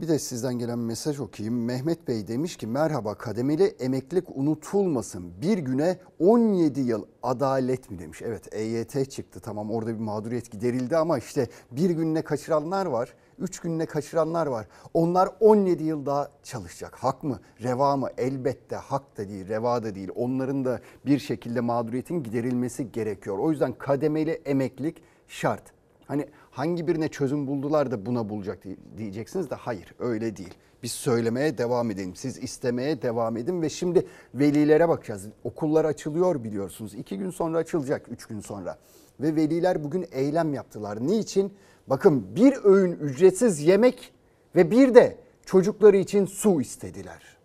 Bir 0.01 0.07
de 0.07 0.19
sizden 0.19 0.59
gelen 0.59 0.79
mesaj 0.79 1.19
okuyayım. 1.19 1.65
Mehmet 1.65 2.07
Bey 2.07 2.27
demiş 2.27 2.57
ki 2.57 2.67
merhaba 2.67 3.15
kademeli 3.15 3.63
emeklilik 3.63 4.37
unutulmasın. 4.37 5.41
Bir 5.41 5.57
güne 5.57 5.97
17 6.19 6.79
yıl 6.81 7.05
adalet 7.23 7.91
mi 7.91 7.99
demiş. 7.99 8.21
Evet 8.21 8.55
EYT 8.55 9.11
çıktı 9.11 9.39
tamam 9.39 9.71
orada 9.71 9.93
bir 9.93 9.99
mağduriyet 9.99 10.51
giderildi 10.51 10.97
ama 10.97 11.17
işte 11.17 11.47
bir 11.71 11.89
gününe 11.89 12.21
kaçıranlar 12.21 12.85
var. 12.85 13.13
3 13.39 13.59
gününe 13.59 13.85
kaçıranlar 13.85 14.47
var. 14.47 14.67
Onlar 14.93 15.29
17 15.39 15.83
yıl 15.83 16.05
daha 16.05 16.31
çalışacak. 16.43 16.95
Hak 16.95 17.23
mı? 17.23 17.39
Reva 17.63 17.97
mı? 17.97 18.09
Elbette 18.17 18.75
hak 18.75 19.17
da 19.17 19.29
değil, 19.29 19.47
reva 19.47 19.83
da 19.83 19.95
değil. 19.95 20.09
Onların 20.15 20.65
da 20.65 20.81
bir 21.05 21.19
şekilde 21.19 21.59
mağduriyetin 21.59 22.23
giderilmesi 22.23 22.91
gerekiyor. 22.91 23.37
O 23.37 23.51
yüzden 23.51 23.73
kademeli 23.73 24.31
emeklilik 24.31 25.03
şart. 25.27 25.63
Hani 26.05 26.27
hangi 26.57 26.87
birine 26.87 27.07
çözüm 27.07 27.47
buldular 27.47 27.91
da 27.91 28.05
buna 28.05 28.29
bulacak 28.29 28.63
diyeceksiniz 28.97 29.49
de 29.49 29.55
hayır 29.55 29.93
öyle 29.99 30.37
değil. 30.37 30.53
Biz 30.83 30.91
söylemeye 30.91 31.57
devam 31.57 31.91
edelim. 31.91 32.15
Siz 32.15 32.43
istemeye 32.43 33.01
devam 33.01 33.37
edin 33.37 33.61
ve 33.61 33.69
şimdi 33.69 34.07
velilere 34.33 34.89
bakacağız. 34.89 35.27
Okullar 35.43 35.85
açılıyor 35.85 36.43
biliyorsunuz. 36.43 36.93
İki 36.93 37.17
gün 37.17 37.29
sonra 37.29 37.57
açılacak, 37.57 38.05
üç 38.09 38.25
gün 38.25 38.39
sonra. 38.39 38.77
Ve 39.19 39.35
veliler 39.35 39.83
bugün 39.83 40.05
eylem 40.11 40.53
yaptılar. 40.53 41.07
Niçin? 41.07 41.53
Bakın 41.87 42.35
bir 42.35 42.63
öğün 42.63 42.91
ücretsiz 42.91 43.59
yemek 43.59 44.13
ve 44.55 44.71
bir 44.71 44.95
de 44.95 45.17
çocukları 45.45 45.97
için 45.97 46.25
su 46.25 46.61
istediler. 46.61 47.37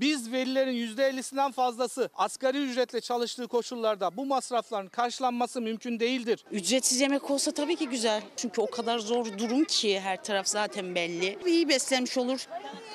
Biz 0.00 0.32
velilerin 0.32 0.96
%50'sinden 0.96 1.52
fazlası 1.52 2.10
asgari 2.14 2.58
ücretle 2.58 3.00
çalıştığı 3.00 3.48
koşullarda 3.48 4.16
bu 4.16 4.26
masrafların 4.26 4.88
karşılanması 4.88 5.60
mümkün 5.60 6.00
değildir. 6.00 6.44
Ücretsiz 6.50 7.00
yemek 7.00 7.30
olsa 7.30 7.50
tabii 7.52 7.76
ki 7.76 7.88
güzel. 7.88 8.22
Çünkü 8.36 8.60
o 8.60 8.70
kadar 8.70 8.98
zor 8.98 9.38
durum 9.38 9.64
ki 9.64 10.00
her 10.00 10.24
taraf 10.24 10.46
zaten 10.46 10.94
belli. 10.94 11.38
İyi 11.46 11.68
beslenmiş 11.68 12.18
olur. 12.18 12.46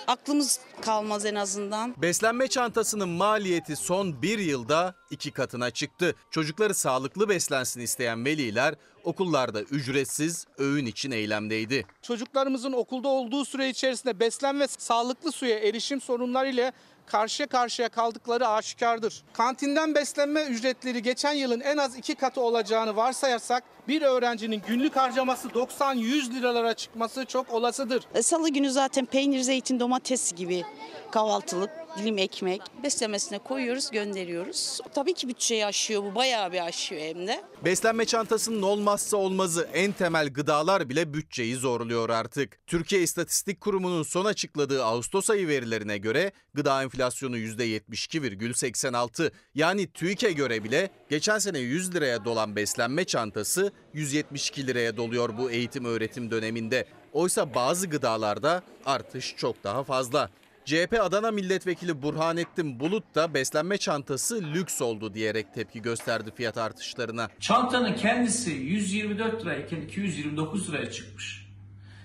Aklımız 0.07 0.59
kalmaz 0.81 1.25
en 1.25 1.35
azından. 1.35 2.01
Beslenme 2.01 2.47
çantasının 2.47 3.09
maliyeti 3.09 3.75
son 3.75 4.21
bir 4.21 4.39
yılda 4.39 4.95
iki 5.11 5.31
katına 5.31 5.71
çıktı. 5.71 6.15
Çocukları 6.31 6.73
sağlıklı 6.73 7.29
beslensin 7.29 7.81
isteyen 7.81 8.25
veliler 8.25 8.75
okullarda 9.07 9.61
ücretsiz 9.61 10.45
öğün 10.57 10.85
için 10.85 11.11
eylemdeydi. 11.11 11.85
Çocuklarımızın 12.01 12.73
okulda 12.73 13.07
olduğu 13.07 13.45
süre 13.45 13.69
içerisinde 13.69 14.19
beslen 14.19 14.59
ve 14.59 14.67
sağlıklı 14.67 15.31
suya 15.31 15.59
erişim 15.59 16.01
sorunlarıyla 16.01 16.71
karşıya 17.05 17.47
karşıya 17.47 17.89
kaldıkları 17.89 18.47
aşikardır. 18.47 19.23
Kantinden 19.33 19.95
beslenme 19.95 20.43
ücretleri 20.43 21.01
geçen 21.01 21.33
yılın 21.33 21.59
en 21.59 21.77
az 21.77 21.97
iki 21.97 22.15
katı 22.15 22.41
olacağını 22.41 22.95
varsayarsak 22.95 23.63
bir 23.88 24.02
öğrencinin 24.02 24.62
günlük 24.67 24.95
harcaması 24.95 25.47
90-100 25.47 26.34
liralara 26.34 26.73
çıkması 26.73 27.26
çok 27.26 27.54
olasıdır. 27.54 28.04
Salı 28.21 28.50
günü 28.50 28.71
zaten 28.71 29.06
peynir, 29.06 29.40
zeytin, 29.40 29.79
domates 29.79 30.33
gibi 30.33 30.63
kahvaltılık 31.12 31.69
dilim 31.98 32.17
ekmek 32.17 32.62
beslemesine 32.83 33.40
koyuyoruz 33.40 33.92
gönderiyoruz. 33.92 34.79
Tabii 34.96 35.13
ki 35.13 35.27
bütçeyi 35.27 35.65
aşıyor 35.65 36.04
bu 36.04 36.15
bayağı 36.15 36.52
bir 36.52 36.65
aşıyor 36.65 37.02
hem 37.02 37.27
de. 37.27 37.44
Beslenme 37.65 38.06
çantasının 38.06 38.62
olmazsa 38.62 39.17
olmazı 39.17 39.69
en 39.73 39.92
temel 39.92 40.33
gıdalar 40.33 40.90
bile 40.90 41.13
bütçeyi 41.13 41.56
zorluyor 41.56 42.10
artık. 42.10 42.67
Türkiye 42.67 43.02
İstatistik 43.02 43.62
Kurumu'nun 43.62 44.04
son 44.04 44.25
açıkladığı 44.25 44.83
Ağustos 44.83 45.29
ayı 45.29 45.48
verilerine 45.48 45.98
göre 45.98 46.31
gıda 46.54 46.83
enflasyonu 46.83 47.38
%72,86 47.38 49.31
yani 49.56 49.88
TÜİK'e 49.92 50.31
göre 50.31 50.63
bile 50.63 50.90
geçen 51.10 51.40
sene 51.40 51.60
100 51.60 51.96
liraya 51.96 52.25
dolan 52.25 52.56
beslenme 52.56 53.06
çantası 53.06 53.71
172 53.94 54.67
liraya 54.67 54.98
doluyor 54.98 55.38
bu 55.38 55.52
eğitim 55.52 55.86
öğretim 55.86 56.32
döneminde. 56.32 56.86
Oysa 57.13 57.54
bazı 57.56 57.88
gıdalarda 57.88 58.63
artış 58.86 59.36
çok 59.38 59.63
daha 59.63 59.84
fazla. 59.84 60.30
CHP 60.65 60.98
Adana 61.02 61.32
Milletvekili 61.32 62.02
Burhanettin 62.02 62.80
Bulut 62.80 63.15
da 63.15 63.34
beslenme 63.34 63.78
çantası 63.78 64.42
lüks 64.42 64.82
oldu 64.82 65.13
diyerek 65.13 65.54
tepki 65.54 65.82
gösterdi 65.82 66.32
fiyat 66.36 66.58
artışlarına. 66.58 67.30
Çantanın 67.40 67.94
kendisi 67.94 68.52
124 68.52 69.46
lirayken 69.46 69.82
229 69.82 70.69
liraya 70.69 70.92
çıkmış. 70.92 71.48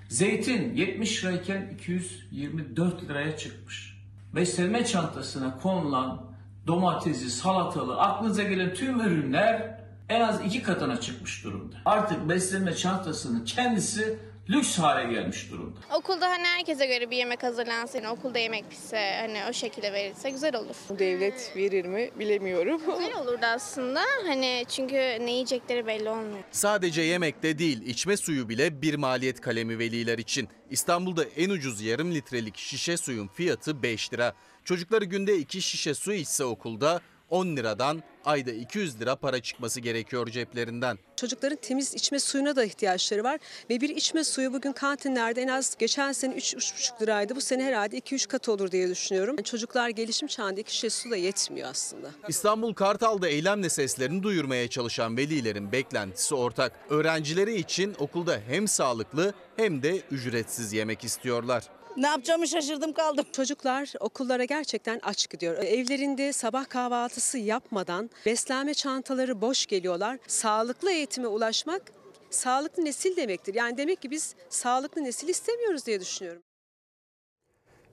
Zeytin 0.08 0.74
70 0.74 1.24
lirayken 1.24 1.70
224 1.74 3.02
liraya 3.02 3.36
çıkmış. 3.36 3.98
Beslenme 4.34 4.84
çantasına 4.84 5.58
konulan 5.58 6.32
domatesi, 6.66 7.30
salatalı, 7.30 8.00
aklınıza 8.00 8.42
gelen 8.42 8.74
tüm 8.74 9.00
ürünler 9.00 9.81
en 10.12 10.20
az 10.20 10.40
iki 10.44 10.62
katına 10.62 11.00
çıkmış 11.00 11.44
durumda. 11.44 11.76
Artık 11.84 12.28
beslenme 12.28 12.74
çantasının 12.74 13.44
kendisi 13.44 14.18
lüks 14.50 14.78
hale 14.78 15.12
gelmiş 15.12 15.50
durumda. 15.50 15.78
Okulda 15.94 16.26
hani 16.30 16.44
herkese 16.44 16.86
göre 16.86 17.10
bir 17.10 17.16
yemek 17.16 17.42
hazırlansın, 17.42 18.04
okulda 18.04 18.38
yemek 18.38 18.70
pişse 18.70 19.16
hani 19.20 19.38
o 19.50 19.52
şekilde 19.52 19.92
verilse 19.92 20.30
güzel 20.30 20.56
olur. 20.56 20.74
Devlet 20.98 21.52
verir 21.56 21.84
mi 21.84 22.10
bilemiyorum. 22.18 22.80
Güzel 22.98 23.14
olurdu 23.22 23.46
aslında 23.54 24.00
hani 24.26 24.64
çünkü 24.68 24.94
ne 24.96 25.30
yiyecekleri 25.32 25.86
belli 25.86 26.08
olmuyor. 26.08 26.44
Sadece 26.50 27.02
yemekte 27.02 27.58
değil 27.58 27.82
içme 27.86 28.16
suyu 28.16 28.48
bile 28.48 28.82
bir 28.82 28.94
maliyet 28.94 29.40
kalemi 29.40 29.78
veliler 29.78 30.18
için. 30.18 30.48
İstanbul'da 30.70 31.24
en 31.24 31.50
ucuz 31.50 31.80
yarım 31.80 32.14
litrelik 32.14 32.56
şişe 32.56 32.96
suyun 32.96 33.28
fiyatı 33.28 33.82
5 33.82 34.12
lira. 34.12 34.34
Çocukları 34.64 35.04
günde 35.04 35.38
2 35.38 35.62
şişe 35.62 35.94
su 35.94 36.12
içse 36.12 36.44
okulda 36.44 37.00
10 37.32 37.56
liradan 37.56 38.02
ayda 38.24 38.50
200 38.50 39.00
lira 39.00 39.16
para 39.16 39.40
çıkması 39.40 39.80
gerekiyor 39.80 40.28
ceplerinden. 40.30 40.98
Çocukların 41.16 41.58
temiz 41.62 41.94
içme 41.94 42.20
suyuna 42.20 42.56
da 42.56 42.64
ihtiyaçları 42.64 43.24
var 43.24 43.40
ve 43.70 43.80
bir 43.80 43.88
içme 43.88 44.24
suyu 44.24 44.52
bugün 44.52 44.72
kantinlerde 44.72 45.42
en 45.42 45.48
az 45.48 45.76
geçen 45.78 46.12
sene 46.12 46.34
3-3,5 46.34 47.02
liraydı. 47.02 47.36
Bu 47.36 47.40
sene 47.40 47.64
herhalde 47.64 47.98
2-3 47.98 48.28
kat 48.28 48.48
olur 48.48 48.70
diye 48.70 48.88
düşünüyorum. 48.88 49.34
Yani 49.38 49.44
çocuklar 49.44 49.88
gelişim 49.88 50.28
çağında 50.28 50.60
iki 50.60 50.74
şişe 50.74 50.90
su 50.90 51.10
da 51.10 51.16
yetmiyor 51.16 51.70
aslında. 51.70 52.10
İstanbul 52.28 52.74
Kartal'da 52.74 53.28
eylemle 53.28 53.68
seslerini 53.68 54.22
duyurmaya 54.22 54.68
çalışan 54.68 55.16
velilerin 55.16 55.72
beklentisi 55.72 56.34
ortak. 56.34 56.72
Öğrencileri 56.90 57.54
için 57.54 57.94
okulda 57.98 58.40
hem 58.48 58.68
sağlıklı 58.68 59.34
hem 59.56 59.82
de 59.82 60.02
ücretsiz 60.10 60.72
yemek 60.72 61.04
istiyorlar. 61.04 61.64
Ne 61.96 62.06
yapacağımı 62.06 62.48
şaşırdım 62.48 62.92
kaldım. 62.92 63.26
Çocuklar 63.32 63.92
okullara 64.00 64.44
gerçekten 64.44 65.00
aç 65.02 65.30
gidiyor. 65.30 65.56
Evlerinde 65.56 66.32
sabah 66.32 66.68
kahvaltısı 66.68 67.38
yapmadan 67.38 68.10
beslenme 68.26 68.74
çantaları 68.74 69.40
boş 69.40 69.66
geliyorlar. 69.66 70.18
Sağlıklı 70.26 70.90
eğitime 70.90 71.26
ulaşmak 71.26 71.82
sağlıklı 72.30 72.84
nesil 72.84 73.16
demektir. 73.16 73.54
Yani 73.54 73.76
demek 73.76 74.02
ki 74.02 74.10
biz 74.10 74.34
sağlıklı 74.48 75.04
nesil 75.04 75.28
istemiyoruz 75.28 75.86
diye 75.86 76.00
düşünüyorum. 76.00 76.42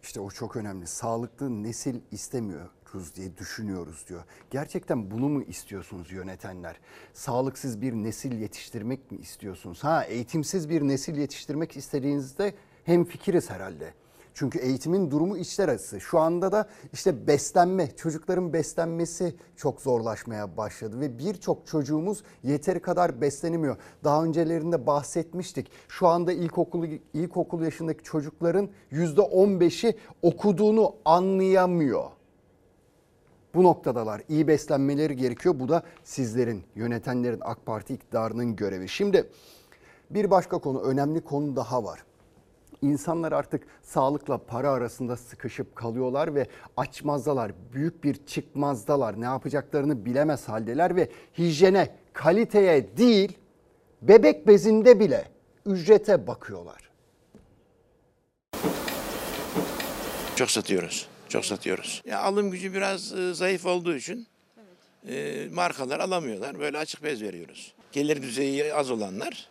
İşte 0.04 0.20
o 0.20 0.32
çok 0.32 0.56
önemli. 0.56 0.88
Sağlıklı 0.88 1.64
nesil 1.64 1.96
istemiyoruz 2.12 3.16
diye 3.16 3.38
düşünüyoruz 3.38 4.06
diyor. 4.10 4.24
Gerçekten 4.52 5.12
bunu 5.12 5.30
mu 5.30 5.44
istiyorsunuz 5.44 6.12
yönetenler? 6.12 6.80
Sağlıksız 7.14 7.82
bir 7.82 7.94
nesil 7.94 8.32
yetiştirmek 8.42 9.12
mi 9.12 9.18
istiyorsunuz? 9.18 9.84
Ha 9.84 10.04
eğitimsiz 10.04 10.70
bir 10.70 10.82
nesil 10.82 11.18
yetiştirmek 11.18 11.78
istediğinizde 11.78 12.54
hem 12.90 13.06
fikiriz 13.06 13.50
herhalde. 13.50 13.94
Çünkü 14.34 14.60
eğitimin 14.60 15.12
durumu 15.12 15.38
içler 15.38 15.70
acısı. 15.70 16.02
Şu 16.02 16.20
anda 16.20 16.52
da 16.52 16.70
işte 16.94 17.28
beslenme, 17.28 17.96
çocukların 17.96 18.54
beslenmesi 18.54 19.36
çok 19.56 19.82
zorlaşmaya 19.82 20.58
başladı 20.58 21.00
ve 21.00 21.20
birçok 21.20 21.68
çocuğumuz 21.68 22.24
yeteri 22.44 22.80
kadar 22.80 23.22
beslenemiyor. 23.22 23.78
Daha 24.04 24.24
öncelerinde 24.24 24.88
bahsetmiştik. 24.88 25.72
Şu 25.88 26.08
anda 26.08 26.32
ilkokul 26.34 26.88
ilkokul 27.14 27.62
yaşındaki 27.62 28.04
çocukların 28.04 28.70
%15'i 28.92 29.96
okuduğunu 30.22 30.96
anlayamıyor. 31.06 32.06
Bu 33.56 33.64
noktadalar. 33.64 34.22
İyi 34.30 34.48
beslenmeleri 34.48 35.16
gerekiyor. 35.16 35.60
Bu 35.60 35.70
da 35.70 35.84
sizlerin, 36.04 36.64
yönetenlerin, 36.76 37.42
AK 37.42 37.66
Parti 37.66 37.94
iktidarının 37.94 38.56
görevi. 38.56 38.90
Şimdi 38.90 39.30
bir 40.10 40.32
başka 40.32 40.58
konu, 40.58 40.82
önemli 40.82 41.22
konu 41.22 41.56
daha 41.56 41.84
var. 41.84 42.04
İnsanlar 42.82 43.32
artık 43.32 43.64
sağlıkla 43.82 44.38
para 44.38 44.72
arasında 44.72 45.18
sıkışıp 45.18 45.76
kalıyorlar 45.76 46.36
ve 46.36 46.48
açmazdalar, 46.78 47.52
büyük 47.74 48.04
bir 48.04 48.26
çıkmazdalar. 48.26 49.22
Ne 49.22 49.26
yapacaklarını 49.26 50.06
bilemez 50.06 50.50
haldeler 50.50 50.96
ve 50.96 51.10
hijyene, 51.38 51.96
kaliteye 52.14 52.98
değil, 52.98 53.38
bebek 54.02 54.48
bezinde 54.48 55.00
bile 55.00 55.28
ücrete 55.66 56.28
bakıyorlar. 56.28 56.90
Çok 60.36 60.52
satıyoruz. 60.52 61.08
Çok 61.30 61.46
satıyoruz. 61.46 62.02
Ya 62.06 62.20
alım 62.22 62.52
gücü 62.52 62.74
biraz 62.74 63.14
e, 63.14 63.34
zayıf 63.34 63.66
olduğu 63.66 63.96
için 63.96 64.28
e, 65.08 65.48
markalar 65.54 66.00
alamıyorlar. 66.00 66.60
Böyle 66.60 66.78
açık 66.78 67.04
bez 67.04 67.22
veriyoruz. 67.22 67.74
Gelir 67.92 68.22
düzeyi 68.22 68.74
az 68.74 68.92
olanlar 68.92 69.50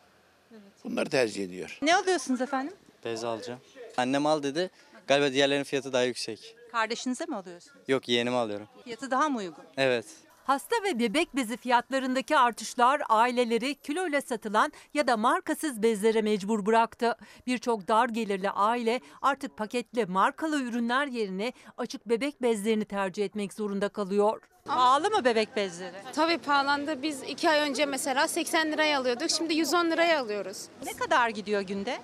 bunları 0.85 1.11
tercih 1.11 1.45
ediyor. 1.45 1.79
Ne 1.83 1.97
alıyorsunuz 1.97 2.41
efendim? 2.41 2.73
Bez 3.09 3.25
alacağım. 3.25 3.61
Annem 3.97 4.27
al 4.27 4.43
dedi. 4.43 4.71
Galiba 5.07 5.33
diğerlerinin 5.33 5.65
fiyatı 5.65 5.93
daha 5.93 6.03
yüksek. 6.03 6.57
Kardeşinize 6.73 7.27
mi 7.27 7.37
alıyorsunuz? 7.37 7.77
Yok 7.89 8.09
yeğenime 8.09 8.37
alıyorum. 8.37 8.69
Fiyatı 8.85 9.11
daha 9.11 9.29
mı 9.29 9.39
uygun? 9.39 9.65
Evet. 9.77 10.07
Hasta 10.45 10.77
ve 10.85 10.99
bebek 10.99 11.37
bezi 11.37 11.57
fiyatlarındaki 11.57 12.37
artışlar 12.37 13.03
aileleri 13.09 13.75
kiloyla 13.75 14.21
satılan 14.21 14.73
ya 14.95 15.07
da 15.07 15.17
markasız 15.17 15.83
bezlere 15.83 16.23
mecbur 16.23 16.67
bıraktı. 16.67 17.17
Birçok 17.47 17.89
dar 17.89 18.09
gelirli 18.09 18.51
aile 18.51 19.01
artık 19.23 19.57
paketli 19.57 20.07
markalı 20.07 20.63
ürünler 20.63 21.07
yerine 21.07 21.53
açık 21.77 22.09
bebek 22.09 22.43
bezlerini 22.43 22.85
tercih 22.85 23.25
etmek 23.25 23.53
zorunda 23.53 23.89
kalıyor. 23.89 24.43
Pahalı 24.65 25.11
mı 25.11 25.25
bebek 25.25 25.57
bezleri? 25.57 25.97
Tabii 26.13 26.39
pahalandı. 26.39 27.03
Biz 27.03 27.23
iki 27.23 27.51
ay 27.51 27.71
önce 27.71 27.87
mesela 27.87 28.29
80 28.29 28.73
liraya 28.73 28.99
alıyorduk. 29.01 29.31
Şimdi 29.31 29.55
110 29.55 29.91
liraya 29.91 30.21
alıyoruz. 30.21 30.65
Ne 30.85 30.93
kadar 30.93 31.29
gidiyor 31.29 31.61
günde? 31.61 31.99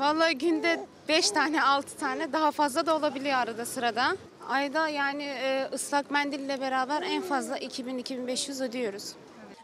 Vallahi 0.00 0.38
günde 0.38 0.86
5 1.08 1.30
tane 1.30 1.62
6 1.62 1.96
tane 1.96 2.32
daha 2.32 2.50
fazla 2.50 2.86
da 2.86 2.96
olabiliyor 2.96 3.38
arada 3.38 3.66
sırada. 3.66 4.16
Ayda 4.48 4.88
yani 4.88 5.22
e, 5.22 5.68
ıslak 5.72 6.10
mendille 6.10 6.60
beraber 6.60 7.02
en 7.02 7.22
fazla 7.22 7.58
2000-2500 7.58 8.64
ödüyoruz. 8.64 9.12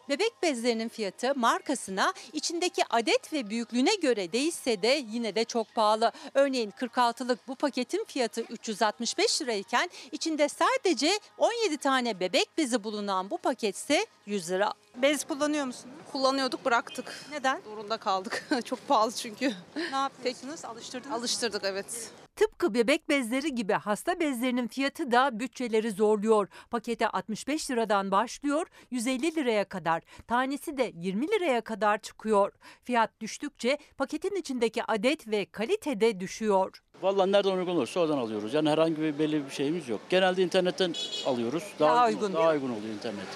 Bebek 0.09 0.43
bezlerinin 0.43 0.89
fiyatı 0.89 1.33
markasına, 1.37 2.13
içindeki 2.33 2.83
adet 2.91 3.33
ve 3.33 3.51
büyüklüğüne 3.51 3.95
göre 3.95 4.33
değişse 4.33 4.83
de 4.83 5.05
yine 5.13 5.35
de 5.35 5.45
çok 5.45 5.75
pahalı. 5.75 6.13
Örneğin 6.35 6.71
46'lık 6.71 7.49
bu 7.49 7.55
paketin 7.55 8.05
fiyatı 8.05 8.41
365 8.41 9.43
lirayken 9.43 9.91
içinde 10.13 10.49
sadece 10.49 11.11
17 11.39 11.77
tane 11.77 12.21
bebek 12.21 12.59
bezi 12.59 12.85
bulunan 12.85 13.31
bu 13.31 13.39
paketse 13.39 14.07
100 14.27 14.51
lira. 14.51 14.73
Bez 14.97 15.25
kullanıyor 15.25 15.67
musunuz? 15.67 15.95
Kullanıyorduk 16.13 16.65
bıraktık. 16.65 17.25
Neden? 17.31 17.61
Zorunda 17.65 17.97
kaldık. 17.97 18.49
Çok 18.65 18.89
pahalı 18.89 19.13
çünkü. 19.13 19.53
Ne 19.77 19.97
yapıyorsunuz? 19.97 20.65
Alıştırdınız 20.65 21.11
mı? 21.11 21.17
Alıştırdık 21.17 21.63
evet. 21.65 22.11
Tıpkı 22.37 22.75
bebek 22.75 23.09
bezleri 23.09 23.55
gibi 23.55 23.73
hasta 23.73 24.21
bezlerinin 24.21 24.67
fiyatı 24.67 25.11
da 25.11 25.41
bütçeleri 25.41 25.91
zorluyor. 25.91 26.49
Pakete 26.71 27.09
65 27.09 27.71
liradan 27.71 28.11
başlıyor, 28.11 28.67
150 28.91 29.37
liraya 29.37 29.65
kadar. 29.65 30.03
Tanesi 30.29 30.77
de 30.79 30.93
20 30.95 31.29
liraya 31.29 31.61
kadar 31.61 31.99
çıkıyor. 31.99 32.53
Fiyat 32.85 33.21
düştükçe 33.21 33.79
paketin 33.99 34.37
içindeki 34.37 34.83
adet 34.85 35.29
ve 35.29 35.45
kalite 35.45 36.01
de 36.01 36.21
düşüyor. 36.21 36.83
Vallahi 37.03 37.33
nereden 37.33 37.57
uygun 37.59 37.77
olursa 37.77 38.01
oradan 38.01 38.19
alıyoruz. 38.19 38.55
Yani 38.55 38.71
herhangi 38.71 39.01
bir 39.01 39.19
belli 39.19 39.47
bir 39.47 39.51
şeyimiz 39.51 39.89
yok. 39.89 40.01
Genelde 40.09 40.43
internetten 40.43 40.95
alıyoruz. 41.27 41.65
Daha, 41.81 41.95
Daha 41.95 42.07
uygun, 42.07 42.21
uygun, 42.21 42.35
daha 42.35 42.53
uygun 42.53 42.71
oluyor 42.71 42.95
internet. 42.95 43.27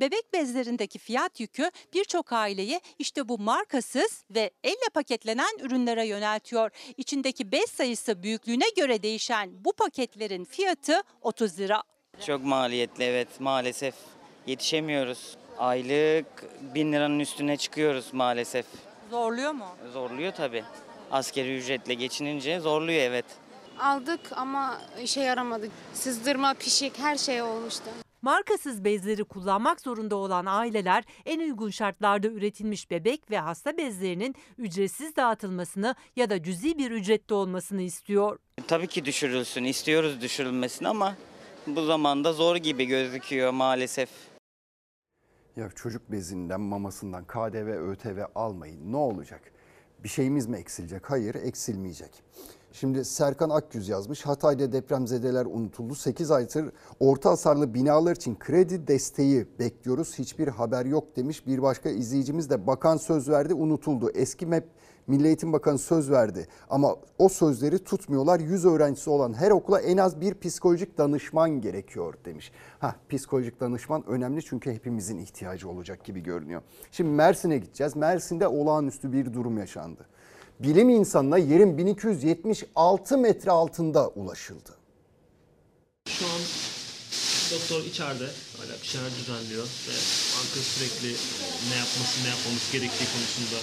Bebek 0.00 0.32
bezlerindeki 0.32 0.98
fiyat 0.98 1.40
yükü 1.40 1.70
birçok 1.94 2.32
aileyi 2.32 2.80
işte 2.98 3.28
bu 3.28 3.38
markasız 3.38 4.24
ve 4.30 4.50
elle 4.64 4.88
paketlenen 4.94 5.58
ürünlere 5.60 6.06
yöneltiyor. 6.06 6.70
İçindeki 6.96 7.52
bez 7.52 7.70
sayısı 7.70 8.22
büyüklüğüne 8.22 8.68
göre 8.76 9.02
değişen 9.02 9.64
bu 9.64 9.72
paketlerin 9.72 10.44
fiyatı 10.44 11.02
30 11.22 11.58
lira. 11.58 11.82
Çok 12.26 12.44
maliyetli 12.44 13.04
evet 13.04 13.40
maalesef. 13.40 13.94
Yetişemiyoruz. 14.46 15.36
Aylık 15.58 16.26
bin 16.74 16.92
liranın 16.92 17.18
üstüne 17.18 17.56
çıkıyoruz 17.56 18.06
maalesef. 18.12 18.66
Zorluyor 19.10 19.52
mu? 19.52 19.66
Zorluyor 19.92 20.32
tabii. 20.32 20.64
Askeri 21.10 21.56
ücretle 21.56 21.94
geçinince 21.94 22.60
zorluyor 22.60 23.00
evet. 23.00 23.24
Aldık 23.78 24.20
ama 24.32 24.80
işe 25.02 25.20
yaramadı. 25.20 25.68
Sızdırma, 25.94 26.54
pişik 26.54 26.98
her 26.98 27.16
şey 27.16 27.42
olmuştu. 27.42 27.90
Markasız 28.22 28.84
bezleri 28.84 29.24
kullanmak 29.24 29.80
zorunda 29.80 30.16
olan 30.16 30.46
aileler 30.46 31.04
en 31.26 31.40
uygun 31.40 31.70
şartlarda 31.70 32.26
üretilmiş 32.26 32.90
bebek 32.90 33.30
ve 33.30 33.38
hasta 33.38 33.76
bezlerinin 33.76 34.34
ücretsiz 34.58 35.16
dağıtılmasını 35.16 35.94
ya 36.16 36.30
da 36.30 36.42
cüzi 36.42 36.78
bir 36.78 36.90
ücretli 36.90 37.34
olmasını 37.34 37.82
istiyor. 37.82 38.38
Tabii 38.66 38.86
ki 38.86 39.04
düşürülsün. 39.04 39.64
istiyoruz 39.64 40.20
düşürülmesini 40.20 40.88
ama 40.88 41.16
bu 41.66 41.84
zamanda 41.84 42.32
zor 42.32 42.56
gibi 42.56 42.84
gözüküyor 42.84 43.50
maalesef. 43.50 44.10
Ya 45.56 45.70
çocuk 45.70 46.12
bezinden, 46.12 46.60
mamasından 46.60 47.24
KDV, 47.24 47.90
ÖTV 47.90 48.24
almayın. 48.34 48.92
Ne 48.92 48.96
olacak? 48.96 49.52
Bir 50.04 50.08
şeyimiz 50.08 50.46
mi 50.46 50.56
eksilecek? 50.56 51.10
Hayır, 51.10 51.34
eksilmeyecek. 51.34 52.10
Şimdi 52.72 53.04
Serkan 53.04 53.50
Akgüz 53.50 53.88
yazmış. 53.88 54.26
Hatay'da 54.26 54.72
depremzedeler 54.72 55.46
unutuldu. 55.46 55.94
8 55.94 56.30
aydır 56.30 56.72
orta 57.00 57.30
hasarlı 57.30 57.74
binalar 57.74 58.16
için 58.16 58.38
kredi 58.38 58.86
desteği 58.86 59.46
bekliyoruz. 59.58 60.18
Hiçbir 60.18 60.48
haber 60.48 60.86
yok 60.86 61.16
demiş. 61.16 61.46
Bir 61.46 61.62
başka 61.62 61.88
izleyicimiz 61.88 62.50
de 62.50 62.66
bakan 62.66 62.96
söz 62.96 63.28
verdi 63.28 63.54
unutuldu. 63.54 64.10
Eski 64.14 64.46
MEP 64.46 64.64
Milli 65.06 65.26
Eğitim 65.26 65.52
Bakanı 65.52 65.78
söz 65.78 66.10
verdi 66.10 66.46
ama 66.70 66.96
o 67.18 67.28
sözleri 67.28 67.78
tutmuyorlar. 67.78 68.40
100 68.40 68.66
öğrencisi 68.66 69.10
olan 69.10 69.34
her 69.34 69.50
okula 69.50 69.80
en 69.80 69.96
az 69.96 70.20
bir 70.20 70.34
psikolojik 70.34 70.98
danışman 70.98 71.50
gerekiyor 71.50 72.14
demiş. 72.24 72.52
Ha 72.78 72.96
psikolojik 73.08 73.60
danışman 73.60 74.06
önemli 74.06 74.44
çünkü 74.44 74.72
hepimizin 74.72 75.18
ihtiyacı 75.18 75.68
olacak 75.68 76.04
gibi 76.04 76.20
görünüyor. 76.20 76.62
Şimdi 76.92 77.10
Mersin'e 77.10 77.58
gideceğiz. 77.58 77.96
Mersin'de 77.96 78.48
olağanüstü 78.48 79.12
bir 79.12 79.32
durum 79.32 79.58
yaşandı. 79.58 80.06
Bilim 80.62 80.88
insanına 80.88 81.38
yerin 81.38 81.78
1276 81.78 83.18
metre 83.18 83.50
altında 83.50 84.08
ulaşıldı. 84.08 84.70
Şu 86.08 86.24
an 86.26 86.40
doktor 87.52 87.84
içeride 87.90 88.26
hala 88.58 88.74
bir 88.82 88.86
şeyler 88.86 89.10
düzenliyor 89.10 89.64
ve 89.64 89.96
banka 90.36 90.60
sürekli 90.72 91.08
ne 91.70 91.76
yapması 91.76 92.24
ne 92.24 92.28
yapmamız 92.28 92.72
gerektiği 92.72 93.08
konusunda 93.14 93.58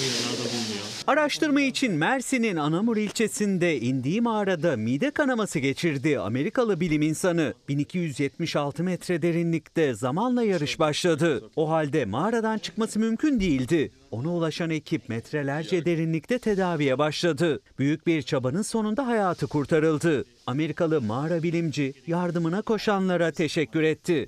uyarılarda 0.00 0.44
bulunuyor. 0.52 0.84
Araştırma 1.06 1.60
için 1.60 1.92
Mersin'in 1.92 2.56
Anamur 2.56 2.96
ilçesinde 2.96 3.80
indiği 3.80 4.20
mağarada 4.20 4.76
mide 4.76 5.10
kanaması 5.10 5.58
geçirdi 5.58 6.18
Amerikalı 6.18 6.80
bilim 6.80 7.02
insanı. 7.02 7.54
1276 7.68 8.82
metre 8.82 9.22
derinlikte 9.22 9.94
zamanla 9.94 10.42
yarış 10.42 10.78
başladı. 10.78 11.50
O 11.56 11.70
halde 11.70 12.04
mağaradan 12.04 12.58
çıkması 12.58 12.98
mümkün 12.98 13.40
değildi. 13.40 13.90
Ona 14.10 14.28
ulaşan 14.34 14.70
ekip 14.70 15.08
metrelerce 15.08 15.84
derinlikte 15.84 16.38
tedaviye 16.38 16.98
başladı. 16.98 17.60
Büyük 17.78 18.06
bir 18.06 18.22
çabanın 18.22 18.62
sonunda 18.62 19.06
hayatı 19.06 19.46
kurtarıldı. 19.46 20.24
Amerikalı 20.46 21.00
mağara 21.00 21.42
bilimci 21.42 21.94
yardımına 22.06 22.62
koşanlara 22.62 23.30
teşekkür 23.32 23.82
etti. 23.82 24.26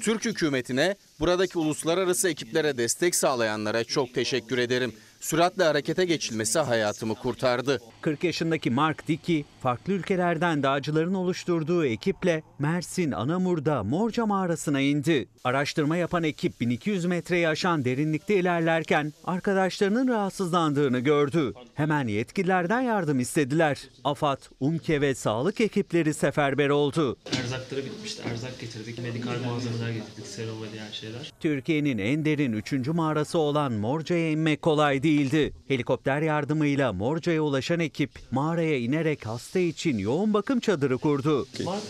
Türk 0.00 0.24
hükümetine, 0.24 0.96
buradaki 1.20 1.58
uluslararası 1.58 2.28
ekiplere 2.28 2.78
destek 2.78 3.14
sağlayanlara 3.14 3.84
çok 3.84 4.14
teşekkür 4.14 4.58
ederim. 4.58 4.94
Süratle 5.24 5.64
harekete 5.64 6.04
geçilmesi 6.04 6.58
hayatımı 6.58 7.14
kurtardı. 7.14 7.80
40 8.00 8.24
yaşındaki 8.24 8.70
Mark 8.70 9.08
Dickey, 9.08 9.44
farklı 9.62 9.92
ülkelerden 9.92 10.62
dağcıların 10.62 11.14
oluşturduğu 11.14 11.86
ekiple 11.86 12.42
Mersin 12.58 13.12
Anamur'da 13.12 13.84
Morca 13.84 14.26
mağarasına 14.26 14.80
indi. 14.80 15.28
Araştırma 15.44 15.96
yapan 15.96 16.24
ekip 16.24 16.60
1200 16.60 17.04
metreyi 17.04 17.48
aşan 17.48 17.84
derinlikte 17.84 18.36
ilerlerken 18.36 19.12
arkadaşlarının 19.24 20.08
rahatsızlandığını 20.08 20.98
gördü. 20.98 21.52
Hemen 21.74 22.08
yetkililerden 22.08 22.80
yardım 22.80 23.20
istediler. 23.20 23.78
AFAD, 24.04 24.40
UMKE 24.60 25.00
ve 25.00 25.14
sağlık 25.14 25.60
ekipleri 25.60 26.14
seferber 26.14 26.68
oldu. 26.68 27.16
Erzakları 27.40 27.84
bitmişti. 27.84 28.22
Erzak 28.32 28.60
getirdik. 28.60 28.98
Medikal 29.02 29.40
malzemeler 29.46 29.90
getirdik. 29.90 30.26
Serum 30.26 30.62
ve 30.62 30.72
diğer 30.72 30.92
şeyler. 30.92 31.32
Türkiye'nin 31.40 31.98
en 31.98 32.24
derin 32.24 32.52
3. 32.52 32.72
mağarası 32.88 33.38
olan 33.38 33.72
Morca'ya 33.72 34.30
inmek 34.30 34.62
kolay 34.62 35.02
değildi. 35.14 35.52
Helikopter 35.68 36.22
yardımıyla 36.22 36.92
Morca'ya 36.92 37.42
ulaşan 37.42 37.80
ekip 37.80 38.10
mağaraya 38.30 38.78
inerek 38.78 39.26
hasta 39.26 39.58
için 39.58 39.98
yoğun 39.98 40.34
bakım 40.34 40.60
çadırı 40.60 40.98
kurdu. 40.98 41.46
Mark, 41.64 41.82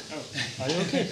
are 0.64 0.72
you 0.72 0.82
okay? 0.88 1.06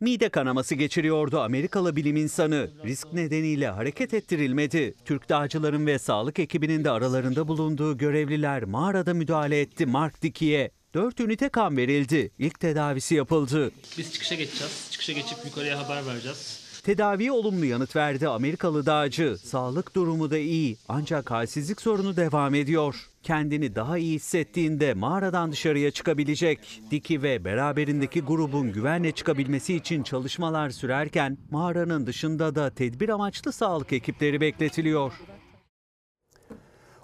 Mide 0.00 0.28
kanaması 0.28 0.74
geçiriyordu 0.74 1.40
Amerikalı 1.40 1.96
bilim 1.96 2.16
insanı. 2.16 2.70
Risk 2.84 3.12
nedeniyle 3.12 3.68
hareket 3.68 4.14
ettirilmedi. 4.14 4.94
Türk 5.04 5.28
dağcıların 5.28 5.86
ve 5.86 5.98
sağlık 5.98 6.38
ekibinin 6.38 6.84
de 6.84 6.90
aralarında 6.90 7.48
bulunduğu 7.48 7.98
görevliler 7.98 8.64
mağarada 8.64 9.14
müdahale 9.14 9.60
etti 9.60 9.86
Mark 9.86 10.22
Dickey'e. 10.22 10.70
4 10.94 11.20
ünite 11.20 11.48
kan 11.48 11.76
verildi. 11.76 12.30
İlk 12.38 12.60
tedavisi 12.60 13.14
yapıldı. 13.14 13.70
Biz 13.98 14.12
çıkışa 14.12 14.34
geçeceğiz. 14.34 14.88
Çıkışa 14.90 15.12
geçip 15.12 15.38
yukarıya 15.44 15.88
haber 15.88 16.06
vereceğiz. 16.06 16.59
Tedaviye 16.84 17.32
olumlu 17.32 17.64
yanıt 17.64 17.96
verdi 17.96 18.28
Amerikalı 18.28 18.86
dağcı. 18.86 19.36
Sağlık 19.38 19.94
durumu 19.94 20.30
da 20.30 20.38
iyi 20.38 20.76
ancak 20.88 21.30
halsizlik 21.30 21.80
sorunu 21.80 22.16
devam 22.16 22.54
ediyor. 22.54 23.06
Kendini 23.22 23.74
daha 23.74 23.98
iyi 23.98 24.14
hissettiğinde 24.14 24.94
mağaradan 24.94 25.52
dışarıya 25.52 25.90
çıkabilecek. 25.90 26.82
Diki 26.90 27.22
ve 27.22 27.44
beraberindeki 27.44 28.20
grubun 28.20 28.72
güvenle 28.72 29.12
çıkabilmesi 29.12 29.74
için 29.74 30.02
çalışmalar 30.02 30.70
sürerken 30.70 31.38
mağaranın 31.50 32.06
dışında 32.06 32.54
da 32.54 32.70
tedbir 32.70 33.08
amaçlı 33.08 33.52
sağlık 33.52 33.92
ekipleri 33.92 34.40
bekletiliyor. 34.40 35.12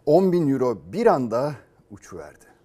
10 0.07 0.33
bin 0.33 0.49
euro 0.49 0.83
bir 0.93 1.07
anda 1.07 1.55
uçuverdi. 1.91 2.56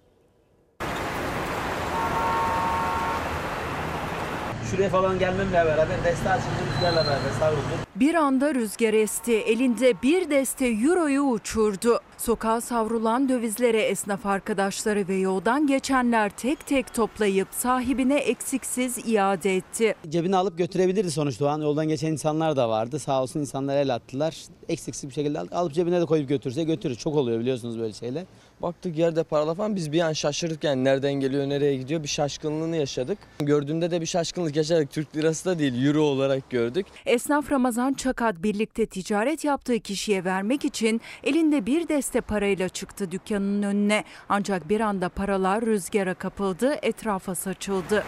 Şuraya 4.72 4.88
falan 4.88 5.18
gelmemle 5.18 5.52
beraber 5.52 6.04
deste 6.04 6.30
açıldı 6.30 6.50
rüzgarla 6.74 7.04
beraber 7.06 7.30
savruldu. 7.40 7.62
Bir 7.96 8.14
anda 8.14 8.54
rüzgar 8.54 8.94
esti. 8.94 9.32
Elinde 9.32 10.02
bir 10.02 10.30
deste 10.30 10.66
euroyu 10.66 11.22
uçurdu. 11.22 12.00
Sokağa 12.18 12.60
savrulan 12.60 13.28
dövizlere 13.28 13.82
esnaf 13.82 14.26
arkadaşları 14.26 15.08
ve 15.08 15.14
yoldan 15.14 15.66
geçenler 15.66 16.30
tek 16.30 16.66
tek 16.66 16.94
toplayıp 16.94 17.48
sahibine 17.50 18.18
eksiksiz 18.18 18.98
iade 19.08 19.56
etti. 19.56 19.94
Cebine 20.08 20.36
alıp 20.36 20.58
götürebilirdi 20.58 21.10
sonuçta 21.10 21.44
o 21.44 21.48
an. 21.48 21.60
Yoldan 21.60 21.88
geçen 21.88 22.12
insanlar 22.12 22.56
da 22.56 22.68
vardı. 22.68 22.98
Sağ 22.98 23.22
olsun 23.22 23.40
insanlar 23.40 23.76
el 23.76 23.94
attılar. 23.94 24.36
Eksiksiz 24.68 25.10
bir 25.10 25.14
şekilde 25.14 25.40
aldık. 25.40 25.52
Alıp 25.52 25.72
cebine 25.72 26.00
de 26.00 26.04
koyup 26.04 26.28
götürse 26.28 26.64
götürür. 26.64 26.94
Çok 26.94 27.16
oluyor 27.16 27.40
biliyorsunuz 27.40 27.78
böyle 27.78 27.92
şeyler. 27.92 28.24
Baktık 28.62 28.98
yerde 28.98 29.22
paralar 29.22 29.54
falan 29.54 29.76
biz 29.76 29.92
bir 29.92 30.00
an 30.00 30.12
şaşırdık 30.12 30.64
yani 30.64 30.84
nereden 30.84 31.12
geliyor 31.12 31.48
nereye 31.48 31.76
gidiyor 31.76 32.02
bir 32.02 32.08
şaşkınlığını 32.08 32.76
yaşadık. 32.76 33.18
Gördüğümde 33.38 33.90
de 33.90 34.00
bir 34.00 34.06
şaşkınlık 34.06 34.56
yaşadık. 34.56 34.90
Türk 34.90 35.16
lirası 35.16 35.44
da 35.44 35.58
değil 35.58 35.86
euro 35.86 36.02
olarak 36.02 36.50
gördük. 36.50 36.86
Esnaf 37.06 37.52
Ramazan 37.52 37.92
Çakat 37.92 38.42
birlikte 38.42 38.86
ticaret 38.86 39.44
yaptığı 39.44 39.80
kişiye 39.80 40.24
vermek 40.24 40.64
için 40.64 41.00
elinde 41.24 41.66
bir 41.66 41.88
deste 41.88 42.20
parayla 42.20 42.68
çıktı 42.68 43.10
dükkanının 43.10 43.62
önüne. 43.62 44.04
Ancak 44.28 44.68
bir 44.68 44.80
anda 44.80 45.08
paralar 45.08 45.66
rüzgara 45.66 46.14
kapıldı, 46.14 46.74
etrafa 46.82 47.34
saçıldı. 47.34 48.04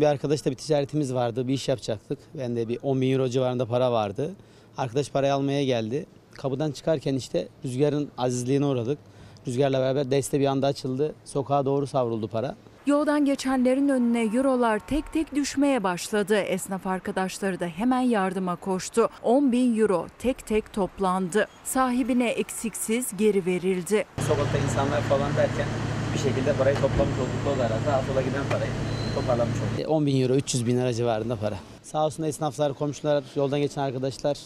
Bir 0.00 0.06
arkadaşla 0.06 0.50
bir 0.50 0.56
ticaretimiz 0.56 1.14
vardı. 1.14 1.48
Bir 1.48 1.54
iş 1.54 1.68
yapacaktık. 1.68 2.18
Bende 2.34 2.68
bir 2.68 2.78
10 2.82 3.00
bin 3.00 3.12
euro 3.12 3.28
civarında 3.28 3.66
para 3.66 3.92
vardı. 3.92 4.34
Arkadaş 4.76 5.10
parayı 5.10 5.34
almaya 5.34 5.64
geldi. 5.64 6.06
Kapıdan 6.38 6.72
çıkarken 6.72 7.14
işte 7.14 7.48
rüzgarın 7.64 8.08
azizliğine 8.18 8.66
uğradık. 8.66 8.98
Rüzgarla 9.46 9.80
beraber 9.80 10.10
deste 10.10 10.40
bir 10.40 10.46
anda 10.46 10.66
açıldı. 10.66 11.14
Sokağa 11.24 11.64
doğru 11.64 11.86
savruldu 11.86 12.28
para. 12.28 12.56
Yoldan 12.86 13.24
geçenlerin 13.24 13.88
önüne 13.88 14.36
eurolar 14.36 14.78
tek 14.78 15.12
tek 15.12 15.34
düşmeye 15.34 15.82
başladı. 15.82 16.36
Esnaf 16.36 16.86
arkadaşları 16.86 17.60
da 17.60 17.66
hemen 17.66 18.00
yardıma 18.00 18.56
koştu. 18.56 19.08
10 19.22 19.52
bin 19.52 19.78
euro 19.78 20.06
tek 20.18 20.46
tek 20.46 20.72
toplandı. 20.72 21.48
Sahibine 21.64 22.28
eksiksiz 22.30 23.16
geri 23.18 23.46
verildi. 23.46 24.04
Sokakta 24.28 24.58
insanlar 24.58 25.00
falan 25.00 25.36
derken 25.36 25.66
bir 26.14 26.18
şekilde 26.18 26.52
parayı 26.52 26.76
toplamış 26.76 27.18
olduk. 27.18 27.56
O 27.56 27.58
da 27.58 27.64
arada 27.64 28.22
giden 28.22 28.44
parayı 28.50 28.70
toparlamış 29.14 29.56
olduk. 29.56 29.90
10 29.90 30.06
bin 30.06 30.22
euro 30.22 30.34
300 30.34 30.66
bin 30.66 30.76
lira 30.76 30.92
civarında 30.92 31.36
para. 31.36 31.56
Sağ 31.82 32.06
olsun 32.06 32.22
esnaflar, 32.22 32.74
komşular, 32.74 33.24
yoldan 33.36 33.60
geçen 33.60 33.82
arkadaşlar 33.82 34.38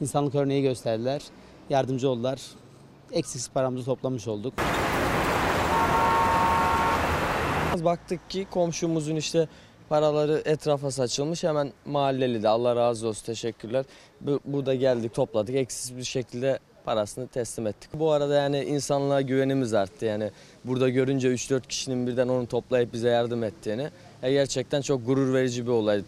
insanlık 0.00 0.34
örneği 0.34 0.62
gösterdiler. 0.62 1.22
Yardımcı 1.70 2.08
oldular. 2.10 2.40
Eksiksiz 3.12 3.50
paramızı 3.50 3.84
toplamış 3.84 4.28
olduk. 4.28 4.54
Baktık 7.84 8.30
ki 8.30 8.46
komşumuzun 8.50 9.16
işte 9.16 9.48
paraları 9.88 10.42
etrafa 10.44 10.90
saçılmış 10.90 11.44
hemen 11.44 11.72
mahalleli 11.86 12.42
de 12.42 12.48
Allah 12.48 12.76
razı 12.76 13.08
olsun 13.08 13.26
teşekkürler. 13.26 13.84
Bu- 14.20 14.40
Burada 14.44 14.74
geldik 14.74 15.14
topladık 15.14 15.54
eksiz 15.54 15.96
bir 15.96 16.04
şekilde 16.04 16.58
parasını 16.84 17.28
teslim 17.28 17.66
ettik. 17.66 17.90
Bu 17.94 18.12
arada 18.12 18.34
yani 18.34 18.64
insanlığa 18.64 19.20
güvenimiz 19.20 19.74
arttı 19.74 20.04
yani 20.04 20.30
burada 20.64 20.88
görünce 20.88 21.28
3-4 21.28 21.66
kişinin 21.68 22.06
birden 22.06 22.28
onu 22.28 22.46
toplayıp 22.46 22.92
bize 22.92 23.08
yardım 23.08 23.44
ettiğini 23.44 23.90
e, 24.22 24.32
gerçekten 24.32 24.80
çok 24.80 25.06
gurur 25.06 25.34
verici 25.34 25.66
bir 25.66 25.70
olay. 25.72 26.02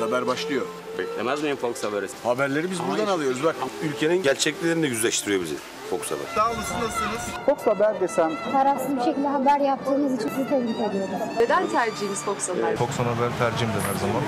Haber 0.00 0.26
başlıyor. 0.26 0.66
Beklemez 0.98 1.42
miyim 1.42 1.56
Fox 1.56 1.84
Haberi? 1.84 2.06
Haberleri 2.24 2.70
biz 2.70 2.78
buradan 2.90 3.06
alıyoruz 3.06 3.44
bak. 3.44 3.56
Ülkenin 3.82 4.22
gerçeklerini 4.22 4.86
yüzleştiriyor 4.86 5.42
bizi 5.42 5.54
Fox 5.90 6.10
Haber. 6.10 6.24
Sağ 6.34 6.46
olasın 6.50 6.74
nasılsınız? 6.74 7.20
Fox 7.46 7.58
Haber 7.66 8.00
desem. 8.00 8.32
Tarafsız 8.52 8.96
bir 8.96 9.00
şekilde 9.00 9.28
haber 9.28 9.60
yaptığınız 9.60 10.14
için 10.14 10.28
sizi 10.28 10.48
tebrik 10.48 10.76
ediyorum. 10.80 11.10
Neden 11.40 11.68
tercihiniz 11.68 12.22
Fox 12.22 12.48
Haber? 12.48 12.76
Fox 12.76 12.88
Haber 12.90 13.38
tercihimdir 13.38 13.80
her 13.80 13.94
zaman. 14.00 14.22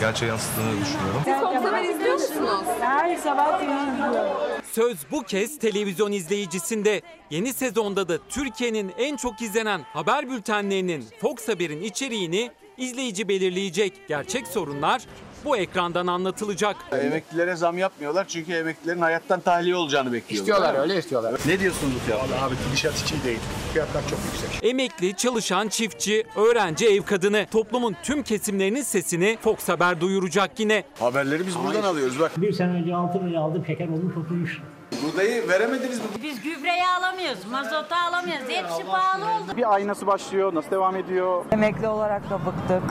Gerçeği 0.00 0.28
yansıttığını 0.28 0.80
düşünüyorum. 0.80 1.20
Siz 1.24 1.34
Fox 1.34 1.54
Haber 1.54 1.82
izliyor 1.82 2.14
musunuz? 2.14 2.64
Her 2.80 3.16
sabah 3.16 3.62
izliyorum. 3.62 4.36
Söz 4.72 4.96
bu 5.10 5.22
kez 5.22 5.58
televizyon 5.58 6.12
izleyicisinde. 6.12 7.02
Yeni 7.30 7.52
sezonda 7.52 8.08
da 8.08 8.18
Türkiye'nin 8.28 8.92
en 8.98 9.16
çok 9.16 9.42
izlenen 9.42 9.80
haber 9.92 10.30
bültenlerinin 10.30 11.04
Fox 11.20 11.48
Haber'in 11.48 11.82
içeriğini 11.82 12.50
izleyici 12.78 13.28
belirleyecek. 13.28 13.92
Gerçek 14.08 14.46
sorunlar 14.46 15.02
bu 15.44 15.56
ekrandan 15.56 16.06
anlatılacak. 16.06 16.76
Emeklilere 16.92 17.56
zam 17.56 17.78
yapmıyorlar 17.78 18.24
çünkü 18.28 18.52
emeklilerin 18.52 19.00
hayattan 19.00 19.40
tahliye 19.40 19.76
olacağını 19.76 20.12
bekliyorlar. 20.12 20.78
öyle 20.80 20.98
istiyorlar. 20.98 21.40
Ne 21.46 21.60
diyorsunuz 21.60 21.92
bu 21.94 21.98
fiyatlara? 21.98 22.42
Abi 22.42 22.54
gidişat 22.68 22.92
hiç 23.04 23.12
iyi 23.12 23.24
değil. 23.24 23.38
Fiyatlar 23.72 24.02
çok 24.02 24.18
yüksek. 24.32 24.70
Emekli, 24.70 25.16
çalışan, 25.16 25.68
çiftçi, 25.68 26.26
öğrenci, 26.36 26.86
ev 26.86 27.02
kadını 27.02 27.46
toplumun 27.50 27.96
tüm 28.02 28.22
kesimlerinin 28.22 28.82
sesini 28.82 29.38
Fox 29.40 29.68
Haber 29.68 30.00
duyuracak 30.00 30.60
yine. 30.60 30.84
Haberleri 30.98 31.46
biz 31.46 31.54
buradan 31.58 31.82
alıyoruz 31.82 32.20
bak. 32.20 32.32
Bir 32.36 32.52
sene 32.52 32.70
önce 32.70 32.94
6 32.94 33.18
liraya 33.18 33.40
aldım 33.40 33.64
şeker 33.66 33.88
olmuş 33.88 34.14
33 34.16 34.58
Buğdayı 34.92 35.48
veremediniz 35.48 35.98
mi? 35.98 36.04
Biz 36.22 36.42
gübreyi 36.42 36.82
alamıyoruz, 36.98 37.44
mazotu 37.50 37.94
alamıyoruz. 38.08 38.48
Hepsi 38.48 38.86
pahalı 38.86 39.24
oldu. 39.24 39.56
Bir 39.56 39.74
ay 39.74 39.86
nasıl 39.86 40.06
başlıyor, 40.06 40.54
nasıl 40.54 40.70
devam 40.70 40.96
ediyor? 40.96 41.44
Emekli 41.52 41.88
olarak 41.88 42.30
da 42.30 42.38
bıktık. 42.46 42.82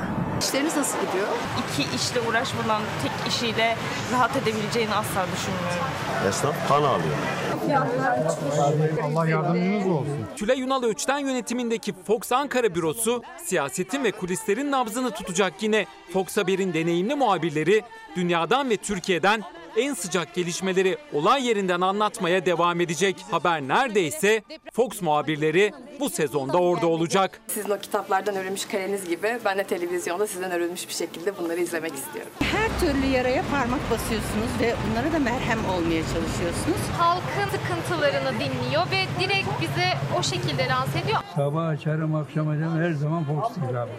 İşleriniz 0.41 0.77
nasıl 0.77 0.97
gidiyor? 0.97 1.27
İki 1.63 1.95
işle 1.95 2.19
uğraşmadan 2.29 2.81
tek 3.03 3.33
işiyle 3.33 3.75
rahat 4.13 4.35
edebileceğini 4.35 4.95
asla 4.95 5.25
düşünmüyorum. 5.35 5.85
Esnaf 6.29 6.67
kan 6.67 6.83
ağlıyor. 6.83 7.15
Allah 9.03 9.27
yardımcınız 9.27 9.87
olsun. 9.87 10.25
Tülay 10.35 10.59
Yunal 10.59 10.83
Öçten 10.83 11.17
yönetimindeki 11.19 11.93
Fox 12.07 12.31
Ankara 12.31 12.75
bürosu 12.75 13.23
siyasetin 13.45 14.03
ve 14.03 14.11
kulislerin 14.11 14.71
nabzını 14.71 15.11
tutacak 15.11 15.53
yine. 15.63 15.85
Fox 16.13 16.37
Haber'in 16.37 16.73
deneyimli 16.73 17.15
muhabirleri 17.15 17.83
dünyadan 18.15 18.69
ve 18.69 18.77
Türkiye'den 18.77 19.43
en 19.77 19.93
sıcak 19.93 20.33
gelişmeleri 20.33 20.97
olay 21.13 21.47
yerinden 21.47 21.81
anlatmaya 21.81 22.45
devam 22.45 22.81
edecek. 22.81 23.15
Haber 23.31 23.61
neredeyse 23.61 24.41
Fox 24.73 25.01
muhabirleri 25.01 25.71
bu 25.99 26.09
sezonda 26.09 26.57
orada 26.57 26.87
olacak. 26.87 27.41
Sizin 27.47 27.69
o 27.69 27.79
kitaplardan 27.79 28.35
örülmüş 28.35 28.65
kaleniz 28.65 29.09
gibi 29.09 29.39
ben 29.45 29.57
de 29.57 29.63
televizyonda 29.63 30.27
sizden 30.27 30.51
örülmüş 30.51 30.87
bir 30.87 30.93
şekilde 30.93 31.37
bunları 31.37 31.59
izlemek 31.59 31.93
istiyorum. 31.93 32.31
Her 32.39 32.79
türlü 32.79 33.05
yaraya 33.05 33.43
parmak 33.51 33.91
basıyorsunuz 33.91 34.49
ve 34.61 34.75
bunlara 34.89 35.13
da 35.13 35.19
merhem 35.19 35.59
olmaya 35.59 36.01
çalışıyorsunuz. 36.01 36.81
Halkın 36.97 37.51
sıkıntılarını 37.57 38.31
dinliyor 38.39 38.83
ve 38.91 39.05
direkt 39.19 39.47
bize 39.61 39.87
o 40.19 40.23
şekilde 40.23 40.67
lanse 40.67 40.99
ediyor. 40.99 41.19
Sabah 41.35 41.67
açarım 41.67 42.15
akşam 42.15 42.47
açarım 42.49 42.81
her 42.81 42.91
zaman 42.91 43.23
Fox 43.23 43.55
değil 43.63 43.83
abi. 43.83 43.91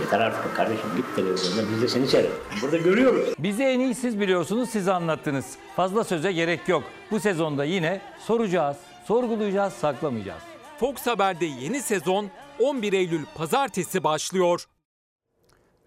Yeter 0.00 0.20
artık 0.20 0.56
kardeşim 0.56 0.90
git 0.96 1.16
televizyonda 1.16 1.62
biz 1.72 1.82
de 1.82 1.88
seni 1.88 2.04
içeri. 2.06 2.30
Burada 2.62 2.76
görüyoruz. 2.76 3.34
Bizi 3.38 3.62
en 3.62 3.80
iyi 3.80 3.94
siz 3.94 4.20
biliyorsunuz, 4.20 4.70
siz 4.70 4.88
anlattınız. 5.22 5.56
Fazla 5.76 6.04
söze 6.04 6.32
gerek 6.32 6.68
yok. 6.68 6.82
Bu 7.10 7.20
sezonda 7.20 7.64
yine 7.64 8.00
soracağız, 8.18 8.76
sorgulayacağız, 9.04 9.72
saklamayacağız. 9.72 10.42
Fox 10.80 11.06
Haber'de 11.06 11.44
yeni 11.44 11.82
sezon 11.82 12.30
11 12.60 12.92
Eylül 12.92 13.24
pazartesi 13.34 14.04
başlıyor. 14.04 14.66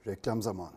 Reklam 0.08 0.42
zamanı. 0.42 0.76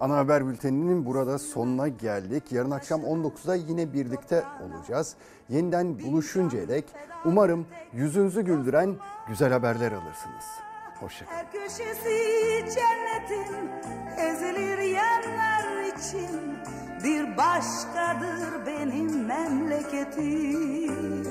Ana 0.00 0.16
haber 0.16 0.46
bülteninin 0.46 1.06
burada 1.06 1.38
sonuna 1.38 1.88
geldik. 1.88 2.52
Yarın 2.52 2.70
akşam 2.70 3.00
19'da 3.00 3.54
yine 3.54 3.92
birlikte 3.92 4.44
olacağız. 4.62 5.16
Yeniden 5.48 5.98
buluşuncaya 6.00 6.68
dek 6.68 6.84
umarım 7.24 7.66
yüzünüzü 7.92 8.42
güldüren 8.42 8.96
güzel 9.28 9.52
haberler 9.52 9.92
alırsınız. 9.92 10.67
Hoşçakalın. 11.00 11.38
Her 11.38 11.52
köşesi 11.52 12.64
cennetin 12.74 13.70
ezilir 14.18 14.78
yerler 14.78 15.84
için 15.84 16.58
bir 17.04 17.36
başkadır 17.36 18.66
benim 18.66 19.26
memleketim. 19.26 21.28